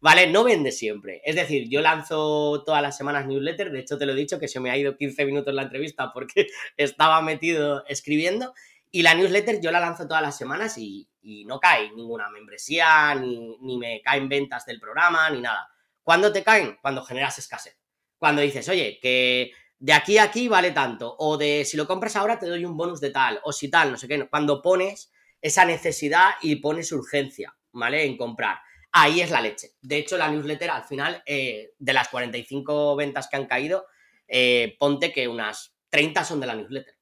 ¿Vale? 0.00 0.26
No 0.26 0.44
vende 0.44 0.70
siempre. 0.70 1.22
Es 1.24 1.34
decir, 1.34 1.68
yo 1.70 1.80
lanzo 1.80 2.62
todas 2.64 2.82
las 2.82 2.96
semanas 2.96 3.26
newsletter. 3.26 3.70
De 3.70 3.80
hecho, 3.80 3.96
te 3.96 4.04
lo 4.04 4.12
he 4.12 4.16
dicho 4.16 4.38
que 4.38 4.48
se 4.48 4.60
me 4.60 4.70
ha 4.70 4.76
ido 4.76 4.98
15 4.98 5.24
minutos 5.24 5.54
la 5.54 5.62
entrevista 5.62 6.12
porque 6.14 6.48
estaba 6.76 7.22
metido 7.22 7.84
escribiendo. 7.86 8.54
Y 8.90 9.02
la 9.02 9.14
newsletter 9.14 9.60
yo 9.60 9.70
la 9.72 9.80
lanzo 9.80 10.06
todas 10.06 10.22
las 10.22 10.36
semanas 10.36 10.76
y, 10.78 11.08
no 11.46 11.58
cae 11.58 11.90
ninguna 11.92 12.28
membresía, 12.28 13.14
ni, 13.14 13.78
me 13.78 14.02
caen 14.02 14.28
ventas 14.28 14.66
del 14.66 14.78
programa, 14.78 15.28
ni 15.30 15.40
nada. 15.40 15.68
¿Cuándo 16.02 16.30
te 16.32 16.44
caen? 16.44 16.76
Cuando 16.82 17.02
generas 17.02 17.38
escasez. 17.38 17.76
Cuando 18.18 18.42
dices, 18.42 18.68
oye, 18.68 18.98
que 19.00 19.52
de 19.84 19.92
aquí 19.92 20.16
a 20.16 20.22
aquí 20.22 20.48
vale 20.48 20.70
tanto, 20.70 21.14
o 21.18 21.36
de 21.36 21.62
si 21.66 21.76
lo 21.76 21.86
compras 21.86 22.16
ahora 22.16 22.38
te 22.38 22.46
doy 22.46 22.64
un 22.64 22.74
bonus 22.74 23.02
de 23.02 23.10
tal, 23.10 23.38
o 23.44 23.52
si 23.52 23.68
tal, 23.68 23.92
no 23.92 23.98
sé 23.98 24.08
qué. 24.08 24.26
Cuando 24.30 24.62
pones 24.62 25.12
esa 25.42 25.66
necesidad 25.66 26.30
y 26.40 26.56
pones 26.56 26.90
urgencia, 26.90 27.54
¿vale? 27.70 28.02
En 28.02 28.16
comprar. 28.16 28.60
Ahí 28.92 29.20
es 29.20 29.30
la 29.30 29.42
leche. 29.42 29.72
De 29.82 29.98
hecho, 29.98 30.16
la 30.16 30.30
newsletter 30.30 30.70
al 30.70 30.84
final, 30.84 31.22
eh, 31.26 31.72
de 31.78 31.92
las 31.92 32.08
45 32.08 32.96
ventas 32.96 33.28
que 33.28 33.36
han 33.36 33.44
caído, 33.44 33.84
eh, 34.26 34.74
ponte 34.78 35.12
que 35.12 35.28
unas 35.28 35.76
30 35.90 36.24
son 36.24 36.40
de 36.40 36.46
la 36.46 36.54
newsletter. 36.54 36.96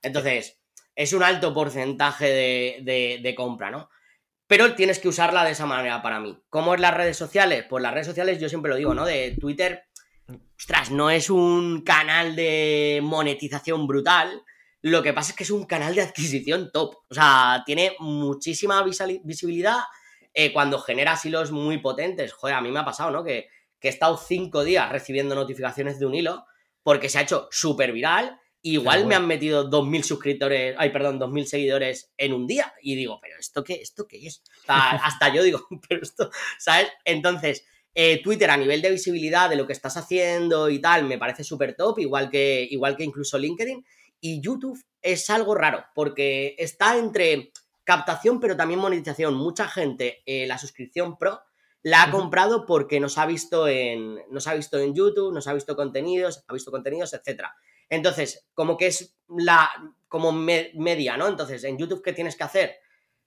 Entonces, 0.00 0.60
es 0.94 1.12
un 1.12 1.24
alto 1.24 1.52
porcentaje 1.52 2.26
de, 2.80 3.34
compra, 3.36 3.72
¿no? 3.72 3.90
Pero 4.46 4.76
tienes 4.76 5.00
que 5.00 5.08
usarla 5.08 5.44
de 5.44 5.50
esa 5.50 5.66
manera 5.66 6.00
para 6.00 6.20
mí. 6.20 6.40
¿Cómo 6.48 6.76
es 6.76 6.80
las 6.80 6.94
redes 6.94 7.16
sociales? 7.16 7.64
Pues 7.68 7.82
las 7.82 7.92
redes 7.92 8.06
sociales, 8.06 8.38
yo 8.38 8.48
siempre 8.48 8.70
lo 8.70 8.76
digo, 8.76 8.94
¿no? 8.94 9.04
De 9.04 9.36
Twitter, 9.40 9.89
ostras, 10.56 10.90
no 10.90 11.10
es 11.10 11.30
un 11.30 11.82
canal 11.82 12.36
de 12.36 13.00
monetización 13.02 13.86
brutal. 13.86 14.42
Lo 14.82 15.02
que 15.02 15.12
pasa 15.12 15.30
es 15.30 15.36
que 15.36 15.44
es 15.44 15.50
un 15.50 15.64
canal 15.64 15.94
de 15.94 16.02
adquisición 16.02 16.70
top. 16.72 16.96
O 17.08 17.14
sea, 17.14 17.62
tiene 17.66 17.96
muchísima 17.98 18.82
visibilidad 18.82 19.80
eh, 20.32 20.52
cuando 20.52 20.78
genera 20.78 21.18
hilos 21.22 21.52
muy 21.52 21.78
potentes. 21.78 22.32
Joder, 22.32 22.56
a 22.56 22.60
mí 22.60 22.70
me 22.70 22.80
ha 22.80 22.84
pasado, 22.84 23.10
¿no? 23.10 23.24
Que, 23.24 23.48
que 23.78 23.88
he 23.88 23.90
estado 23.90 24.16
cinco 24.16 24.64
días 24.64 24.90
recibiendo 24.90 25.34
notificaciones 25.34 25.98
de 25.98 26.06
un 26.06 26.14
hilo 26.14 26.44
porque 26.82 27.08
se 27.08 27.18
ha 27.18 27.22
hecho 27.22 27.48
súper 27.50 27.92
viral 27.92 28.40
Igual 28.62 29.06
me 29.06 29.14
han 29.14 29.26
metido 29.26 29.70
2.000 29.70 30.02
suscriptores, 30.02 30.74
ay, 30.76 30.90
perdón, 30.90 31.18
2.000 31.18 31.44
seguidores 31.44 32.12
en 32.18 32.34
un 32.34 32.46
día. 32.46 32.74
Y 32.82 32.94
digo, 32.94 33.18
¿pero 33.20 33.38
esto 33.38 33.64
qué, 33.64 33.74
esto 33.74 34.06
qué 34.06 34.26
es? 34.26 34.42
hasta 34.68 35.32
yo 35.32 35.42
digo, 35.42 35.66
pero 35.88 36.02
esto, 36.02 36.30
¿sabes? 36.58 36.88
Entonces, 37.04 37.64
eh, 37.94 38.22
Twitter 38.22 38.50
a 38.50 38.56
nivel 38.56 38.82
de 38.82 38.90
visibilidad 38.90 39.50
de 39.50 39.56
lo 39.56 39.66
que 39.66 39.72
estás 39.72 39.96
haciendo 39.96 40.68
y 40.68 40.80
tal, 40.80 41.04
me 41.04 41.18
parece 41.18 41.44
súper 41.44 41.74
top, 41.74 41.98
igual 41.98 42.30
que, 42.30 42.66
igual 42.70 42.96
que 42.96 43.04
incluso 43.04 43.38
LinkedIn. 43.38 43.84
Y 44.20 44.40
YouTube 44.40 44.78
es 45.02 45.30
algo 45.30 45.54
raro, 45.54 45.84
porque 45.94 46.54
está 46.58 46.96
entre 46.96 47.52
captación, 47.84 48.38
pero 48.38 48.56
también 48.56 48.80
monetización. 48.80 49.34
Mucha 49.34 49.66
gente, 49.66 50.22
eh, 50.26 50.46
la 50.46 50.58
suscripción 50.58 51.18
pro, 51.18 51.40
la 51.82 52.04
ha 52.04 52.10
comprado 52.10 52.66
porque 52.66 53.00
nos 53.00 53.16
ha 53.18 53.26
visto 53.26 53.66
en, 53.66 54.20
nos 54.30 54.46
ha 54.46 54.54
visto 54.54 54.78
en 54.78 54.94
YouTube, 54.94 55.32
nos 55.32 55.46
ha 55.46 55.54
visto 55.54 55.74
contenidos, 55.74 56.44
ha 56.46 56.52
visto 56.52 56.70
contenidos, 56.70 57.14
etcétera. 57.14 57.54
Entonces, 57.88 58.46
como 58.54 58.76
que 58.76 58.86
es 58.86 59.16
la, 59.28 59.68
como 60.08 60.32
media, 60.32 61.16
¿no? 61.16 61.26
Entonces, 61.26 61.64
en 61.64 61.78
YouTube, 61.78 62.02
¿qué 62.02 62.12
tienes 62.12 62.36
que 62.36 62.44
hacer? 62.44 62.76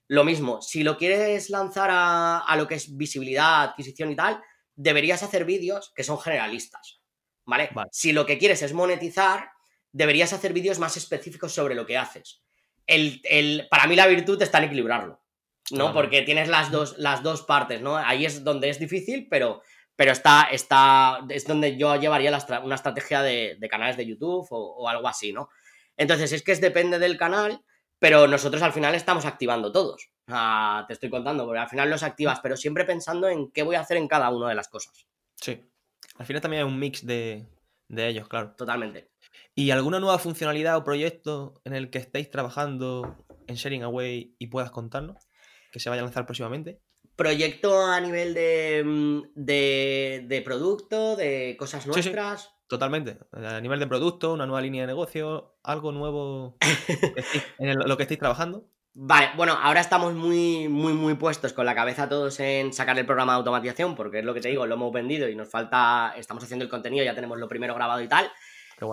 Lo 0.08 0.24
mismo, 0.24 0.62
si 0.62 0.84
lo 0.84 0.98
quieres 0.98 1.50
lanzar 1.50 1.90
a, 1.92 2.56
lo 2.58 2.68
que 2.68 2.76
es 2.76 2.96
visibilidad, 2.96 3.64
adquisición 3.64 4.12
y 4.12 4.16
tal, 4.16 4.42
deberías 4.76 5.24
hacer 5.24 5.46
vídeos 5.46 5.92
que 5.96 6.04
son 6.04 6.20
generalistas, 6.20 7.02
¿vale? 7.46 7.70
Si 7.92 8.12
lo 8.12 8.26
que 8.26 8.38
quieres 8.38 8.62
es 8.62 8.74
monetizar, 8.74 9.52
deberías 9.92 10.34
hacer 10.34 10.54
vídeos 10.54 10.80
más 10.80 10.98
específicos 10.98 11.54
sobre 11.54 11.76
lo 11.76 11.86
que 11.86 11.98
haces. 11.98 12.42
el, 12.88 13.68
para 13.70 13.88
mí 13.88 13.96
la 13.96 14.08
virtud 14.08 14.42
está 14.42 14.58
en 14.58 14.66
equilibrarlo, 14.66 15.24
¿no? 15.72 15.94
Porque 15.94 16.22
tienes 16.22 16.50
las 16.50 16.72
dos, 16.72 16.98
las 16.98 17.24
dos 17.24 17.44
partes, 17.44 17.82
¿no? 17.82 17.98
Ahí 17.98 18.26
es 18.26 18.44
donde 18.44 18.70
es 18.70 18.80
difícil, 18.80 19.28
pero, 19.30 19.62
pero 19.96 20.12
está, 20.12 20.48
está, 20.52 21.20
es 21.30 21.48
donde 21.48 21.78
yo 21.78 21.96
llevaría 21.96 22.38
una 22.64 22.76
estrategia 22.76 23.22
de, 23.22 23.58
canales 23.70 23.98
de 23.98 24.06
YouTube 24.06 24.48
o, 24.50 24.90
algo 24.90 25.08
así, 25.08 25.32
¿no? 25.32 25.50
Entonces, 25.96 26.32
es 26.32 26.44
que 26.44 26.52
es 26.52 26.62
depende 26.62 27.00
del 27.00 27.18
canal, 27.18 27.62
pero 28.04 28.28
nosotros 28.28 28.62
al 28.62 28.74
final 28.74 28.96
estamos 28.96 29.24
activando 29.24 29.72
todos. 29.72 30.10
te 30.28 30.94
estoy 30.94 31.10
contando, 31.10 31.46
porque 31.46 31.62
al 31.62 31.70
final 31.70 31.90
los 31.90 32.04
activas, 32.04 32.42
pero 32.42 32.58
siempre 32.58 32.84
pensando 32.84 33.30
en 33.30 33.50
qué 33.50 33.64
voy 33.64 33.78
a 33.78 33.80
hacer 33.80 33.96
en 33.96 34.10
cada 34.10 34.30
una 34.30 34.50
de 34.50 34.56
las 34.56 34.68
cosas. 34.68 35.08
Sí. 35.40 35.72
Al 36.18 36.26
final 36.26 36.42
también 36.42 36.64
es 36.64 36.68
un 36.68 36.78
mix 36.78 37.06
de, 37.06 37.48
de 37.88 38.08
ellos, 38.10 38.28
claro. 38.28 38.56
Totalmente. 38.58 39.10
¿Y 39.56 39.72
alguna 39.72 40.02
nueva 40.02 40.20
funcionalidad 40.20 40.76
o 40.76 40.84
proyecto 40.84 41.62
en 41.64 41.76
el 41.76 41.90
que 41.90 42.00
estéis 42.00 42.30
trabajando 42.30 43.26
en 43.48 43.56
Sharing 43.56 43.84
Away 43.84 44.36
y 44.38 44.48
puedas 44.48 44.72
contarnos? 44.72 45.30
Que 45.72 45.80
se 45.80 45.90
vaya 45.90 46.02
a 46.02 46.04
lanzar 46.04 46.26
próximamente. 46.26 46.82
¿Proyecto 47.16 47.86
a 47.86 48.02
nivel 48.02 48.34
de, 48.34 48.84
mm, 48.84 49.22
de, 49.34 50.42
producto, 50.44 51.16
de 51.16 51.56
cosas 51.58 51.88
nuestras? 51.88 52.50
Totalmente. 52.74 53.18
A 53.32 53.62
nivel 53.62 53.80
de 53.80 53.88
producto, 53.88 54.34
una 54.34 54.46
nueva 54.46 54.62
línea 54.62 54.82
de 54.82 54.88
negocio, 54.88 55.56
algo 55.64 55.92
nuevo 55.92 56.58
en 57.60 57.80
lo 57.80 57.96
que 57.98 58.04
estéis 58.04 58.20
trabajando. 58.20 58.68
Vale, 58.96 59.32
bueno, 59.36 59.58
ahora 59.60 59.82
estamos 59.82 60.14
muy, 60.14 60.68
muy, 60.68 60.94
muy 60.94 61.16
puestos 61.16 61.54
con 61.54 61.66
la 61.66 61.74
cabeza 61.74 62.10
todos 62.10 62.40
en 62.40 62.74
sacar 62.74 62.98
el 63.00 63.06
programa 63.06 63.34
de 63.34 63.38
automatización, 63.38 63.96
porque 63.96 64.20
es 64.20 64.26
lo 64.26 64.34
que 64.34 64.42
te 64.42 64.50
digo, 64.50 64.68
lo 64.68 64.76
hemos 64.76 64.92
vendido 64.92 65.28
y 65.28 65.36
nos 65.36 65.50
falta, 65.50 66.14
estamos 66.16 66.44
haciendo 66.44 66.64
el 66.64 66.70
contenido, 66.70 67.04
ya 67.04 67.16
tenemos 67.16 67.40
lo 67.40 67.48
primero 67.48 67.74
grabado 67.74 68.02
y 68.02 68.08
tal. 68.08 68.32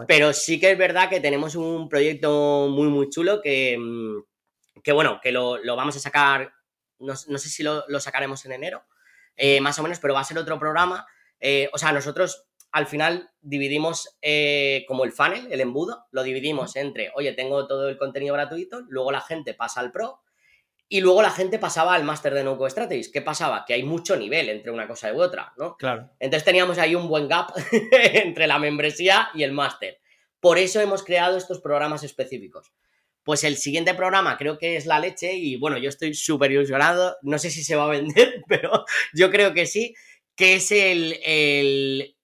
Pero 0.07 0.33
sí 0.33 0.61
que 0.61 0.72
es 0.72 0.78
verdad 0.78 1.09
que 1.09 1.20
tenemos 1.20 1.55
un 1.55 1.89
proyecto 1.89 2.68
muy, 2.70 2.89
muy 2.89 3.11
chulo 3.11 3.41
que, 3.43 3.76
mm, 3.78 4.83
que 4.83 4.93
bueno, 4.93 5.20
que 5.22 5.33
lo, 5.33 5.59
vamos 5.76 5.97
a 5.97 6.01
sacar, 6.01 6.53
no, 6.99 7.16
sé 7.16 7.49
si 7.49 7.62
lo, 7.62 7.85
sacaremos 8.01 8.45
en 8.47 8.53
enero, 8.53 8.85
eh, 9.37 9.61
más 9.61 9.78
o 9.78 9.83
menos, 9.83 9.99
pero 9.99 10.14
va 10.14 10.20
a 10.20 10.24
ser 10.24 10.39
otro 10.39 10.59
programa. 10.59 11.07
Eh, 11.41 11.68
o 11.72 11.78
sea, 11.78 11.93
nosotros 11.93 12.49
al 12.72 12.86
final 12.86 13.30
dividimos 13.40 14.16
eh, 14.22 14.84
como 14.86 15.04
el 15.04 15.12
funnel, 15.12 15.48
el 15.50 15.60
embudo, 15.60 16.06
lo 16.10 16.22
dividimos 16.22 16.76
entre, 16.76 17.10
oye, 17.14 17.32
tengo 17.32 17.66
todo 17.66 17.88
el 17.88 17.98
contenido 17.98 18.34
gratuito, 18.34 18.82
luego 18.88 19.12
la 19.12 19.20
gente 19.20 19.54
pasa 19.54 19.80
al 19.80 19.92
pro 19.92 20.20
y 20.92 21.00
luego 21.00 21.22
la 21.22 21.30
gente 21.30 21.60
pasaba 21.60 21.94
al 21.94 22.02
máster 22.02 22.34
de 22.34 22.42
No 22.42 22.58
Strategies. 22.68 23.10
¿Qué 23.10 23.22
pasaba? 23.22 23.64
Que 23.64 23.74
hay 23.74 23.84
mucho 23.84 24.16
nivel 24.16 24.48
entre 24.48 24.72
una 24.72 24.88
cosa 24.88 25.08
y 25.08 25.16
otra, 25.16 25.52
¿no? 25.56 25.76
Claro. 25.76 26.10
Entonces 26.18 26.44
teníamos 26.44 26.78
ahí 26.78 26.96
un 26.96 27.06
buen 27.06 27.28
gap 27.28 27.52
entre 27.92 28.48
la 28.48 28.58
membresía 28.58 29.28
y 29.32 29.44
el 29.44 29.52
máster. 29.52 30.00
Por 30.40 30.58
eso 30.58 30.80
hemos 30.80 31.04
creado 31.04 31.36
estos 31.36 31.60
programas 31.60 32.02
específicos. 32.02 32.72
Pues 33.22 33.44
el 33.44 33.56
siguiente 33.56 33.94
programa 33.94 34.36
creo 34.36 34.58
que 34.58 34.74
es 34.74 34.86
la 34.86 34.98
leche 34.98 35.34
y 35.34 35.56
bueno, 35.56 35.78
yo 35.78 35.88
estoy 35.88 36.12
súper 36.12 36.50
ilusionado, 36.50 37.16
no 37.22 37.38
sé 37.38 37.50
si 37.50 37.62
se 37.62 37.76
va 37.76 37.84
a 37.84 37.90
vender, 37.90 38.42
pero 38.48 38.84
yo 39.14 39.30
creo 39.30 39.54
que 39.54 39.66
sí, 39.66 39.94
que 40.34 40.54
es 40.54 40.72
el, 40.72 41.20
el, 41.24 42.16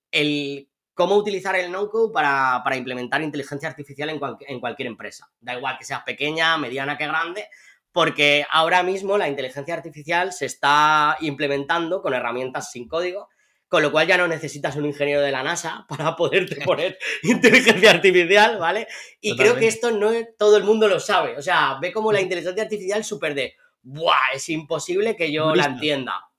cómo 0.94 1.16
utilizar 1.16 1.56
el 1.56 1.70
no-code 1.70 2.12
para, 2.12 2.76
implementar 2.76 3.22
inteligencia 3.22 3.68
artificial 3.68 4.10
en, 4.10 4.20
en 4.48 4.60
cualquier 4.60 4.88
empresa. 4.88 5.30
Da 5.40 5.56
igual 5.56 5.76
que 5.78 5.84
sea 5.84 6.04
pequeña, 6.04 6.56
mediana 6.58 6.96
que 6.96 7.06
grande, 7.06 7.48
porque 7.92 8.44
ahora 8.50 8.82
mismo 8.82 9.16
la 9.16 9.28
inteligencia 9.28 9.74
artificial 9.74 10.32
se 10.32 10.46
está 10.46 11.16
implementando 11.20 12.02
con 12.02 12.14
herramientas 12.14 12.70
sin 12.70 12.88
código, 12.88 13.28
con 13.68 13.82
lo 13.82 13.90
cual 13.90 14.06
ya 14.06 14.16
no 14.16 14.28
necesitas 14.28 14.76
un 14.76 14.86
ingeniero 14.86 15.22
de 15.22 15.32
la 15.32 15.42
NASA 15.42 15.86
para 15.88 16.14
poderte 16.16 16.56
poner 16.64 16.98
inteligencia 17.22 17.90
artificial, 17.90 18.58
¿vale? 18.58 18.86
Y 19.20 19.36
creo 19.36 19.56
que 19.56 19.66
esto 19.66 19.90
no 19.90 20.10
todo 20.38 20.56
el 20.56 20.64
mundo 20.64 20.88
lo 20.88 21.00
sabe, 21.00 21.36
o 21.36 21.42
sea, 21.42 21.78
ve 21.80 21.92
como 21.92 22.12
la 22.12 22.20
inteligencia 22.20 22.62
artificial 22.62 23.04
súper 23.04 23.34
de, 23.34 23.54
¡buah! 23.82 24.34
Es 24.34 24.48
imposible 24.48 25.16
que 25.16 25.32
yo 25.32 25.54
la 25.54 25.64
entienda. 25.64 26.30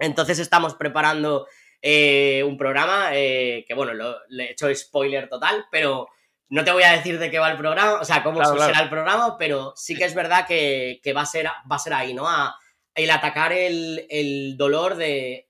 Entonces 0.00 0.38
estamos 0.38 0.74
preparando 0.74 1.46
eh, 1.88 2.42
un 2.42 2.58
programa 2.58 3.10
eh, 3.12 3.64
que, 3.64 3.72
bueno, 3.72 3.92
le 4.28 4.44
he 4.44 4.50
hecho 4.50 4.74
spoiler 4.74 5.28
total, 5.28 5.66
pero 5.70 6.08
no 6.48 6.64
te 6.64 6.72
voy 6.72 6.82
a 6.82 6.90
decir 6.90 7.16
de 7.16 7.30
qué 7.30 7.38
va 7.38 7.48
el 7.48 7.56
programa, 7.56 8.00
o 8.00 8.04
sea, 8.04 8.24
cómo 8.24 8.44
será 8.44 8.80
el 8.80 8.88
programa, 8.88 9.38
pero 9.38 9.72
sí 9.76 9.94
que 9.94 10.02
es 10.02 10.12
verdad 10.12 10.48
que, 10.48 11.00
va, 11.16 11.20
a 11.20 11.26
ser, 11.26 11.46
va 11.46 11.76
a 11.76 11.78
ser 11.78 11.94
ahí, 11.94 12.12
¿no? 12.12 12.28
A, 12.28 12.58
el 12.92 13.08
atacar 13.08 13.52
el, 13.52 14.56
dolor 14.56 14.96
de, 14.96 15.46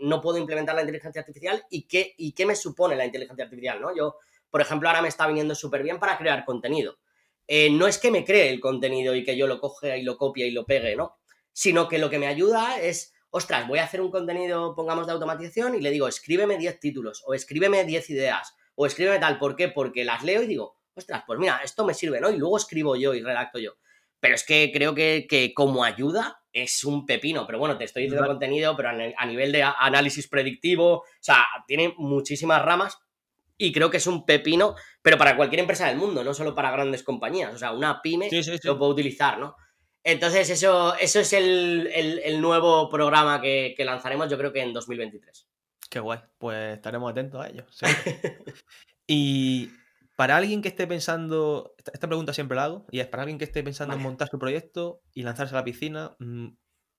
no 0.00 0.20
puedo 0.20 0.36
implementar 0.36 0.74
la 0.74 0.82
inteligencia 0.82 1.22
artificial 1.22 1.64
y 1.70 1.88
qué, 1.88 2.14
y 2.18 2.32
qué 2.32 2.44
me 2.44 2.54
supone 2.54 2.94
la 2.94 3.06
inteligencia 3.06 3.44
artificial, 3.44 3.80
¿no? 3.80 3.96
Yo, 3.96 4.16
por 4.50 4.60
ejemplo, 4.60 4.90
ahora 4.90 5.00
me 5.00 5.08
está 5.08 5.26
viniendo 5.26 5.54
súper 5.54 5.82
bien 5.82 5.98
para 5.98 6.18
crear 6.18 6.44
contenido. 6.44 6.98
Eh, 7.46 7.70
no 7.70 7.86
es 7.86 7.96
que 7.96 8.10
me 8.10 8.26
cree 8.26 8.50
el 8.50 8.60
contenido 8.60 9.14
y 9.14 9.24
que 9.24 9.38
yo 9.38 9.46
lo 9.46 9.58
coge 9.58 9.96
y 9.96 10.02
lo 10.02 10.18
copie 10.18 10.48
y 10.48 10.50
lo 10.50 10.66
pegue, 10.66 10.96
¿no? 10.96 11.16
Sino 11.50 11.88
que 11.88 11.96
lo 11.96 12.10
que 12.10 12.18
me 12.18 12.26
ayuda 12.26 12.78
es, 12.78 13.14
ostras, 13.30 13.66
voy 13.68 13.78
a 13.78 13.84
hacer 13.84 14.00
un 14.00 14.10
contenido, 14.10 14.74
pongamos, 14.74 15.06
de 15.06 15.12
automatización 15.12 15.74
y 15.74 15.80
le 15.80 15.90
digo, 15.90 16.08
escríbeme 16.08 16.56
10 16.56 16.80
títulos 16.80 17.22
o 17.26 17.34
escríbeme 17.34 17.84
10 17.84 18.10
ideas 18.10 18.56
o 18.74 18.86
escríbeme 18.86 19.18
tal. 19.18 19.38
¿Por 19.38 19.56
qué? 19.56 19.68
Porque 19.68 20.04
las 20.04 20.22
leo 20.24 20.42
y 20.42 20.46
digo, 20.46 20.76
ostras, 20.94 21.24
pues 21.26 21.38
mira, 21.38 21.60
esto 21.64 21.84
me 21.84 21.94
sirve, 21.94 22.20
¿no? 22.20 22.30
Y 22.30 22.36
luego 22.36 22.56
escribo 22.56 22.96
yo 22.96 23.14
y 23.14 23.22
redacto 23.22 23.58
yo. 23.58 23.72
Pero 24.20 24.34
es 24.34 24.44
que 24.44 24.70
creo 24.72 24.94
que, 24.94 25.52
como 25.54 25.84
ayuda 25.84 26.40
es 26.52 26.82
un 26.84 27.06
pepino. 27.06 27.46
Pero 27.46 27.58
bueno, 27.58 27.78
te 27.78 27.84
estoy 27.84 28.04
diciendo 28.04 28.26
contenido, 28.26 28.76
pero 28.76 28.88
a 28.88 29.26
nivel 29.26 29.52
de 29.52 29.62
análisis 29.62 30.26
predictivo, 30.28 30.98
o 30.98 31.04
sea, 31.20 31.44
tiene 31.66 31.94
muchísimas 31.98 32.62
ramas 32.62 32.98
y 33.56 33.72
creo 33.72 33.90
que 33.90 33.96
es 33.96 34.06
un 34.06 34.24
pepino, 34.24 34.76
pero 35.02 35.18
para 35.18 35.36
cualquier 35.36 35.60
empresa 35.60 35.88
del 35.88 35.96
mundo, 35.96 36.22
no 36.22 36.32
solo 36.32 36.54
para 36.54 36.70
grandes 36.70 37.02
compañías. 37.02 37.54
O 37.54 37.58
sea, 37.58 37.72
una 37.72 38.00
pyme 38.00 38.28
lo 38.62 38.78
puede 38.78 38.92
utilizar, 38.92 39.38
¿no? 39.38 39.56
Entonces, 40.10 40.48
eso, 40.48 40.96
eso 40.96 41.20
es 41.20 41.34
el, 41.34 42.40
nuevo 42.40 42.88
programa 42.88 43.42
que, 43.42 43.74
que, 43.76 43.84
lanzaremos, 43.84 44.30
yo 44.30 44.38
creo 44.38 44.54
que 44.54 44.62
en 44.62 44.72
2023. 44.72 45.46
Qué 45.90 46.00
guay, 46.00 46.20
pues 46.38 46.76
estaremos 46.76 47.10
atentos 47.10 47.44
a 47.44 47.48
ello. 47.50 47.66
y 49.06 49.68
para 50.16 50.38
alguien 50.38 50.62
que 50.62 50.68
esté 50.68 50.86
pensando, 50.86 51.74
esta 51.92 52.06
pregunta 52.06 52.32
siempre 52.32 52.56
la 52.56 52.64
hago, 52.64 52.86
y 52.90 53.00
es 53.00 53.06
para 53.06 53.24
alguien 53.24 53.36
que 53.36 53.44
esté 53.44 53.62
pensando 53.62 53.96
en 53.96 54.00
montar 54.00 54.30
su 54.30 54.38
proyecto 54.38 55.02
y 55.12 55.24
lanzarse 55.24 55.54
a 55.54 55.58
la 55.58 55.64
piscina, 55.64 56.16
mm, 56.20 56.48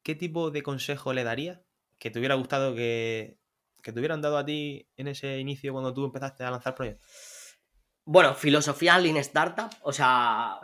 ¿qué 0.03 0.13
tipo 0.13 0.51
de 0.51 0.61
consejo 0.61 1.11
le 1.11 1.23
daría 1.23 1.63
que 1.97 2.11
te 2.11 2.19
hubiera 2.19 2.35
gustado 2.35 2.75
que, 2.75 3.39
te 3.81 3.99
hubieran 3.99 4.21
dado 4.21 4.37
a 4.37 4.45
ti 4.45 4.87
en 4.97 5.07
ese 5.07 5.39
inicio 5.39 5.73
cuando 5.73 5.95
tú 5.95 6.05
empezaste 6.05 6.43
a 6.43 6.51
lanzar 6.51 6.75
proyectos? 6.75 7.09
Bueno, 8.11 8.33
filosofía 8.33 8.97
Lean 8.97 9.17
Startup, 9.17 9.69
o 9.83 9.93
sea, 9.93 10.59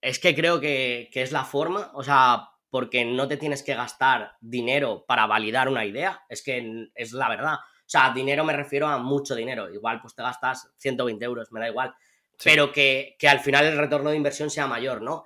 es 0.00 0.18
que 0.18 0.34
creo 0.34 0.58
que, 0.60 1.10
que, 1.12 1.20
es 1.20 1.30
la 1.30 1.44
forma, 1.44 1.90
o 1.92 2.02
sea, 2.02 2.48
porque 2.70 3.04
no 3.04 3.28
te 3.28 3.36
tienes 3.36 3.62
que 3.62 3.74
gastar 3.74 4.32
dinero 4.40 5.04
para 5.06 5.26
validar 5.26 5.68
una 5.68 5.84
idea, 5.84 6.22
es 6.30 6.42
que 6.42 6.88
es 6.94 7.12
la 7.12 7.28
verdad. 7.28 7.56
O 7.56 7.84
sea, 7.84 8.14
dinero 8.14 8.44
me 8.44 8.54
refiero 8.54 8.86
a 8.86 8.96
mucho 8.96 9.34
dinero, 9.34 9.68
igual 9.70 10.00
pues 10.00 10.14
te 10.14 10.22
gastas 10.22 10.72
120 10.78 11.22
euros, 11.22 11.52
me 11.52 11.60
da 11.60 11.68
igual, 11.68 11.94
pero 12.42 12.72
que, 12.72 13.14
al 13.28 13.40
final 13.40 13.66
el 13.66 13.76
retorno 13.76 14.08
de 14.08 14.16
inversión 14.16 14.48
sea 14.48 14.66
mayor, 14.66 15.02
¿no? 15.02 15.24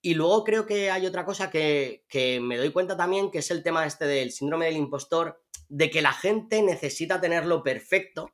Y 0.00 0.14
luego 0.14 0.42
creo 0.42 0.64
que 0.64 0.90
hay 0.90 1.04
otra 1.04 1.26
cosa 1.26 1.50
que, 1.50 2.02
me 2.40 2.56
doy 2.56 2.72
cuenta 2.72 2.96
también, 2.96 3.30
que 3.30 3.40
es 3.40 3.50
el 3.50 3.62
tema 3.62 3.84
este 3.84 4.06
del 4.06 4.32
síndrome 4.32 4.64
del 4.64 4.78
impostor, 4.78 5.42
de 5.68 5.90
que 5.90 6.00
la 6.00 6.14
gente 6.14 6.62
necesita 6.62 7.20
tenerlo 7.20 7.62
perfecto 7.62 8.32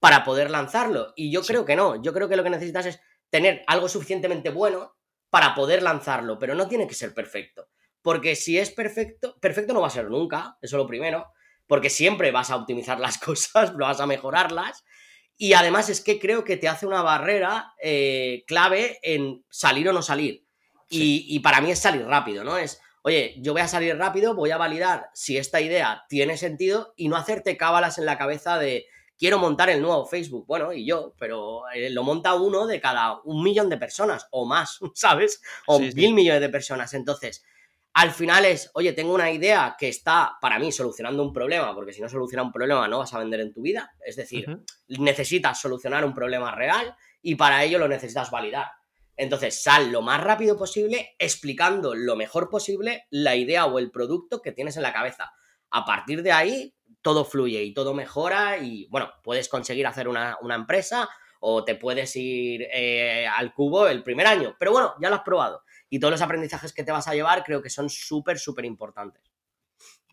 para 0.00 0.24
poder 0.24 0.50
lanzarlo. 0.50 1.12
Y 1.16 1.30
yo 1.30 1.42
creo 1.42 1.64
que 1.64 1.76
no, 1.76 2.02
yo 2.02 2.12
creo 2.12 2.28
que 2.28 2.36
lo 2.36 2.44
que 2.44 2.50
necesitas 2.50 2.86
es 2.86 3.00
tener 3.30 3.62
algo 3.66 3.88
suficientemente 3.88 4.50
bueno 4.50 4.96
para 5.30 5.54
poder 5.54 5.82
lanzarlo, 5.82 6.38
pero 6.38 6.54
no 6.54 6.68
tiene 6.68 6.86
que 6.86 6.94
ser 6.94 7.14
perfecto. 7.14 7.68
Porque 8.02 8.36
si 8.36 8.58
es 8.58 8.70
perfecto, 8.70 9.36
perfecto 9.40 9.72
no 9.74 9.80
va 9.80 9.88
a 9.88 9.90
ser 9.90 10.08
nunca, 10.08 10.56
eso 10.62 10.76
es 10.76 10.82
lo 10.82 10.86
primero, 10.86 11.26
porque 11.66 11.90
siempre 11.90 12.30
vas 12.30 12.50
a 12.50 12.56
optimizar 12.56 13.00
las 13.00 13.18
cosas, 13.18 13.76
vas 13.76 14.00
a 14.00 14.06
mejorarlas. 14.06 14.84
Y 15.36 15.52
además 15.52 15.90
es 15.90 16.00
que 16.00 16.18
creo 16.18 16.44
que 16.44 16.56
te 16.56 16.68
hace 16.68 16.86
una 16.86 17.02
barrera 17.02 17.74
eh, 17.82 18.44
clave 18.46 18.98
en 19.02 19.44
salir 19.50 19.88
o 19.88 19.92
no 19.92 20.02
salir. 20.02 20.46
Y, 20.88 21.40
para 21.40 21.60
mí 21.60 21.70
es 21.70 21.80
salir 21.80 22.06
rápido, 22.06 22.44
¿no? 22.44 22.56
Es, 22.58 22.80
oye, 23.02 23.34
yo 23.38 23.52
voy 23.52 23.62
a 23.62 23.68
salir 23.68 23.96
rápido, 23.98 24.36
voy 24.36 24.52
a 24.52 24.56
validar 24.56 25.10
si 25.14 25.36
esta 25.36 25.60
idea 25.60 26.04
tiene 26.08 26.36
sentido 26.36 26.94
y 26.96 27.08
no 27.08 27.16
hacerte 27.16 27.56
cábalas 27.56 27.98
en 27.98 28.06
la 28.06 28.16
cabeza 28.16 28.56
de 28.58 28.86
quiero 29.18 29.38
montar 29.38 29.70
el 29.70 29.82
nuevo 29.82 30.06
Facebook. 30.06 30.46
Bueno, 30.46 30.72
y 30.72 30.86
yo, 30.86 31.14
pero 31.18 31.68
eh, 31.74 31.90
lo 31.90 32.02
monta 32.02 32.34
uno 32.34 32.66
de 32.66 32.80
cada 32.80 33.20
un 33.24 33.42
millón 33.42 33.68
de 33.68 33.76
personas 33.76 34.26
o 34.30 34.46
más, 34.46 34.78
¿sabes? 34.94 35.42
O 35.66 35.78
mil 35.78 36.14
millones 36.14 36.40
de 36.40 36.48
personas. 36.48 36.94
Entonces, 36.94 37.44
al 37.94 38.10
final 38.10 38.44
es, 38.44 38.70
oye, 38.74 38.92
tengo 38.92 39.14
una 39.14 39.30
idea 39.30 39.74
que 39.78 39.88
está 39.88 40.36
para 40.40 40.58
mí 40.58 40.70
solucionando 40.70 41.22
un 41.22 41.32
problema, 41.32 41.74
porque 41.74 41.94
si 41.94 42.02
no 42.02 42.10
soluciona 42.10 42.42
un 42.42 42.52
problema 42.52 42.86
no 42.88 42.98
vas 42.98 43.14
a 43.14 43.18
vender 43.18 43.40
en 43.40 43.54
tu 43.54 43.62
vida. 43.62 43.94
Es 44.04 44.16
decir, 44.16 44.46
necesitas 44.88 45.58
solucionar 45.58 46.04
un 46.04 46.14
problema 46.14 46.54
real 46.54 46.94
y 47.22 47.36
para 47.36 47.64
ello 47.64 47.78
lo 47.78 47.88
necesitas 47.88 48.30
validar. 48.30 48.66
Entonces, 49.16 49.62
sal 49.62 49.90
lo 49.90 50.02
más 50.02 50.22
rápido 50.22 50.58
posible 50.58 51.16
explicando 51.18 51.94
lo 51.94 52.16
mejor 52.16 52.50
posible 52.50 53.06
la 53.08 53.34
idea 53.34 53.64
o 53.64 53.78
el 53.78 53.90
producto 53.90 54.42
que 54.42 54.52
tienes 54.52 54.76
en 54.76 54.82
la 54.82 54.92
cabeza. 54.92 55.32
A 55.70 55.86
partir 55.86 56.22
de 56.22 56.32
ahí, 56.32 56.75
todo 57.06 57.24
fluye 57.24 57.62
y 57.62 57.72
todo 57.72 57.94
mejora 57.94 58.58
y, 58.58 58.88
bueno, 58.88 59.12
puedes 59.22 59.48
conseguir 59.48 59.86
hacer 59.86 60.08
una, 60.08 60.36
empresa 60.52 61.08
o 61.38 61.62
te 61.62 61.76
puedes 61.76 62.16
ir 62.16 62.66
eh, 62.74 63.28
al 63.28 63.54
cubo 63.54 63.86
el 63.86 64.02
primer 64.02 64.26
año. 64.26 64.56
Pero 64.58 64.72
bueno, 64.72 64.92
ya 65.00 65.08
lo 65.08 65.14
has 65.14 65.22
probado 65.22 65.62
y 65.88 66.00
todos 66.00 66.10
los 66.10 66.20
aprendizajes 66.20 66.72
que 66.72 66.82
te 66.82 66.90
vas 66.90 67.06
a 67.06 67.14
llevar 67.14 67.44
creo 67.44 67.62
que 67.62 67.70
son 67.70 67.88
súper, 67.88 68.40
súper 68.40 68.64
importantes. 68.64 69.22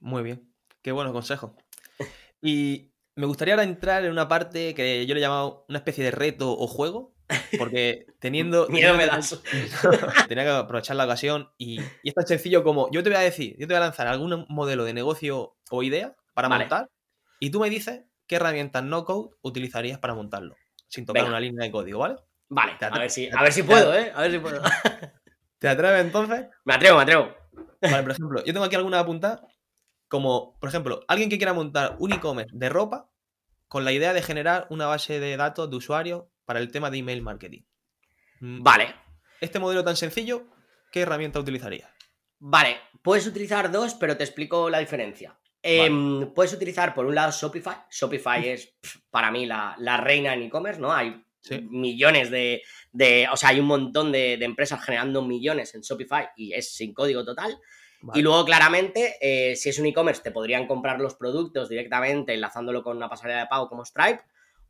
Muy 0.01 0.21
bien, 0.21 0.53
qué 0.83 0.91
buenos 0.91 1.13
consejos. 1.13 1.53
Y 2.43 2.91
me 3.15 3.25
gustaría 3.25 3.55
ahora 3.55 3.63
entrar 3.63 4.05
en 4.05 4.11
una 4.11 4.27
parte 4.27 4.75
que 4.75 5.07
yo 5.07 5.15
le 5.15 5.19
he 5.19 5.23
llamado 5.23 5.65
una 5.69 5.79
especie 5.79 6.03
de 6.03 6.11
reto 6.11 6.55
o 6.55 6.67
juego, 6.67 7.15
porque 7.57 8.05
teniendo... 8.19 8.67
Miedo 8.69 8.93
me 8.93 9.07
das. 9.07 9.41
tenía 10.27 10.43
que 10.43 10.49
aprovechar 10.51 10.95
la 10.95 11.05
ocasión 11.05 11.49
y, 11.57 11.81
y 12.03 12.09
es 12.09 12.13
tan 12.13 12.27
sencillo 12.27 12.63
como, 12.63 12.91
yo 12.91 13.01
te 13.01 13.09
voy 13.09 13.17
a 13.17 13.21
decir, 13.21 13.53
yo 13.57 13.65
te 13.65 13.73
voy 13.73 13.77
a 13.77 13.85
lanzar 13.85 14.05
algún 14.05 14.45
modelo 14.47 14.83
de 14.83 14.93
negocio 14.93 15.55
o 15.71 15.81
idea 15.81 16.15
para 16.33 16.47
Vale. 16.47 16.65
montar 16.65 16.89
y 17.39 17.49
tú 17.51 17.59
me 17.59 17.69
dices 17.69 18.03
qué 18.27 18.35
herramientas 18.37 18.83
no 18.83 19.05
code 19.05 19.35
utilizarías 19.41 19.99
para 19.99 20.13
montarlo, 20.13 20.55
sin 20.87 21.05
tocar 21.05 21.21
Venga. 21.23 21.31
una 21.31 21.39
línea 21.39 21.63
de 21.65 21.71
código, 21.71 21.99
¿vale? 21.99 22.15
Vale, 22.49 22.73
a 22.79 22.99
ver 22.99 23.09
si, 23.09 23.29
a 23.31 23.41
ver 23.41 23.51
si 23.51 23.63
puedo, 23.63 23.93
¿eh? 23.97 24.11
A 24.15 24.21
ver 24.21 24.31
si 24.31 24.39
puedo. 24.39 24.61
¿Te 25.59 25.67
atreves 25.67 26.05
entonces? 26.05 26.47
Me 26.65 26.73
atrevo, 26.73 26.97
me 26.97 27.03
atrevo. 27.03 27.33
Vale, 27.81 28.01
por 28.03 28.11
ejemplo, 28.11 28.43
yo 28.45 28.53
tengo 28.53 28.65
aquí 28.65 28.75
alguna 28.75 28.99
apuntada 28.99 29.41
como, 30.07 30.57
por 30.59 30.69
ejemplo, 30.69 31.03
alguien 31.07 31.29
que 31.29 31.37
quiera 31.37 31.53
montar 31.53 31.95
un 31.99 32.13
e-commerce 32.13 32.51
de 32.55 32.69
ropa 32.69 33.09
con 33.67 33.83
la 33.85 33.91
idea 33.91 34.13
de 34.13 34.21
generar 34.21 34.67
una 34.69 34.85
base 34.85 35.19
de 35.19 35.35
datos 35.37 35.69
de 35.69 35.75
usuarios 35.75 36.25
para 36.45 36.59
el 36.59 36.71
tema 36.71 36.89
de 36.91 36.99
email 36.99 37.21
marketing. 37.21 37.61
Mm, 38.39 38.61
Vale, 38.61 38.93
Este 39.41 39.59
modelo 39.59 39.83
tan 39.83 39.95
sencillo, 39.95 40.45
¿qué 40.91 41.01
herramienta 41.01 41.39
utilizarías? 41.39 41.89
vale. 42.39 42.77
Puedes 43.01 43.25
utilizar 43.27 43.69
dos, 43.71 43.95
pero 43.95 44.15
te 44.15 44.23
explico 44.23 44.69
la 44.69 44.79
diferencia. 44.79 45.37
Em, 45.63 46.33
puedes 46.33 46.53
utilizar 46.53 46.93
por 46.93 47.05
un 47.05 47.15
lado 47.15 47.31
Shopify. 47.31 47.77
Shopify 47.89 48.47
es 48.49 48.75
para 49.09 49.31
mí 49.31 49.45
la, 49.45 49.75
la 49.79 49.97
reina 49.97 50.33
en 50.33 50.43
e-commerce, 50.43 50.79
¿no? 50.81 50.91
Hay 50.93 51.23
Sí. 51.39 51.59
millones 51.69 52.29
de, 52.31 52.61
de- 52.93 53.27
O 53.31 53.35
sea, 53.35 53.49
hay 53.49 53.59
un 53.59 53.65
montón 53.65 54.11
de, 54.13 54.37
de 54.37 54.45
empresas 54.45 54.81
generando 54.83 55.21
millones 55.21 55.75
en 55.75 55.81
Shopify 55.81 56.27
y 56.37 56.53
es 56.53 56.73
sin 56.73 56.93
código 56.93 57.25
total. 57.25 57.57
Vale. 58.01 58.17
Y 58.19 58.23
luego, 58.23 58.45
claramente, 58.45 59.15
eh, 59.21 59.55
si 59.57 59.67
es 59.69 59.77
un 59.79 59.85
e-commerce, 59.85 60.21
te 60.21 60.31
podrían 60.31 60.67
comprar 60.67 60.99
los 61.01 61.15
productos 61.15 61.67
directamente 61.69 62.33
enlazándolo 62.33 62.81
con 62.83 62.95
una 62.95 63.09
pasarela 63.09 63.41
de 63.41 63.47
pago 63.47 63.67
como 63.67 63.83
Stripe. 63.85 64.21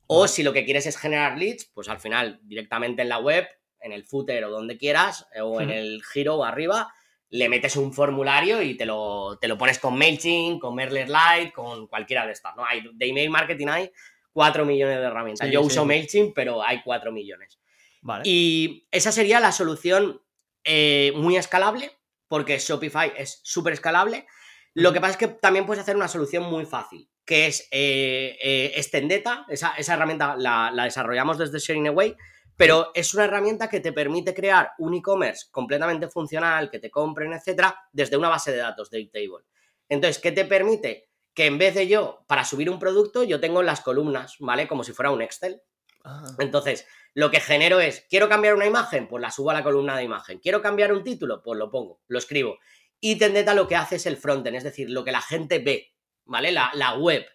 O 0.08 0.22
Vale. 0.22 0.30
si 0.30 0.42
lo 0.44 0.52
que 0.54 0.66
quieres 0.66 0.86
es 0.88 0.98
generar 0.98 1.38
leads, 1.38 1.66
pues 1.74 1.90
al 1.90 2.00
final, 2.00 2.40
directamente 2.44 3.04
en 3.04 3.10
la 3.10 3.20
web, 3.20 3.48
en 3.80 3.92
el 3.92 4.04
footer 4.06 4.44
o 4.46 4.50
donde 4.50 4.78
quieras, 4.78 5.28
eh, 5.36 5.42
o 5.42 5.62
en 5.62 5.70
el 5.70 6.02
giro 6.04 6.36
o 6.38 6.44
arriba, 6.44 6.92
le 7.34 7.50
metes 7.50 7.76
un 7.78 7.92
formulario 7.92 8.62
y 8.62 8.76
te 8.76 8.86
lo, 8.86 9.40
te 9.42 9.48
lo 9.48 9.58
pones 9.58 9.80
con 9.80 9.98
MailChimp, 9.98 10.62
con 10.62 10.76
MailerLite, 10.76 11.52
con 11.52 11.88
cualquiera 11.88 12.28
de 12.28 12.32
estas, 12.32 12.56
¿no? 12.56 12.64
Hay, 12.64 12.88
de 12.94 13.08
email 13.08 13.32
marketing 13.32 13.68
hay 13.70 13.92
4 14.34 14.64
millones 14.66 15.00
de 15.00 15.04
herramientas. 15.04 15.48
Sí, 15.48 15.52
Yo 15.52 15.62
sí, 15.62 15.66
uso 15.66 15.82
sí. 15.82 15.88
MailChimp, 15.88 16.36
pero 16.36 16.62
hay 16.62 16.84
4 16.84 17.12
millones. 17.12 17.60
Vale. 18.02 18.22
Y 18.24 18.88
esa 18.92 19.12
sería 19.12 19.40
la 19.40 19.52
solución 19.52 20.22
eh, 20.64 21.12
muy 21.16 21.36
escalable, 21.36 21.98
porque 22.28 22.60
Shopify 22.60 23.12
es 23.18 23.42
súper 23.44 23.74
escalable. 23.74 24.28
Lo 24.76 24.94
que 24.94 25.02
pasa 25.02 25.14
es 25.14 25.18
que 25.18 25.28
también 25.28 25.66
puedes 25.66 25.82
hacer 25.82 25.96
una 25.96 26.10
solución 26.10 26.44
muy 26.44 26.68
fácil, 26.68 27.10
que 27.26 27.48
es 27.48 27.68
eh, 27.72 28.38
eh, 28.44 28.74
Extendeta. 28.76 29.48
Esa, 29.50 29.74
esa 29.76 29.96
herramienta 29.96 30.36
la, 30.38 30.70
la 30.70 30.84
desarrollamos 30.84 31.40
desde 31.40 31.58
Sharing 31.58 31.88
Away, 31.88 32.16
pero 32.56 32.92
es 32.94 33.14
una 33.14 33.26
herramienta 33.26 33.70
que 33.70 33.80
te 33.80 33.94
permite 33.94 34.34
crear 34.34 34.72
un 34.78 34.94
e-commerce 34.94 35.48
completamente 35.52 36.08
funcional, 36.08 36.70
que 36.70 36.80
te 36.80 36.92
compren, 36.92 37.34
etcétera, 37.34 37.76
desde 37.92 38.18
una 38.18 38.30
base 38.30 38.52
de 38.52 38.58
datos 38.58 38.90
de 38.90 38.98
Airtable. 38.98 39.46
Entonces, 39.90 40.22
¿qué 40.22 40.32
te 40.32 40.46
permite? 40.46 41.10
Que 41.34 41.48
en 41.48 41.58
vez 41.58 41.74
de 41.76 41.88
yo, 41.88 42.24
para 42.28 42.46
subir 42.46 42.70
un 42.70 42.80
producto, 42.80 43.24
yo 43.24 43.40
tengo 43.40 43.64
las 43.64 43.82
columnas, 43.82 44.36
¿vale? 44.40 44.68
Como 44.68 44.84
si 44.84 44.94
fuera 44.94 45.12
un 45.12 45.22
Excel. 45.22 45.62
Ah, 46.04 46.28
Entonces, 46.40 46.86
lo 47.14 47.32
que 47.32 47.40
genero 47.40 47.80
es, 47.80 48.06
¿quiero 48.10 48.30
cambiar 48.30 48.56
una 48.56 48.66
imagen? 48.66 49.08
Pues 49.08 49.22
la 49.22 49.32
subo 49.32 49.52
a 49.52 49.54
la 49.54 49.64
columna 49.64 49.98
de 49.98 50.04
imagen. 50.04 50.40
¿Quiero 50.40 50.62
cambiar 50.62 50.94
un 50.94 51.04
título? 51.04 51.42
Pues 51.42 51.58
lo 51.58 51.70
pongo, 51.72 52.02
lo 52.08 52.18
escribo. 52.18 52.60
Y 53.00 53.18
Tendeta 53.18 53.54
lo 53.54 53.68
que 53.68 53.76
hace 53.76 53.98
es 53.98 54.06
el 54.06 54.18
frontend, 54.18 54.56
es 54.56 54.64
decir, 54.64 54.90
lo 54.90 55.04
que 55.04 55.12
la 55.12 55.22
gente 55.22 55.60
ve, 55.60 55.94
¿vale? 56.26 56.52
La, 56.52 56.72
la 56.74 56.96
web. 56.96 57.26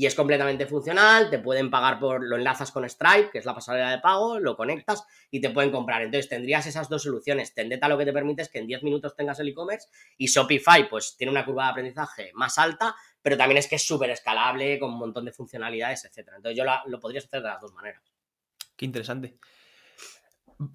Y 0.00 0.06
es 0.06 0.14
completamente 0.14 0.64
funcional, 0.64 1.28
te 1.28 1.40
pueden 1.40 1.70
pagar 1.72 1.98
por, 1.98 2.24
lo 2.24 2.36
enlazas 2.36 2.70
con 2.70 2.88
Stripe, 2.88 3.30
que 3.32 3.38
es 3.38 3.44
la 3.44 3.52
pasarela 3.52 3.90
de 3.90 3.98
pago, 3.98 4.38
lo 4.38 4.56
conectas 4.56 5.02
y 5.28 5.40
te 5.40 5.50
pueden 5.50 5.72
comprar. 5.72 6.02
Entonces 6.02 6.28
tendrías 6.28 6.64
esas 6.68 6.88
dos 6.88 7.02
soluciones. 7.02 7.52
Tendeta 7.52 7.88
lo 7.88 7.98
que 7.98 8.04
te 8.04 8.12
permite 8.12 8.42
es 8.42 8.48
que 8.48 8.60
en 8.60 8.68
10 8.68 8.84
minutos 8.84 9.16
tengas 9.16 9.40
el 9.40 9.48
e-commerce 9.48 9.88
y 10.16 10.26
Shopify 10.28 10.88
pues 10.88 11.16
tiene 11.16 11.32
una 11.32 11.44
curva 11.44 11.64
de 11.64 11.70
aprendizaje 11.72 12.30
más 12.34 12.58
alta, 12.58 12.94
pero 13.20 13.36
también 13.36 13.58
es 13.58 13.66
que 13.66 13.74
es 13.74 13.84
súper 13.84 14.10
escalable, 14.10 14.78
con 14.78 14.92
un 14.92 14.98
montón 15.00 15.24
de 15.24 15.32
funcionalidades, 15.32 16.04
etc. 16.04 16.28
Entonces 16.36 16.56
yo 16.56 16.64
la- 16.64 16.84
lo 16.86 17.00
podrías 17.00 17.24
hacer 17.24 17.42
de 17.42 17.48
las 17.48 17.60
dos 17.60 17.72
maneras. 17.74 18.00
qué 18.76 18.84
interesante. 18.84 19.36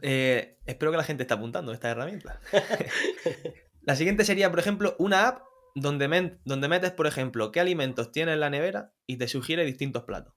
Eh, 0.02 0.58
espero 0.66 0.92
que 0.92 0.98
la 0.98 1.04
gente 1.06 1.24
esté 1.24 1.34
apuntando 1.34 1.72
a 1.72 1.76
esta 1.76 1.90
herramienta. 1.90 2.42
la 3.84 3.96
siguiente 3.96 4.26
sería, 4.26 4.50
por 4.50 4.60
ejemplo, 4.60 4.96
una 5.00 5.30
app 5.30 5.53
donde, 5.76 6.08
men- 6.08 6.40
donde 6.46 6.68
metes, 6.68 6.92
por 6.92 7.08
ejemplo, 7.08 7.52
qué 7.52 7.60
alimentos 7.60 8.12
tienes 8.12 8.34
en 8.34 8.40
la 8.40 8.50
nevera 8.50 8.94
y 9.08 9.18
te 9.18 9.28
sugiere 9.28 9.66
distintos 9.66 10.04
platos. 10.04 10.34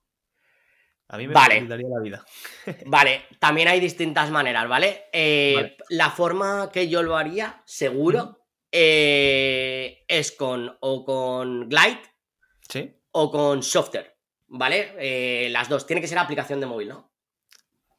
A 1.08 1.18
mí 1.18 1.28
me 1.28 1.34
Vale. 1.34 1.54
facilitaría 1.54 1.86
la 1.88 2.00
vida. 2.02 2.24
Vale, 2.86 3.22
también 3.38 3.68
hay 3.68 3.78
distintas 3.80 4.30
maneras, 4.30 4.68
¿vale? 4.68 5.04
Eh, 5.12 5.52
Vale. 5.54 5.76
La 5.90 6.10
forma 6.10 6.70
que 6.72 6.88
yo 6.88 7.02
lo 7.02 7.16
haría, 7.16 7.62
seguro, 7.64 8.44
eh, 8.72 10.04
es 10.08 10.32
con 10.32 10.76
o 10.80 11.04
con 11.04 11.68
Glide 11.68 12.00
¿Sí? 12.68 12.92
o 13.12 13.30
con 13.30 13.62
Software, 13.62 14.16
¿vale? 14.48 14.94
Eh, 14.98 15.48
las 15.50 15.68
dos. 15.68 15.86
Tiene 15.86 16.00
que 16.02 16.08
ser 16.08 16.18
aplicación 16.18 16.58
de 16.60 16.66
móvil, 16.66 16.88
¿no? 16.88 17.12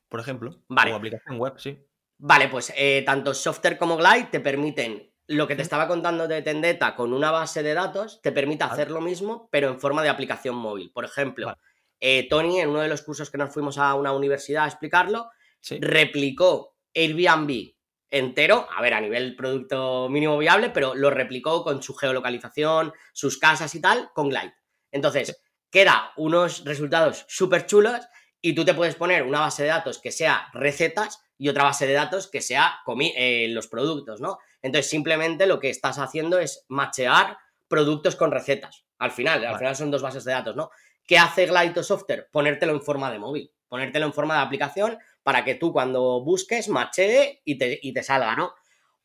Por 0.10 0.20
ejemplo. 0.20 0.64
Vale. 0.68 0.92
O 0.92 0.96
aplicación 0.96 1.38
web, 1.40 1.54
sí. 1.58 1.78
Vale, 2.18 2.48
pues 2.50 2.74
tanto 3.06 3.34
Software 3.34 3.78
como 3.78 3.96
Glide 3.96 4.28
te 4.32 4.40
permiten 4.40 5.07
lo 5.28 5.48
que 5.48 5.56
te 5.56 5.62
estaba 5.62 5.88
contando 5.88 6.28
de 6.28 6.42
Tendeta 6.42 6.96
con 6.96 7.14
una 7.14 7.32
base 7.32 7.62
de 7.64 7.74
datos, 7.74 8.22
te 8.22 8.32
permite 8.32 8.64
hacer 8.64 8.92
lo 8.92 9.02
mismo, 9.02 9.50
pero 9.52 9.70
en 9.70 9.80
forma 9.80 10.02
de 10.04 10.10
aplicación 10.10 10.56
móvil. 10.56 10.92
Por 10.94 11.06
ejemplo, 11.06 11.48
Vale. 11.48 11.60
eh, 12.00 12.28
Tony, 12.30 12.60
en 12.62 12.70
uno 12.70 12.80
de 12.82 12.88
los 12.88 13.02
cursos 13.02 13.30
que 13.30 13.38
nos 13.38 13.54
fuimos 13.54 13.78
a 13.78 13.94
una 13.96 14.14
universidad 14.14 14.64
a 14.64 14.68
explicarlo, 14.68 15.30
Sí. 15.60 15.80
replicó 15.82 16.76
Airbnb 16.94 17.74
entero, 18.10 18.68
a 18.74 18.82
ver, 18.82 18.94
a 18.94 19.02
nivel 19.02 19.36
producto 19.36 20.08
mínimo 20.10 20.38
viable, 20.38 20.70
pero 20.70 20.96
lo 20.96 21.10
replicó 21.10 21.64
con 21.64 21.84
su 21.84 21.94
geolocalización, 21.94 22.94
sus 23.12 23.38
casas 23.38 23.76
y 23.76 23.82
tal, 23.82 24.10
con 24.14 24.30
Glide. 24.30 24.54
Entonces, 24.92 25.42
queda 25.70 26.14
unos 26.16 26.64
resultados 26.64 27.26
súper 27.28 27.66
chulos 27.66 28.08
y 28.42 28.56
tú 28.56 28.64
te 28.64 28.74
puedes 28.74 28.96
poner 28.96 29.24
una 29.24 29.42
base 29.42 29.64
de 29.64 29.70
datos 29.70 30.00
que 30.00 30.12
sea 30.14 30.48
recetas 30.54 31.22
y 31.38 31.50
otra 31.50 31.66
base 31.66 31.86
de 31.86 31.94
datos 31.94 32.28
que 32.28 32.42
sea 32.42 32.80
eh, 33.18 33.48
los 33.50 33.68
productos, 33.68 34.22
¿no? 34.22 34.38
Entonces, 34.68 34.90
simplemente 34.90 35.48
lo 35.48 35.60
que 35.60 35.70
estás 35.70 35.98
haciendo 35.98 36.40
es 36.40 36.66
machear 36.68 37.38
productos 37.68 38.16
con 38.16 38.32
recetas. 38.32 38.86
Al 39.00 39.12
final, 39.12 39.46
al 39.46 39.58
final 39.58 39.76
son 39.76 39.92
dos 39.92 40.02
bases 40.02 40.24
de 40.24 40.32
datos, 40.32 40.56
¿no? 40.56 40.70
¿Qué 41.06 41.18
hace 41.18 41.46
Glide 41.46 41.80
o 41.80 41.84
Software? 41.84 42.30
Ponértelo 42.32 42.74
en 42.74 42.82
forma 42.82 43.12
de 43.12 43.20
móvil, 43.20 43.52
ponértelo 43.68 44.06
en 44.06 44.14
forma 44.14 44.36
de 44.36 44.42
aplicación 44.42 44.98
para 45.24 45.44
que 45.44 45.56
tú 45.56 45.74
cuando 45.74 46.24
busques 46.24 46.70
machee 46.70 47.42
y 47.44 47.58
te, 47.58 47.80
y 47.82 47.94
te 47.94 48.04
salga, 48.04 48.36
¿no? 48.36 48.54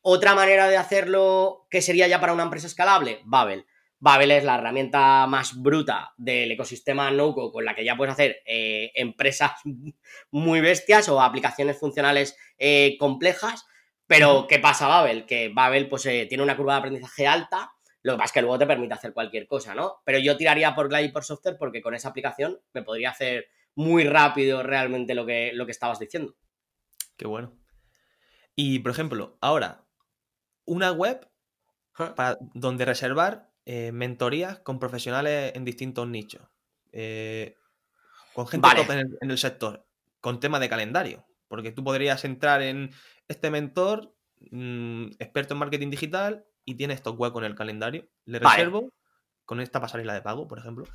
Otra 0.01 0.35
manera 0.35 0.67
de 0.67 0.77
hacerlo 0.77 1.67
que 1.69 1.81
sería 1.81 2.07
ya 2.07 2.19
para 2.19 2.33
una 2.33 2.43
empresa 2.43 2.67
escalable, 2.67 3.21
Babel. 3.23 3.65
Babel 3.99 4.31
es 4.31 4.43
la 4.43 4.55
herramienta 4.55 5.25
más 5.27 5.55
bruta 5.61 6.13
del 6.17 6.51
ecosistema 6.51 7.09
NoCo 7.09 7.53
con 7.53 7.63
la 7.63 7.73
que 7.73 7.85
ya 7.85 7.95
puedes 7.95 8.11
hacer 8.11 8.41
eh, 8.45 8.91
empresas 8.95 9.53
muy 10.31 10.59
bestias 10.59 11.07
o 11.07 11.21
aplicaciones 11.21 11.79
funcionales 11.79 12.37
eh, 12.57 12.97
complejas. 12.99 13.65
Pero, 14.07 14.47
¿qué 14.47 14.59
pasa 14.59 14.87
Babel? 14.87 15.25
Que 15.25 15.49
Babel 15.49 15.87
pues, 15.89 16.05
eh, 16.05 16.25
tiene 16.27 16.43
una 16.43 16.57
curva 16.57 16.73
de 16.73 16.79
aprendizaje 16.79 17.27
alta, 17.27 17.73
lo 18.03 18.13
que 18.13 18.17
pasa 18.17 18.25
es 18.25 18.31
que 18.33 18.41
luego 18.41 18.59
te 18.59 18.67
permite 18.67 18.93
hacer 18.93 19.13
cualquier 19.13 19.47
cosa, 19.47 19.73
¿no? 19.73 20.01
Pero 20.03 20.19
yo 20.19 20.35
tiraría 20.35 20.75
por 20.75 20.89
Glide 20.89 21.05
y 21.05 21.11
por 21.11 21.23
Software 21.23 21.55
porque 21.57 21.81
con 21.81 21.95
esa 21.95 22.09
aplicación 22.09 22.59
me 22.73 22.83
podría 22.83 23.11
hacer 23.11 23.47
muy 23.75 24.03
rápido 24.03 24.61
realmente 24.61 25.15
lo 25.15 25.25
que, 25.25 25.51
lo 25.53 25.65
que 25.65 25.71
estabas 25.71 25.99
diciendo. 25.99 26.35
Qué 27.15 27.25
bueno. 27.25 27.57
Y, 28.55 28.79
por 28.79 28.91
ejemplo, 28.91 29.37
ahora, 29.39 29.85
una 30.65 30.91
web 30.91 31.29
para, 31.93 32.37
donde 32.53 32.83
reservar 32.83 33.49
eh, 33.65 33.93
mentorías 33.93 34.59
con 34.59 34.79
profesionales 34.79 35.53
en 35.55 35.63
distintos 35.63 36.05
nichos. 36.07 36.41
Eh, 36.91 37.55
con 38.33 38.47
gente 38.47 38.67
Vale. 38.67 38.81
top 38.81 38.91
en 38.91 38.99
el, 38.99 39.17
en 39.21 39.31
el 39.31 39.37
sector, 39.37 39.87
con 40.19 40.41
tema 40.41 40.59
de 40.59 40.69
calendario. 40.69 41.25
Porque 41.47 41.71
tú 41.71 41.83
podrías 41.83 42.25
entrar 42.25 42.61
en 42.61 42.91
este 43.27 43.49
mentor, 43.49 44.15
mm, 44.51 45.11
experto 45.19 45.53
en 45.53 45.59
marketing 45.59 45.89
digital, 45.89 46.45
y 46.65 46.75
tiene 46.75 46.93
estos 46.93 47.15
huecos 47.17 47.41
en 47.41 47.51
el 47.51 47.55
calendario. 47.55 48.07
Le 48.25 48.39
Vale. 48.39 48.55
reservo 48.55 48.89
con 49.45 49.59
esta 49.59 49.81
pasarela 49.81 50.13
de 50.13 50.21
pago, 50.21 50.47
por 50.47 50.59
ejemplo. 50.59 50.85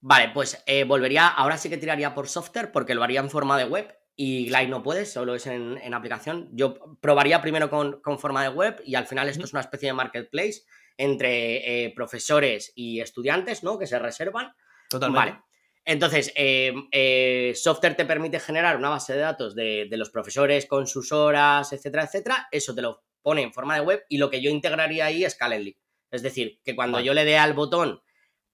Vale, 0.00 0.30
pues 0.34 0.62
eh, 0.66 0.84
volvería, 0.84 1.28
ahora 1.28 1.56
sí 1.56 1.68
que 1.68 1.76
tiraría 1.76 2.14
por 2.14 2.28
software 2.28 2.72
porque 2.72 2.94
lo 2.94 3.04
haría 3.04 3.20
en 3.20 3.30
forma 3.30 3.56
de 3.56 3.64
web 3.64 3.94
y 4.16 4.46
Glide 4.46 4.68
no 4.68 4.82
puede, 4.82 5.06
solo 5.06 5.34
es 5.34 5.46
en, 5.46 5.78
en 5.78 5.94
aplicación. 5.94 6.48
Yo 6.52 6.98
probaría 7.00 7.40
primero 7.40 7.70
con, 7.70 8.00
con 8.00 8.18
forma 8.18 8.42
de 8.42 8.48
web 8.48 8.82
y 8.84 8.94
al 8.94 9.06
final 9.06 9.28
esto 9.28 9.44
es 9.44 9.52
una 9.52 9.60
especie 9.60 9.88
de 9.88 9.92
marketplace 9.94 10.62
entre 10.96 11.84
eh, 11.84 11.92
profesores 11.94 12.72
y 12.74 13.00
estudiantes, 13.00 13.62
¿no? 13.62 13.78
Que 13.78 13.86
se 13.86 13.98
reservan. 13.98 14.52
Totalmente. 14.88 15.30
Vale. 15.30 15.42
Entonces, 15.84 16.32
eh, 16.36 16.72
eh, 16.92 17.52
software 17.56 17.96
te 17.96 18.04
permite 18.04 18.38
generar 18.38 18.76
una 18.76 18.90
base 18.90 19.14
de 19.14 19.20
datos 19.20 19.54
de, 19.54 19.86
de 19.90 19.96
los 19.96 20.10
profesores 20.10 20.66
con 20.66 20.86
sus 20.86 21.10
horas, 21.10 21.72
etcétera, 21.72 22.04
etcétera. 22.04 22.48
Eso 22.52 22.74
te 22.74 22.82
lo 22.82 23.02
pone 23.22 23.42
en 23.42 23.52
forma 23.52 23.74
de 23.74 23.80
web 23.80 24.04
y 24.08 24.18
lo 24.18 24.30
que 24.30 24.40
yo 24.40 24.50
integraría 24.50 25.06
ahí 25.06 25.24
es 25.24 25.34
Calendly. 25.34 25.76
Es 26.10 26.22
decir, 26.22 26.60
que 26.64 26.76
cuando 26.76 27.00
yo 27.00 27.14
le 27.14 27.24
dé 27.24 27.38
al 27.38 27.54
botón 27.54 28.02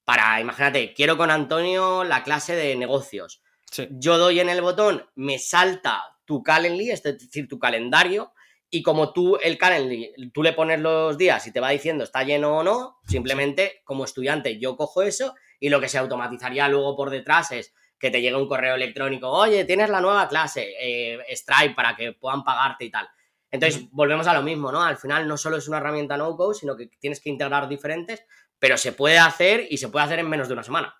para, 0.05 0.41
imagínate, 0.41 0.95
quiero 0.95 1.19
con 1.19 1.31
Antonio 1.31 2.05
la 2.05 2.23
clase 2.23 2.55
de 2.57 2.77
negocios. 2.77 3.43
Yo 3.91 4.17
doy 4.17 4.41
en 4.41 4.49
el 4.49 4.63
botón, 4.63 5.05
me 5.15 5.39
salta 5.39 6.03
tu 6.25 6.43
Calendly, 6.43 6.91
es 6.91 7.03
decir, 7.03 7.47
tu 7.47 7.59
calendario, 7.59 8.33
y 8.71 8.83
como 8.83 9.13
tú 9.13 9.37
el 9.43 9.59
Calendly, 9.59 10.13
tú 10.33 10.43
le 10.43 10.55
pones 10.55 10.81
los 10.81 11.19
días 11.19 11.47
y 11.47 11.53
te 11.53 11.61
va 11.61 11.71
diciendo 11.71 12.05
está 12.05 12.23
lleno 12.23 12.59
o 12.59 12.63
no, 12.63 12.97
simplemente 13.07 13.83
como 13.85 14.05
estudiante 14.05 14.59
yo 14.59 14.77
cojo 14.77 15.03
eso 15.03 15.35
y 15.61 15.69
lo 15.69 15.81
que 15.81 15.89
se 15.89 15.99
automatizaría 15.99 16.69
luego 16.69 16.97
por 16.97 17.11
detrás 17.11 17.53
es 17.53 17.75
que 17.99 18.11
te 18.11 18.21
llegue 18.21 18.37
un 18.37 18.49
correo 18.49 18.77
electrónico, 18.77 19.29
oye, 19.29 19.65
tienes 19.65 19.91
la 19.91 20.01
nueva 20.01 20.29
clase, 20.29 20.75
eh, 20.81 21.19
Stripe, 21.31 21.75
para 21.75 21.97
que 21.97 22.13
puedan 22.13 22.45
pagarte 22.45 22.85
y 22.85 22.91
tal. 22.91 23.09
Entonces, 23.51 23.89
volvemos 23.91 24.27
a 24.27 24.35
lo 24.35 24.43
mismo, 24.43 24.71
¿no? 24.71 24.83
Al 24.83 24.99
final 24.99 25.27
no 25.27 25.37
solo 25.37 25.57
es 25.57 25.67
una 25.69 25.79
herramienta 25.79 26.17
no-code, 26.17 26.55
sino 26.55 26.77
que 26.77 26.87
tienes 26.87 27.21
que 27.21 27.31
integrar 27.31 27.69
diferentes, 27.69 28.25
pero 28.59 28.77
se 28.77 28.93
puede 28.93 29.19
hacer 29.19 29.67
y 29.71 29.79
se 29.79 29.89
puede 29.89 30.05
hacer 30.05 30.19
en 30.19 30.29
menos 30.29 30.49
de 30.49 30.55
una 30.55 30.63
semana. 30.63 30.95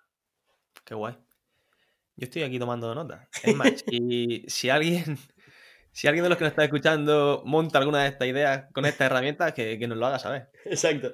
Qué 0.83 0.95
guay. 0.95 1.15
Yo 2.15 2.25
estoy 2.25 2.43
aquí 2.43 2.59
tomando 2.59 2.93
nota. 2.93 3.29
Es 3.43 3.55
más, 3.55 3.83
y 3.91 4.43
si 4.47 4.69
alguien, 4.69 5.17
si 5.91 6.07
alguien 6.07 6.23
de 6.23 6.29
los 6.29 6.37
que 6.37 6.43
nos 6.43 6.51
está 6.51 6.63
escuchando 6.63 7.43
monta 7.45 7.79
alguna 7.79 8.03
de 8.03 8.09
estas 8.09 8.27
ideas 8.27 8.65
con 8.73 8.85
esta 8.85 9.05
herramienta, 9.05 9.53
que, 9.53 9.77
nos 9.87 9.97
lo 9.97 10.05
haga 10.05 10.19
saber. 10.19 10.49
Exacto. 10.65 11.13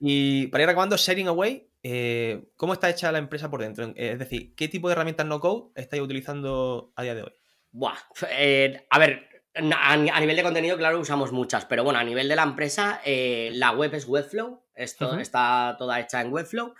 Y 0.00 0.48
para 0.48 0.64
ir 0.64 0.70
acabando, 0.70 0.96
Sharing 0.96 1.28
Away, 1.28 1.68
eh, 1.82 2.44
¿cómo 2.56 2.72
está 2.72 2.90
hecha 2.90 3.12
la 3.12 3.18
empresa 3.18 3.50
por 3.50 3.60
dentro? 3.60 3.92
Es 3.94 4.18
decir, 4.18 4.54
¿qué 4.54 4.68
tipo 4.68 4.88
de 4.88 4.92
herramientas 4.92 5.26
no 5.26 5.40
code 5.40 5.70
estáis 5.74 6.02
utilizando 6.02 6.92
a 6.96 7.02
día 7.02 7.14
de 7.14 7.22
hoy? 7.22 7.32
Buah, 7.70 7.98
eh, 8.30 8.86
a 8.88 8.98
ver, 8.98 9.28
a, 9.54 9.96
nivel 10.20 10.36
de 10.36 10.42
contenido, 10.42 10.76
claro, 10.76 10.98
usamos 10.98 11.32
muchas, 11.32 11.64
pero 11.64 11.84
bueno, 11.84 11.98
a 11.98 12.04
nivel 12.04 12.28
de 12.28 12.36
la 12.36 12.42
empresa, 12.42 13.00
eh, 13.04 13.50
la 13.54 13.72
web 13.72 13.94
es 13.94 14.06
Webflow, 14.06 14.64
esto 14.74 15.18
está 15.18 15.76
toda 15.78 16.00
hecha 16.00 16.20
en 16.20 16.32
Webflow. 16.32 16.74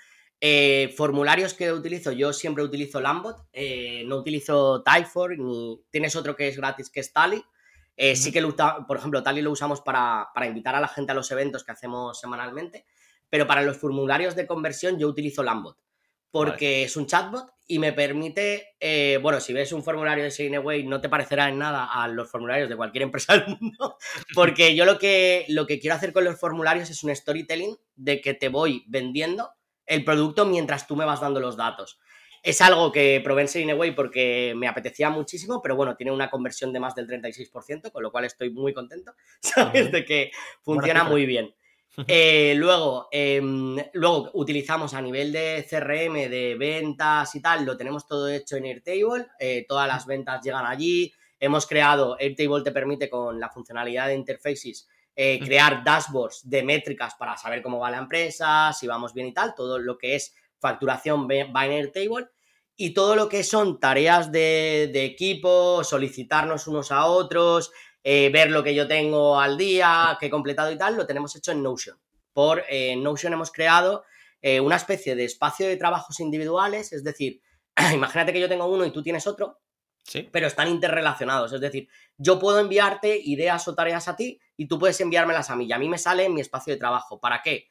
Eh, 0.47 0.93
formularios 0.95 1.55
que 1.55 1.73
utilizo, 1.73 2.13
yo 2.13 2.35
siempre 2.35 2.63
utilizo 2.63 3.01
Lambot, 3.01 3.47
eh, 3.51 4.03
no 4.05 4.17
utilizo 4.17 4.83
Typeform, 4.83 5.43
ni 5.43 5.81
tienes 5.91 6.17
otro 6.17 6.37
que 6.37 6.49
es 6.49 6.59
gratis 6.59 6.91
que 6.91 7.01
es 7.01 7.15
Tally. 7.15 7.43
Eh, 7.97 8.15
sí 8.15 8.31
que, 8.31 8.43
lo, 8.43 8.55
por 8.87 8.99
ejemplo, 8.99 9.23
Tally 9.23 9.41
lo 9.41 9.51
usamos 9.51 9.81
para, 9.81 10.29
invitar 10.47 10.75
a 10.75 10.81
la 10.81 10.89
gente 10.89 11.13
a 11.13 11.15
los 11.15 11.31
eventos 11.31 11.65
que 11.65 11.73
hacemos 11.73 12.21
semanalmente, 12.21 12.85
pero 13.31 13.47
para 13.47 13.63
los 13.63 13.79
formularios 13.79 14.37
de 14.37 14.47
conversión 14.47 14.99
yo 14.99 15.09
utilizo 15.09 15.43
Lambot, 15.43 15.79
porque 16.31 16.85
es 16.85 16.95
un 16.99 17.07
chatbot 17.07 17.51
y 17.67 17.79
me 17.79 17.95
permite, 17.95 18.77
bueno, 19.23 19.41
si 19.41 19.55
ves 19.55 19.73
un 19.73 19.83
formulario 19.83 20.25
de 20.25 20.31
Signeway 20.31 20.85
no 20.85 21.01
te 21.01 21.09
parecerá 21.09 21.49
en 21.49 21.59
nada 21.59 21.87
a 21.87 22.07
los 22.09 22.31
formularios 22.31 22.69
de 22.69 22.77
cualquier 22.77 23.05
empresa 23.05 23.39
del 23.39 23.57
mundo, 23.59 23.97
porque 24.35 24.77
yo 24.77 24.85
lo 24.85 24.99
que, 24.99 25.47
lo 25.49 25.67
que 25.67 25.81
quiero 25.81 25.97
hacer 25.97 26.13
con 26.13 26.25
los 26.25 26.39
formularios 26.39 26.91
es 26.91 27.03
un 27.03 27.17
storytelling 27.17 27.79
de 27.97 28.21
que 28.21 28.35
te 28.35 28.51
voy 28.51 28.85
vendiendo 28.89 29.49
el 29.87 30.05
producto 30.05 30.47
mientras 30.47 30.87
tú 30.87 30.97
me 30.97 31.05
vas 31.05 31.21
dando 31.21 31.41
los 31.41 31.57
datos. 31.57 31.99
Es 32.43 32.61
algo 32.61 32.93
que 32.93 33.21
probé 33.25 33.43
en 33.43 33.49
Serineway 33.49 33.95
porque 33.95 34.53
me 34.55 34.69
apetecía 34.69 35.09
muchísimo, 35.09 35.63
pero 35.63 35.77
bueno, 35.77 35.97
tiene 35.97 36.13
una 36.13 36.29
conversión 36.29 36.73
de 36.75 36.81
más 36.81 36.95
del 36.95 37.09
36%, 37.09 37.91
con 37.91 38.03
lo 38.03 38.13
cual 38.13 38.27
estoy 38.27 38.51
muy 38.51 38.75
contento, 38.75 39.15
¿sabes? 39.41 39.91
De 39.91 40.05
que 40.05 40.31
funciona 40.63 41.05
muy 41.05 41.25
bien. 41.25 41.55
Eh, 42.09 42.55
luego, 42.57 43.09
em, 43.13 43.77
luego 43.93 44.31
utilizamos 44.35 44.95
a 44.95 45.01
nivel 45.01 45.33
de 45.33 45.65
CRM, 45.69 46.29
de 46.29 46.57
ventas 46.59 47.35
y 47.35 47.41
tal, 47.41 47.65
lo 47.65 47.77
tenemos 47.77 48.07
todo 48.07 48.29
hecho 48.29 48.57
en 48.57 48.65
Airtable, 48.65 49.29
eh, 49.39 49.65
todas 49.69 49.87
las 49.87 50.05
ventas 50.05 50.43
llegan 50.43 50.67
allí, 50.67 51.13
hemos 51.39 51.67
creado, 51.67 52.17
Airtable 52.19 52.65
te 52.65 52.73
permite 52.73 53.09
con 53.09 53.39
la 53.39 53.49
funcionalidad 53.49 54.09
de 54.09 54.17
interfaces 54.17 54.89
eh, 55.17 55.39
crear 55.39 55.85
dashboards 55.85 56.49
de 56.49 56.63
métricas 56.63 57.15
para 57.15 57.37
saber 57.37 57.63
cómo 57.63 57.79
va 57.79 57.91
la 57.91 57.99
empresa, 57.99 58.73
si 58.73 58.87
vamos 58.87 59.15
bien 59.15 59.29
y 59.29 59.33
tal, 59.33 59.55
todo 59.55 59.79
lo 59.79 59.97
que 59.97 60.17
es 60.17 60.35
facturación 60.59 61.29
Binary 61.29 61.93
Table 61.93 62.27
y 62.77 62.95
todo 62.95 63.15
lo 63.15 63.29
que 63.29 63.45
son 63.45 63.79
tareas 63.79 64.33
de, 64.33 64.91
equipo, 65.05 65.85
solicitarnos 65.85 66.67
unos 66.67 66.91
a 66.91 67.07
otros, 67.07 67.71
eh, 68.03 68.29
ver 68.33 68.51
lo 68.51 68.65
que 68.65 68.75
yo 68.75 68.89
tengo 68.89 69.39
al 69.39 69.57
día, 69.57 70.17
que 70.19 70.27
he 70.27 70.31
completado 70.31 70.73
y 70.73 70.79
tal, 70.79 70.97
lo 70.97 71.07
tenemos 71.07 71.37
hecho 71.37 71.53
en 71.53 71.63
Notion. 71.63 71.97
Por 72.33 72.65
eh, 72.69 72.97
Notion 72.97 73.33
hemos 73.33 73.53
creado 73.53 74.05
una 74.63 74.77
especie 74.77 75.17
de 75.17 75.25
espacio 75.25 75.67
de 75.67 75.79
trabajos 75.79 76.21
individuales, 76.21 76.93
es 76.93 77.03
decir, 77.03 77.41
imagínate 77.95 78.31
que 78.31 78.41
yo 78.41 78.49
tengo 78.49 78.67
uno 78.67 78.85
y 78.85 78.91
tú 78.91 79.03
tienes 79.03 79.27
otro, 79.27 79.59
pero 80.31 80.47
están 80.47 80.69
interrelacionados. 80.69 81.53
Es 81.53 81.61
decir, 81.61 81.89
yo 82.17 82.39
puedo 82.39 82.61
enviarte 82.61 83.21
ideas 83.25 83.67
o 83.69 83.75
tareas 83.75 84.09
a 84.09 84.17
ti 84.17 84.41
y 84.57 84.67
tú 84.67 84.79
puedes 84.79 85.01
enviármelas 85.01 85.51
a 85.51 85.57
mí. 85.57 85.67
Y 85.67 85.73
a 85.73 85.79
mí 85.79 85.89
me 85.89 85.99
sale 85.99 86.25
en 86.25 86.35
mi 86.35 86.41
espacio 86.41 86.73
de 86.73 86.79
trabajo. 86.79 87.19
¿Para 87.21 87.43
qué? 87.43 87.69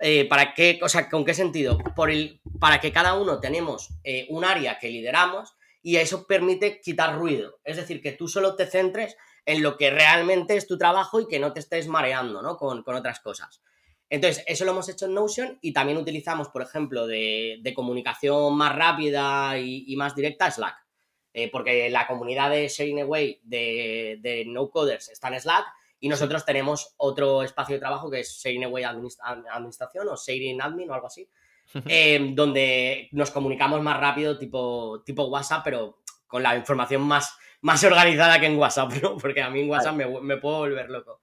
Eh, 0.00 0.26
¿Para 0.28 0.54
qué? 0.54 0.78
O 0.82 0.88
sea, 0.88 1.08
¿con 1.08 1.24
qué 1.24 1.34
sentido? 1.34 1.78
Por 1.96 2.10
el, 2.10 2.40
para 2.60 2.80
que 2.80 2.92
cada 2.92 3.14
uno 3.14 3.40
tenemos 3.40 3.90
eh, 4.04 4.26
un 4.30 4.44
área 4.44 4.78
que 4.78 4.88
lideramos 4.88 5.54
y 5.82 5.96
eso 5.96 6.26
permite 6.26 6.80
quitar 6.80 7.16
ruido. 7.16 7.60
Es 7.64 7.76
decir, 7.76 8.02
que 8.02 8.12
tú 8.12 8.28
solo 8.28 8.54
te 8.56 8.66
centres 8.66 9.16
en 9.46 9.62
lo 9.62 9.76
que 9.76 9.90
realmente 9.90 10.56
es 10.56 10.66
tu 10.66 10.76
trabajo 10.76 11.20
y 11.20 11.28
que 11.28 11.38
no 11.38 11.52
te 11.52 11.60
estés 11.60 11.88
mareando 11.88 12.42
¿no? 12.42 12.56
con, 12.56 12.84
otras 12.86 13.20
cosas. 13.20 13.62
Entonces, 14.10 14.42
eso 14.46 14.64
lo 14.64 14.72
hemos 14.72 14.88
hecho 14.88 15.06
en 15.06 15.14
Notion 15.14 15.58
y 15.60 15.72
también 15.72 15.98
utilizamos, 15.98 16.48
por 16.48 16.62
ejemplo, 16.62 17.06
de, 17.06 17.72
comunicación 17.74 18.56
más 18.56 18.74
rápida 18.74 19.58
y 19.58 19.94
más 19.96 20.14
directa 20.14 20.50
Slack. 20.50 20.87
Eh, 21.34 21.50
porque 21.50 21.90
la 21.90 22.06
comunidad 22.06 22.50
de 22.50 22.68
Sharing 22.68 23.02
Away 23.02 23.40
de, 23.44 24.18
de 24.20 24.44
No 24.46 24.70
Coders 24.70 25.10
está 25.10 25.28
en 25.28 25.40
Slack 25.40 25.66
y 26.00 26.08
nosotros 26.08 26.44
tenemos 26.44 26.94
otro 26.96 27.42
espacio 27.42 27.74
de 27.74 27.80
trabajo 27.80 28.10
que 28.10 28.20
es 28.20 28.40
Sharing 28.42 28.64
Away 28.64 28.84
Administración 28.84 30.08
o 30.08 30.16
Sharing 30.16 30.62
Admin 30.62 30.90
o 30.90 30.94
algo 30.94 31.08
así, 31.08 31.28
em, 31.86 32.34
donde 32.34 33.08
nos 33.12 33.30
comunicamos 33.30 33.82
más 33.82 33.98
rápido, 33.98 34.38
tipo, 34.38 35.02
tipo 35.04 35.24
WhatsApp, 35.24 35.62
pero 35.64 35.98
con 36.26 36.42
la 36.42 36.56
información 36.56 37.02
más, 37.02 37.36
más 37.62 37.82
organizada 37.82 38.38
que 38.38 38.46
en 38.46 38.58
WhatsApp, 38.58 38.92
¿no? 39.02 39.16
Porque 39.18 39.42
a 39.42 39.50
mí 39.50 39.60
en 39.60 39.70
WhatsApp 39.70 39.94
me, 39.94 40.36
puedo 40.36 40.58
volver 40.58 40.88
loco. 40.88 41.20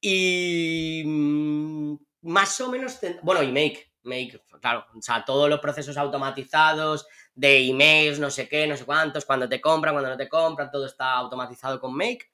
Y 0.00 1.02
mm, 1.04 1.94
más 2.22 2.60
o 2.60 2.70
menos, 2.70 2.98
bueno, 3.22 3.42
y 3.42 3.52
Make, 3.52 3.92
Make, 4.02 4.40
claro, 4.60 4.86
o 4.96 5.02
sea, 5.02 5.24
todos 5.24 5.48
los 5.48 5.60
procesos 5.60 5.96
automatizados, 5.96 7.06
de 7.34 7.68
emails, 7.68 8.18
no 8.18 8.30
sé 8.30 8.48
qué, 8.48 8.66
no 8.66 8.76
sé 8.76 8.84
cuántos, 8.84 9.24
cuando 9.24 9.48
te 9.48 9.60
compran, 9.60 9.94
cuando 9.94 10.10
no 10.10 10.16
te 10.16 10.28
compran, 10.28 10.70
todo 10.70 10.86
está 10.86 11.12
automatizado 11.12 11.80
con 11.80 11.96
Make. 11.96 12.30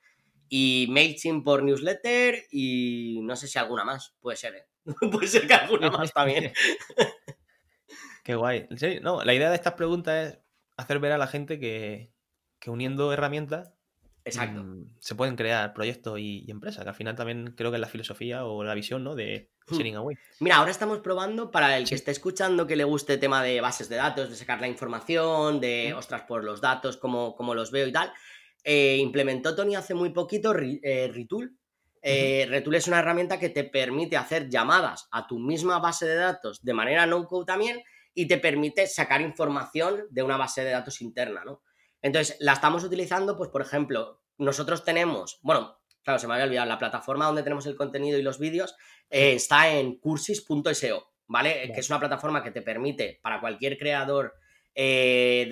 Y 0.48 0.86
MailChimp 0.90 1.44
por 1.44 1.62
newsletter 1.62 2.44
y 2.50 3.20
no 3.22 3.34
sé 3.34 3.48
si 3.48 3.58
alguna 3.58 3.84
más, 3.84 4.14
puede 4.20 4.36
ser, 4.36 4.54
¿eh? 4.54 4.66
puede 5.10 5.26
ser 5.26 5.46
que 5.46 5.54
alguna 5.54 5.90
más 5.90 6.12
también. 6.12 6.52
Qué 8.24 8.34
guay. 8.34 8.68
No, 9.02 9.22
la 9.22 9.34
idea 9.34 9.50
de 9.50 9.56
estas 9.56 9.74
preguntas 9.74 10.28
es 10.28 10.38
hacer 10.76 10.98
ver 10.98 11.12
a 11.12 11.18
la 11.18 11.26
gente 11.26 11.58
que, 11.58 12.12
que 12.58 12.70
uniendo 12.70 13.12
herramientas 13.12 13.74
Exacto. 14.24 14.62
Mm, 14.62 14.96
se 15.00 15.14
pueden 15.14 15.36
crear 15.36 15.74
proyectos 15.74 16.18
y, 16.18 16.50
empresas, 16.50 16.82
que 16.82 16.88
al 16.88 16.94
final 16.94 17.14
también 17.14 17.54
creo 17.56 17.70
que 17.70 17.76
es 17.76 17.80
la 17.80 17.88
filosofía 17.88 18.46
o 18.46 18.64
la 18.64 18.74
visión 18.74 19.04
¿no? 19.04 19.14
de 19.14 19.50
hmm. 19.66 19.74
Sharing 19.74 19.96
Away. 19.96 20.16
Mira, 20.40 20.56
ahora 20.56 20.70
estamos 20.70 21.00
probando 21.00 21.50
para 21.50 21.76
el 21.76 21.86
que 21.86 21.94
esté 21.94 22.10
escuchando 22.10 22.66
que 22.66 22.76
le 22.76 22.84
guste 22.84 23.14
el 23.14 23.20
tema 23.20 23.42
de 23.42 23.60
bases 23.60 23.88
de 23.88 23.96
datos, 23.96 24.30
de 24.30 24.36
sacar 24.36 24.60
la 24.60 24.68
información, 24.68 25.60
de, 25.60 25.92
hmm. 25.92 25.98
ostras, 25.98 26.22
por 26.22 26.42
los 26.42 26.60
datos, 26.60 26.96
cómo, 26.96 27.54
los 27.54 27.70
veo 27.70 27.86
y 27.86 27.92
tal. 27.92 28.12
Eh, 28.64 28.96
implementó 28.98 29.54
Tony 29.54 29.76
hace 29.76 29.92
muy 29.92 30.10
poquito 30.10 30.54
eh, 30.56 31.10
Retool. 31.12 31.54
Eh, 32.00 32.46
Retool 32.48 32.74
es 32.76 32.88
una 32.88 33.00
herramienta 33.00 33.38
que 33.38 33.50
te 33.50 33.64
permite 33.64 34.16
hacer 34.16 34.48
llamadas 34.48 35.08
a 35.10 35.26
tu 35.26 35.38
misma 35.38 35.78
base 35.78 36.06
de 36.06 36.16
datos 36.16 36.62
de 36.62 36.74
manera 36.74 37.06
no-code 37.06 37.46
también 37.46 37.82
y 38.14 38.26
te 38.26 38.38
permite 38.38 38.86
sacar 38.86 39.20
información 39.20 40.06
de 40.10 40.22
una 40.22 40.36
base 40.36 40.64
de 40.64 40.70
datos 40.70 41.00
interna, 41.00 41.44
¿no? 41.44 41.62
Entonces, 42.04 42.36
la 42.38 42.52
estamos 42.52 42.84
utilizando, 42.84 43.34
pues, 43.34 43.48
por 43.48 43.62
ejemplo, 43.62 44.20
nosotros 44.36 44.84
tenemos, 44.84 45.38
bueno, 45.40 45.78
claro, 46.02 46.18
se 46.18 46.26
me 46.26 46.34
había 46.34 46.44
olvidado, 46.44 46.66
la 46.68 46.78
plataforma 46.78 47.24
donde 47.24 47.42
tenemos 47.42 47.64
el 47.64 47.76
contenido 47.76 48.18
y 48.18 48.22
los 48.22 48.38
vídeos 48.38 48.76
eh, 49.08 49.32
está 49.32 49.70
en 49.70 49.96
cursis.seo, 49.96 51.10
¿vale? 51.28 51.72
Que 51.72 51.80
es 51.80 51.88
una 51.88 51.98
plataforma 51.98 52.44
que 52.44 52.50
te 52.50 52.60
permite 52.60 53.20
para 53.22 53.40
cualquier 53.40 53.78
creador 53.78 54.34
eh, 54.74 55.46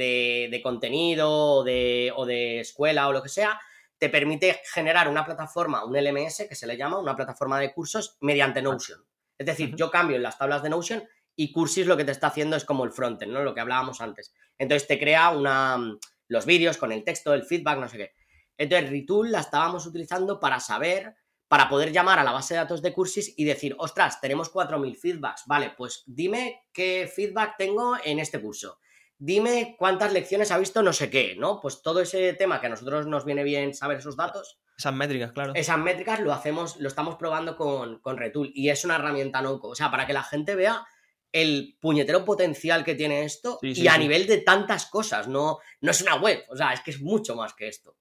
de, 0.50 0.62
contenido 0.62 1.64
de, 1.64 2.12
o 2.14 2.26
de 2.26 2.60
escuela 2.60 3.08
o 3.08 3.12
lo 3.12 3.22
que 3.22 3.30
sea, 3.30 3.58
te 3.96 4.10
permite 4.10 4.60
generar 4.74 5.08
una 5.08 5.24
plataforma, 5.24 5.86
un 5.86 5.96
LMS 5.96 6.44
que 6.46 6.54
se 6.54 6.66
le 6.66 6.76
llama, 6.76 6.98
una 6.98 7.16
plataforma 7.16 7.58
de 7.58 7.72
cursos 7.72 8.18
mediante 8.20 8.60
Notion. 8.60 9.02
Es 9.38 9.46
decir, 9.46 9.74
yo 9.74 9.90
cambio 9.90 10.16
en 10.16 10.22
las 10.22 10.36
tablas 10.36 10.62
de 10.62 10.68
Notion 10.68 11.02
y 11.34 11.50
Cursis 11.50 11.86
lo 11.86 11.96
que 11.96 12.04
te 12.04 12.12
está 12.12 12.26
haciendo 12.26 12.56
es 12.56 12.66
como 12.66 12.84
el 12.84 12.92
frontend, 12.92 13.32
¿no? 13.32 13.42
Lo 13.42 13.54
que 13.54 13.62
hablábamos 13.62 14.02
antes. 14.02 14.34
Entonces 14.58 14.86
te 14.86 14.98
crea 14.98 15.30
una, 15.30 15.96
los 16.28 16.46
vídeos, 16.46 16.78
con 16.78 16.92
el 16.92 17.04
texto, 17.04 17.34
el 17.34 17.44
feedback, 17.44 17.78
no 17.78 17.88
sé 17.88 17.98
qué. 17.98 18.12
Entonces, 18.56 18.90
Retool 18.90 19.32
la 19.32 19.40
estábamos 19.40 19.86
utilizando 19.86 20.38
para 20.38 20.60
saber, 20.60 21.16
para 21.48 21.68
poder 21.68 21.92
llamar 21.92 22.18
a 22.18 22.24
la 22.24 22.32
base 22.32 22.54
de 22.54 22.60
datos 22.60 22.82
de 22.82 22.92
Cursis 22.92 23.34
y 23.36 23.44
decir, 23.44 23.74
ostras, 23.78 24.20
tenemos 24.20 24.52
4.000 24.52 24.96
feedbacks, 24.96 25.42
vale, 25.46 25.74
pues 25.76 26.02
dime 26.06 26.62
qué 26.72 27.10
feedback 27.12 27.56
tengo 27.58 27.96
en 28.04 28.18
este 28.18 28.40
curso. 28.40 28.78
dime 29.18 29.76
cuántas 29.78 30.12
lecciones 30.12 30.50
ha 30.50 30.58
visto 30.58 30.82
no 30.82 30.92
sé 30.92 31.08
qué, 31.08 31.36
¿no? 31.38 31.60
Pues 31.60 31.80
todo 31.80 32.00
ese 32.00 32.32
tema 32.34 32.60
que 32.60 32.66
a 32.66 32.70
nosotros 32.70 33.06
nos 33.06 33.24
viene 33.24 33.44
bien 33.44 33.72
saber 33.72 33.98
esos 33.98 34.16
datos. 34.16 34.58
Esas 34.76 34.94
métricas, 34.94 35.30
claro. 35.30 35.52
Esas 35.54 35.78
métricas 35.78 36.18
lo 36.20 36.32
hacemos, 36.32 36.76
lo 36.78 36.88
estamos 36.88 37.14
probando 37.14 37.56
con, 37.56 38.00
con 38.00 38.16
Retool 38.16 38.50
y 38.52 38.70
es 38.70 38.84
una 38.84 38.96
herramienta 38.96 39.40
no 39.40 39.60
O 39.62 39.74
sea, 39.76 39.92
para 39.92 40.06
que 40.06 40.12
la 40.12 40.24
gente 40.24 40.56
vea 40.56 40.84
el 41.32 41.76
puñetero 41.80 42.24
potencial 42.24 42.84
que 42.84 42.94
tiene 42.94 43.24
esto 43.24 43.58
y 43.62 43.88
a 43.88 43.96
nivel 43.96 44.26
de 44.26 44.38
tantas 44.38 44.86
cosas, 44.86 45.28
no, 45.28 45.58
no 45.80 45.90
es 45.90 46.02
una 46.02 46.16
web, 46.16 46.44
o 46.50 46.56
sea, 46.56 46.72
es 46.72 46.80
que 46.80 46.90
es 46.90 47.00
mucho 47.00 47.34
más 47.34 47.54
que 47.54 47.68
esto. 47.68 47.96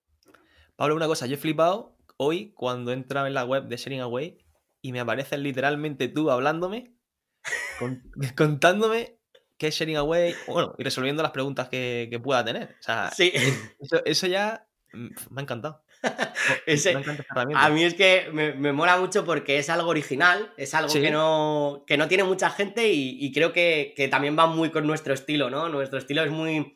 Pablo, 0.76 0.96
una 0.96 1.08
cosa, 1.08 1.28
yo 1.28 1.36
he 1.36 1.38
flipado 1.38 1.96
hoy 2.18 2.52
cuando 2.54 2.92
entraba 2.92 3.28
en 3.28 3.34
la 3.34 3.46
web 3.46 3.68
de 3.68 3.78
Sharing 3.78 4.02
Away 4.02 4.38
y 4.82 4.92
me 4.92 5.00
apareces 5.00 5.40
literalmente 5.40 6.08
tú 6.08 6.30
hablándome, 6.30 6.94
contándome 8.36 9.18
qué 9.58 9.68
es 9.68 9.76
Sharing 9.76 9.98
Away, 9.98 10.36
bueno, 10.48 10.76
y 10.78 10.84
resolviendo 10.84 11.24
las 11.24 11.32
preguntas 11.32 11.70
que, 11.70 12.20
pueda 12.24 12.44
tener. 12.44 12.76
O 12.80 12.84
sea, 12.84 13.12
sí. 13.16 13.32
eso, 14.06 14.28
ya 14.28 14.68
mm, 14.92 15.08
me 15.30 15.40
ha 15.40 15.44
encantado. 15.44 15.84
a 17.56 17.70
mí 17.70 17.84
es 17.84 17.94
que 17.94 18.30
me, 18.32 18.72
mola 18.72 18.98
mucho 18.98 19.24
porque 19.24 19.58
es 19.60 19.70
algo 19.70 19.90
original, 19.90 20.54
es 20.58 20.74
algo 20.74 20.94
que, 20.94 21.12
no, 21.12 21.84
que 21.86 21.98
no 21.98 22.08
tiene 22.08 22.24
mucha 22.24 22.50
gente 22.50 22.90
y, 22.92 23.32
creo 23.32 23.54
que, 23.54 24.08
también 24.10 24.38
va 24.38 24.48
muy 24.48 24.72
con 24.72 24.88
nuestro 24.88 25.14
estilo, 25.14 25.50
¿no? 25.50 25.70
Nuestro 25.70 26.00
estilo 26.00 26.24
es 26.24 26.32
muy, 26.32 26.74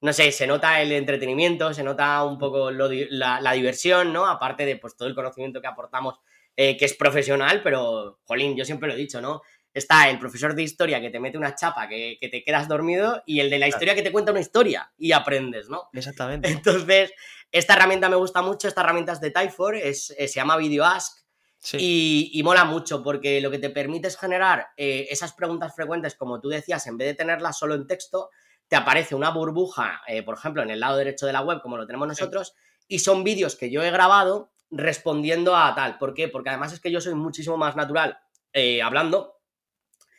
no 0.00 0.12
sé, 0.12 0.30
se 0.32 0.46
nota 0.46 0.80
el 0.80 0.92
entretenimiento, 0.92 1.72
se 1.72 1.82
nota 1.82 2.22
un 2.24 2.38
poco 2.38 2.70
la, 2.70 3.52
diversión, 3.52 4.12
¿no? 4.12 4.26
Aparte 4.26 4.66
de 4.66 4.76
pues, 4.76 4.96
todo 4.96 5.08
el 5.08 5.14
conocimiento 5.14 5.60
que 5.60 5.68
aportamos, 5.68 6.20
eh, 6.56 6.76
que 6.76 6.84
es 6.84 6.94
profesional, 6.94 7.62
pero, 7.62 8.20
jolín, 8.24 8.56
yo 8.56 8.64
siempre 8.64 8.88
lo 8.88 8.94
he 8.94 8.98
dicho, 8.98 9.20
¿no? 9.20 9.42
Está 9.76 10.08
el 10.08 10.18
profesor 10.18 10.54
de 10.54 10.62
historia 10.62 11.02
que 11.02 11.10
te 11.10 11.20
mete 11.20 11.36
una 11.36 11.54
chapa 11.54 11.86
que, 11.86 12.16
te 12.18 12.42
quedas 12.42 12.66
dormido 12.66 13.22
y 13.26 13.40
el 13.40 13.50
de 13.50 13.58
la 13.58 13.68
historia 13.68 13.94
que 13.94 14.00
te 14.00 14.10
cuenta 14.10 14.32
una 14.32 14.40
historia 14.40 14.90
y 14.96 15.12
aprendes, 15.12 15.68
¿no? 15.68 15.90
Exactamente. 15.92 16.48
Entonces, 16.48 17.12
esta 17.52 17.74
herramienta 17.74 18.08
me 18.08 18.16
gusta 18.16 18.40
mucho, 18.40 18.68
esta 18.68 18.80
herramienta 18.80 19.12
es 19.12 19.20
de 19.20 19.32
Typefor, 19.32 19.76
es, 19.76 20.14
eh, 20.16 20.28
se 20.28 20.36
llama 20.36 20.56
VideoAsk 20.56 21.18
y, 21.74 22.40
mola 22.42 22.64
mucho 22.64 23.02
porque 23.02 23.42
lo 23.42 23.50
que 23.50 23.58
te 23.58 23.68
permite 23.68 24.08
es 24.08 24.16
generar 24.16 24.68
eh, 24.78 25.08
esas 25.10 25.34
preguntas 25.34 25.74
frecuentes, 25.76 26.14
como 26.14 26.40
tú 26.40 26.48
decías, 26.48 26.86
en 26.86 26.96
vez 26.96 27.08
de 27.08 27.14
tenerlas 27.14 27.58
solo 27.58 27.74
en 27.74 27.86
texto, 27.86 28.30
te 28.68 28.76
aparece 28.76 29.14
una 29.14 29.28
burbuja, 29.28 30.00
eh, 30.08 30.22
por 30.22 30.38
ejemplo, 30.38 30.62
en 30.62 30.70
el 30.70 30.80
lado 30.80 30.96
derecho 30.96 31.26
de 31.26 31.34
la 31.34 31.42
web, 31.42 31.60
como 31.60 31.76
lo 31.76 31.86
tenemos 31.86 32.08
nosotros, 32.08 32.54
y 32.88 33.00
son 33.00 33.24
vídeos 33.24 33.56
que 33.56 33.70
yo 33.70 33.82
he 33.82 33.90
grabado 33.90 34.54
respondiendo 34.70 35.54
a 35.54 35.74
tal. 35.74 35.98
¿Por 35.98 36.14
qué? 36.14 36.28
Porque 36.28 36.48
además 36.48 36.72
es 36.72 36.80
que 36.80 36.90
yo 36.90 37.02
soy 37.02 37.14
muchísimo 37.14 37.58
más 37.58 37.76
natural 37.76 38.20
hablando 38.82 39.35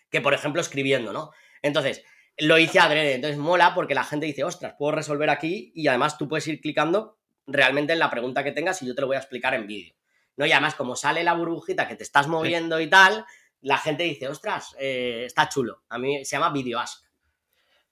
que, 0.10 0.22
por 0.22 0.34
ejemplo, 0.34 0.62
escribiendo, 0.62 1.14
¿no? 1.14 1.32
Entonces, 1.62 2.04
lo 2.38 2.58
hice 2.58 2.80
adrede, 2.80 3.16
entonces 3.16 3.38
mola 3.38 3.74
porque 3.74 3.96
la 3.96 4.04
gente 4.04 4.26
dice, 4.26 4.44
ostras, 4.44 4.76
puedo 4.78 4.92
resolver 4.92 5.30
aquí 5.30 5.72
y 5.74 5.88
además 5.88 6.18
tú 6.18 6.28
puedes 6.28 6.48
ir 6.48 6.62
clicando 6.62 7.18
realmente 7.48 7.94
en 7.94 8.00
la 8.00 8.10
pregunta 8.10 8.44
que 8.44 8.52
tengas 8.52 8.82
y 8.82 8.88
yo 8.88 8.94
te 8.94 9.02
lo 9.02 9.08
voy 9.08 9.16
a 9.16 9.20
explicar 9.20 9.54
en 9.54 9.66
vídeo. 9.66 9.96
¿no? 10.36 10.46
Y 10.46 10.52
además, 10.52 10.76
como 10.76 10.96
sale 10.96 11.24
la 11.24 11.34
burbujita 11.34 11.88
que 11.88 11.96
te 11.96 12.04
estás 12.04 12.28
moviendo 12.28 12.80
y 12.80 12.88
tal, 12.88 13.26
la 13.62 13.78
gente 13.78 14.04
dice, 14.04 14.28
ostras, 14.28 14.76
eh, 14.80 15.24
está 15.26 15.50
chulo. 15.50 15.84
A 15.90 15.98
mí 15.98 16.24
se 16.24 16.36
llama 16.36 16.52
Video 16.52 16.80
Ask. 16.80 17.04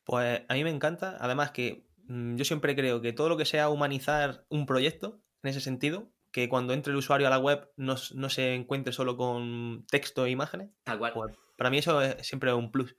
Pues 0.03 0.43
a 0.47 0.53
mí 0.53 0.63
me 0.63 0.69
encanta. 0.69 1.17
Además 1.19 1.51
que 1.51 1.87
mm, 2.07 2.35
yo 2.35 2.45
siempre 2.45 2.75
creo 2.75 3.01
que 3.01 3.13
todo 3.13 3.29
lo 3.29 3.37
que 3.37 3.45
sea 3.45 3.69
humanizar 3.69 4.45
un 4.49 4.67
proyecto, 4.67 5.21
en 5.41 5.49
ese 5.49 5.61
sentido, 5.61 6.11
que 6.31 6.49
cuando 6.49 6.73
entre 6.73 6.91
el 6.91 6.97
usuario 6.97 7.27
a 7.27 7.31
la 7.31 7.39
web 7.39 7.71
no, 7.77 7.97
se 7.97 8.53
encuentre 8.53 8.93
solo 8.93 9.17
con 9.17 9.85
texto 9.89 10.25
e 10.25 10.29
imágenes. 10.29 10.69
Tal 10.83 10.99
cual. 10.99 11.13
Pues 11.13 11.35
para 11.55 11.69
mí 11.69 11.77
eso 11.77 12.01
es 12.01 12.25
siempre 12.25 12.53
un 12.53 12.71
plus. 12.71 12.95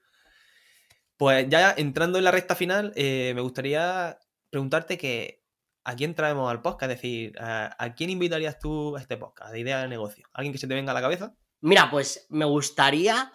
Pues 1.17 1.47
ya 1.49 1.73
entrando 1.75 2.17
en 2.17 2.23
la 2.23 2.31
recta 2.31 2.55
final, 2.55 2.93
eh, 2.95 3.31
me 3.33 3.41
gustaría 3.41 4.19
preguntarte 4.49 4.97
que 4.97 5.43
¿a 5.83 5.95
quién 5.95 6.13
traemos 6.13 6.51
al 6.51 6.61
podcast? 6.61 6.91
Es 6.91 6.97
decir, 6.97 7.33
¿a, 7.39 7.93
quién 7.95 8.09
invitarías 8.09 8.59
tú 8.59 8.97
a 8.97 9.01
este 9.01 9.17
podcast 9.17 9.53
de 9.53 9.59
idea 9.61 9.81
de 9.81 9.87
negocio? 9.87 10.27
¿Alguien 10.33 10.51
que 10.51 10.59
se 10.59 10.67
te 10.67 10.75
venga 10.75 10.91
a 10.91 10.93
la 10.93 11.01
cabeza? 11.01 11.33
Mira, 11.61 11.89
pues 11.89 12.27
me 12.29 12.45
gustaría 12.45 13.31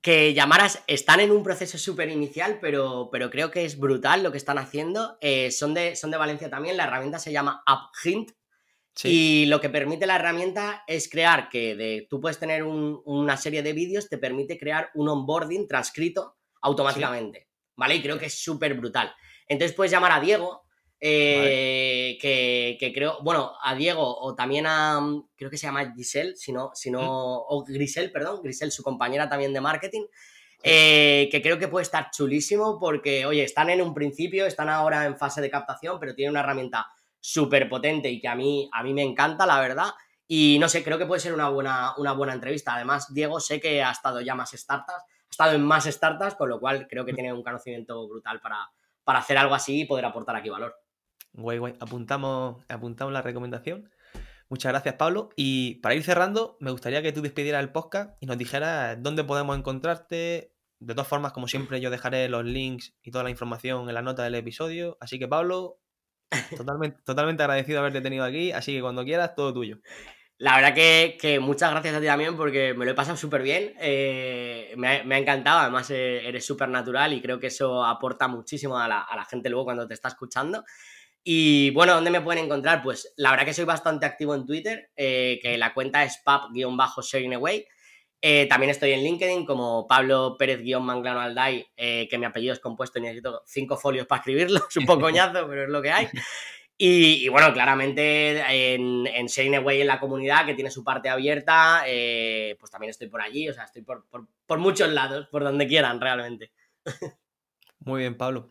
que 0.00 0.32
llamaras, 0.32 0.82
están 0.86 1.20
en 1.20 1.30
un 1.30 1.42
proceso 1.42 1.76
súper 1.76 2.08
inicial, 2.08 2.58
pero, 2.58 3.10
pero 3.12 3.28
creo 3.28 3.50
que 3.50 3.66
es 3.66 3.78
brutal 3.78 4.22
lo 4.22 4.32
que 4.32 4.38
están 4.38 4.56
haciendo. 4.56 5.18
Eh, 5.20 5.50
son, 5.50 5.74
de, 5.74 5.94
son 5.94 6.10
de 6.10 6.16
Valencia 6.16 6.48
también, 6.48 6.78
la 6.78 6.84
herramienta 6.84 7.18
se 7.18 7.32
llama 7.32 7.62
Y 9.04 9.46
lo 9.46 9.60
que 9.60 9.68
permite 9.68 10.06
la 10.06 10.16
herramienta 10.16 10.82
es 10.86 11.08
crear 11.08 11.48
que 11.48 11.76
de, 11.76 12.06
tú 12.10 12.20
puedes 12.20 12.38
tener 12.38 12.64
una 12.64 13.36
serie 13.36 13.62
de 13.62 13.72
vídeos, 13.72 14.08
te 14.08 14.18
permite 14.18 14.58
crear 14.58 14.90
un 14.94 15.08
onboarding 15.08 15.68
transcrito 15.68 16.36
automáticamente, 16.62 17.48
¿vale? 17.76 17.96
Y 17.96 18.02
creo 18.02 18.18
que 18.18 18.26
es 18.26 18.42
súper 18.42 18.74
brutal. 18.74 19.14
Entonces 19.46 19.76
puedes 19.76 19.92
llamar 19.92 20.12
a 20.12 20.20
Diego, 20.20 20.64
eh, 21.00 22.18
que, 22.20 22.92
creo, 22.92 23.18
bueno, 23.22 23.52
a 23.62 23.74
Diego 23.76 24.18
o 24.18 24.34
también 24.34 24.66
a, 24.66 25.00
creo 25.36 25.50
que 25.50 25.56
se 25.56 25.66
llama 25.66 25.92
Giselle, 25.94 26.34
si 26.34 26.52
no, 26.52 26.70
si 26.74 26.90
no 26.90 27.00
o 27.02 27.64
Grisel, 27.64 28.10
perdón, 28.10 28.42
Grisel, 28.42 28.72
su 28.72 28.82
compañera 28.82 29.28
también 29.28 29.52
de 29.52 29.60
marketing, 29.60 30.06
eh, 30.62 31.28
que 31.30 31.40
creo 31.40 31.56
que 31.56 31.68
puede 31.68 31.84
estar 31.84 32.10
chulísimo 32.10 32.80
porque, 32.80 33.26
oye, 33.26 33.44
están 33.44 33.70
en 33.70 33.80
un 33.80 33.94
principio, 33.94 34.44
están 34.44 34.68
ahora 34.68 35.04
en 35.04 35.16
fase 35.16 35.40
de 35.40 35.50
captación, 35.50 36.00
pero 36.00 36.16
tienen 36.16 36.32
una 36.32 36.40
herramienta 36.40 36.88
súper 37.20 37.68
potente 37.68 38.10
y 38.10 38.20
que 38.20 38.28
a 38.28 38.34
mí, 38.34 38.68
a 38.72 38.82
mí 38.82 38.94
me 38.94 39.02
encanta, 39.02 39.46
la 39.46 39.60
verdad. 39.60 39.90
Y 40.26 40.58
no 40.58 40.68
sé, 40.68 40.84
creo 40.84 40.98
que 40.98 41.06
puede 41.06 41.20
ser 41.20 41.32
una 41.32 41.48
buena, 41.48 41.94
una 41.96 42.12
buena 42.12 42.34
entrevista. 42.34 42.74
Además, 42.74 43.12
Diego 43.12 43.40
sé 43.40 43.60
que 43.60 43.82
ha 43.82 43.90
estado 43.90 44.20
ya 44.20 44.34
más 44.34 44.50
startups 44.50 45.04
ha 45.28 45.30
estado 45.30 45.52
en 45.52 45.62
más 45.62 45.84
startups, 45.84 46.34
con 46.34 46.48
lo 46.48 46.58
cual 46.58 46.88
creo 46.88 47.04
que 47.04 47.12
tiene 47.12 47.32
un 47.32 47.42
conocimiento 47.42 48.08
brutal 48.08 48.40
para, 48.40 48.70
para 49.04 49.18
hacer 49.18 49.36
algo 49.36 49.54
así 49.54 49.82
y 49.82 49.84
poder 49.84 50.06
aportar 50.06 50.36
aquí 50.36 50.48
valor. 50.48 50.74
Guay, 51.32 51.58
guay. 51.58 51.74
Apuntamos, 51.80 52.64
apuntamos 52.68 53.12
la 53.12 53.22
recomendación. 53.22 53.90
Muchas 54.48 54.72
gracias, 54.72 54.94
Pablo. 54.94 55.28
Y 55.36 55.76
para 55.76 55.94
ir 55.94 56.02
cerrando, 56.02 56.56
me 56.60 56.70
gustaría 56.70 57.02
que 57.02 57.12
tú 57.12 57.20
despidieras 57.20 57.62
el 57.62 57.70
podcast 57.70 58.16
y 58.20 58.26
nos 58.26 58.38
dijeras 58.38 58.96
dónde 59.02 59.22
podemos 59.22 59.56
encontrarte. 59.56 60.54
De 60.80 60.94
todas 60.94 61.08
formas, 61.08 61.32
como 61.32 61.48
siempre, 61.48 61.80
yo 61.80 61.90
dejaré 61.90 62.28
los 62.28 62.44
links 62.44 62.94
y 63.02 63.10
toda 63.10 63.24
la 63.24 63.30
información 63.30 63.88
en 63.88 63.94
la 63.94 64.02
nota 64.02 64.22
del 64.22 64.36
episodio. 64.36 64.96
Así 65.00 65.18
que, 65.18 65.28
Pablo, 65.28 65.80
totalmente, 66.56 67.00
totalmente 67.04 67.42
agradecido 67.42 67.76
de 67.76 67.80
haberte 67.80 68.00
tenido 68.00 68.24
aquí. 68.24 68.52
Así 68.52 68.74
que 68.74 68.80
cuando 68.80 69.04
quieras, 69.04 69.34
todo 69.34 69.52
tuyo. 69.52 69.78
La 70.40 70.54
verdad 70.54 70.72
que, 70.72 71.40
muchas 71.40 71.72
gracias 71.72 71.96
a 71.96 72.00
ti 72.00 72.06
también 72.06 72.36
porque 72.36 72.72
me 72.72 72.84
lo 72.84 72.92
he 72.92 72.94
pasado 72.94 73.16
súper 73.16 73.42
bien. 73.42 73.74
Eh, 73.80 74.72
me, 74.76 74.88
ha, 74.88 75.18
encantado, 75.18 75.58
además 75.58 75.90
eh, 75.90 76.28
eres 76.28 76.46
súper 76.46 76.68
natural 76.68 77.12
y 77.12 77.20
creo 77.20 77.40
que 77.40 77.48
eso 77.48 77.84
aporta 77.84 78.28
muchísimo 78.28 78.78
a 78.78 78.86
la, 78.86 79.26
gente 79.28 79.50
luego 79.50 79.64
cuando 79.64 79.88
te 79.88 79.94
está 79.94 80.06
escuchando. 80.08 80.64
Y 81.24 81.70
bueno, 81.70 81.94
¿dónde 81.94 82.12
me 82.12 82.20
pueden 82.20 82.44
encontrar? 82.44 82.82
Pues 82.84 83.12
la 83.16 83.32
verdad 83.32 83.46
que 83.46 83.52
soy 83.52 83.64
bastante 83.64 84.06
activo 84.06 84.32
en 84.36 84.46
Twitter, 84.46 84.92
eh, 84.94 85.40
que 85.42 85.58
la 85.58 85.74
cuenta 85.74 86.04
es 86.04 86.22
pap-sharing 86.24 87.36
away. 88.22 88.46
también 88.46 88.70
estoy 88.70 88.92
en 88.92 89.02
LinkedIn 89.02 89.46
como 89.46 89.86
Pablo 89.86 90.36
Pérez-Manglano 90.38 91.20
Alday, 91.20 91.66
que 91.76 92.18
mi 92.18 92.24
apellido 92.24 92.52
es 92.52 92.60
compuesto 92.60 92.98
y 92.98 93.02
necesito 93.02 93.42
cinco 93.46 93.76
folios 93.76 94.06
para 94.06 94.20
escribirlo. 94.20 94.60
Es 94.68 94.76
un 94.76 94.86
poco 94.86 95.02
coñazo, 95.02 95.46
pero 95.48 95.64
es 95.64 95.68
lo 95.68 95.82
que 95.82 95.90
hay. 95.90 96.08
Y, 96.80 97.28
bueno, 97.28 97.52
claramente 97.52 98.38
en, 98.74 99.04
en 99.08 99.26
Sharing 99.26 99.56
Away 99.56 99.80
en 99.80 99.88
la 99.88 99.98
comunidad, 99.98 100.46
que 100.46 100.54
tiene 100.54 100.70
su 100.70 100.84
parte 100.84 101.08
abierta, 101.08 101.82
eh, 101.88 102.56
pues 102.60 102.70
también 102.70 102.90
estoy 102.90 103.08
por 103.08 103.20
allí, 103.20 103.48
o 103.48 103.52
sea, 103.52 103.64
estoy 103.64 103.82
por, 103.82 104.04
muchos 104.58 104.88
lados, 104.88 105.26
por 105.26 105.42
donde 105.42 105.66
quieran 105.66 106.00
realmente. 106.00 106.52
Muy 107.80 108.02
bien, 108.02 108.16
Pablo. 108.16 108.50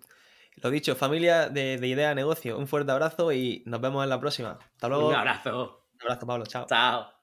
Lo 0.58 0.70
dicho, 0.70 0.98
familia 0.98 1.48
de, 1.48 1.78
de 1.78 1.88
Idea 1.88 2.14
Negocio, 2.16 2.58
un 2.58 2.68
fuerte 2.68 2.92
abrazo 2.92 3.32
y 3.32 3.64
nos 3.66 3.80
vemos 3.80 4.04
en 4.04 4.10
la 4.10 4.20
próxima. 4.20 4.60
Hasta 4.74 4.90
luego. 4.90 5.08
Un 5.08 5.16
abrazo. 5.16 5.86
Un 5.94 6.02
abrazo, 6.02 6.28
Pablo. 6.28 6.46
Chao. 6.46 6.66
Chao. 6.68 7.17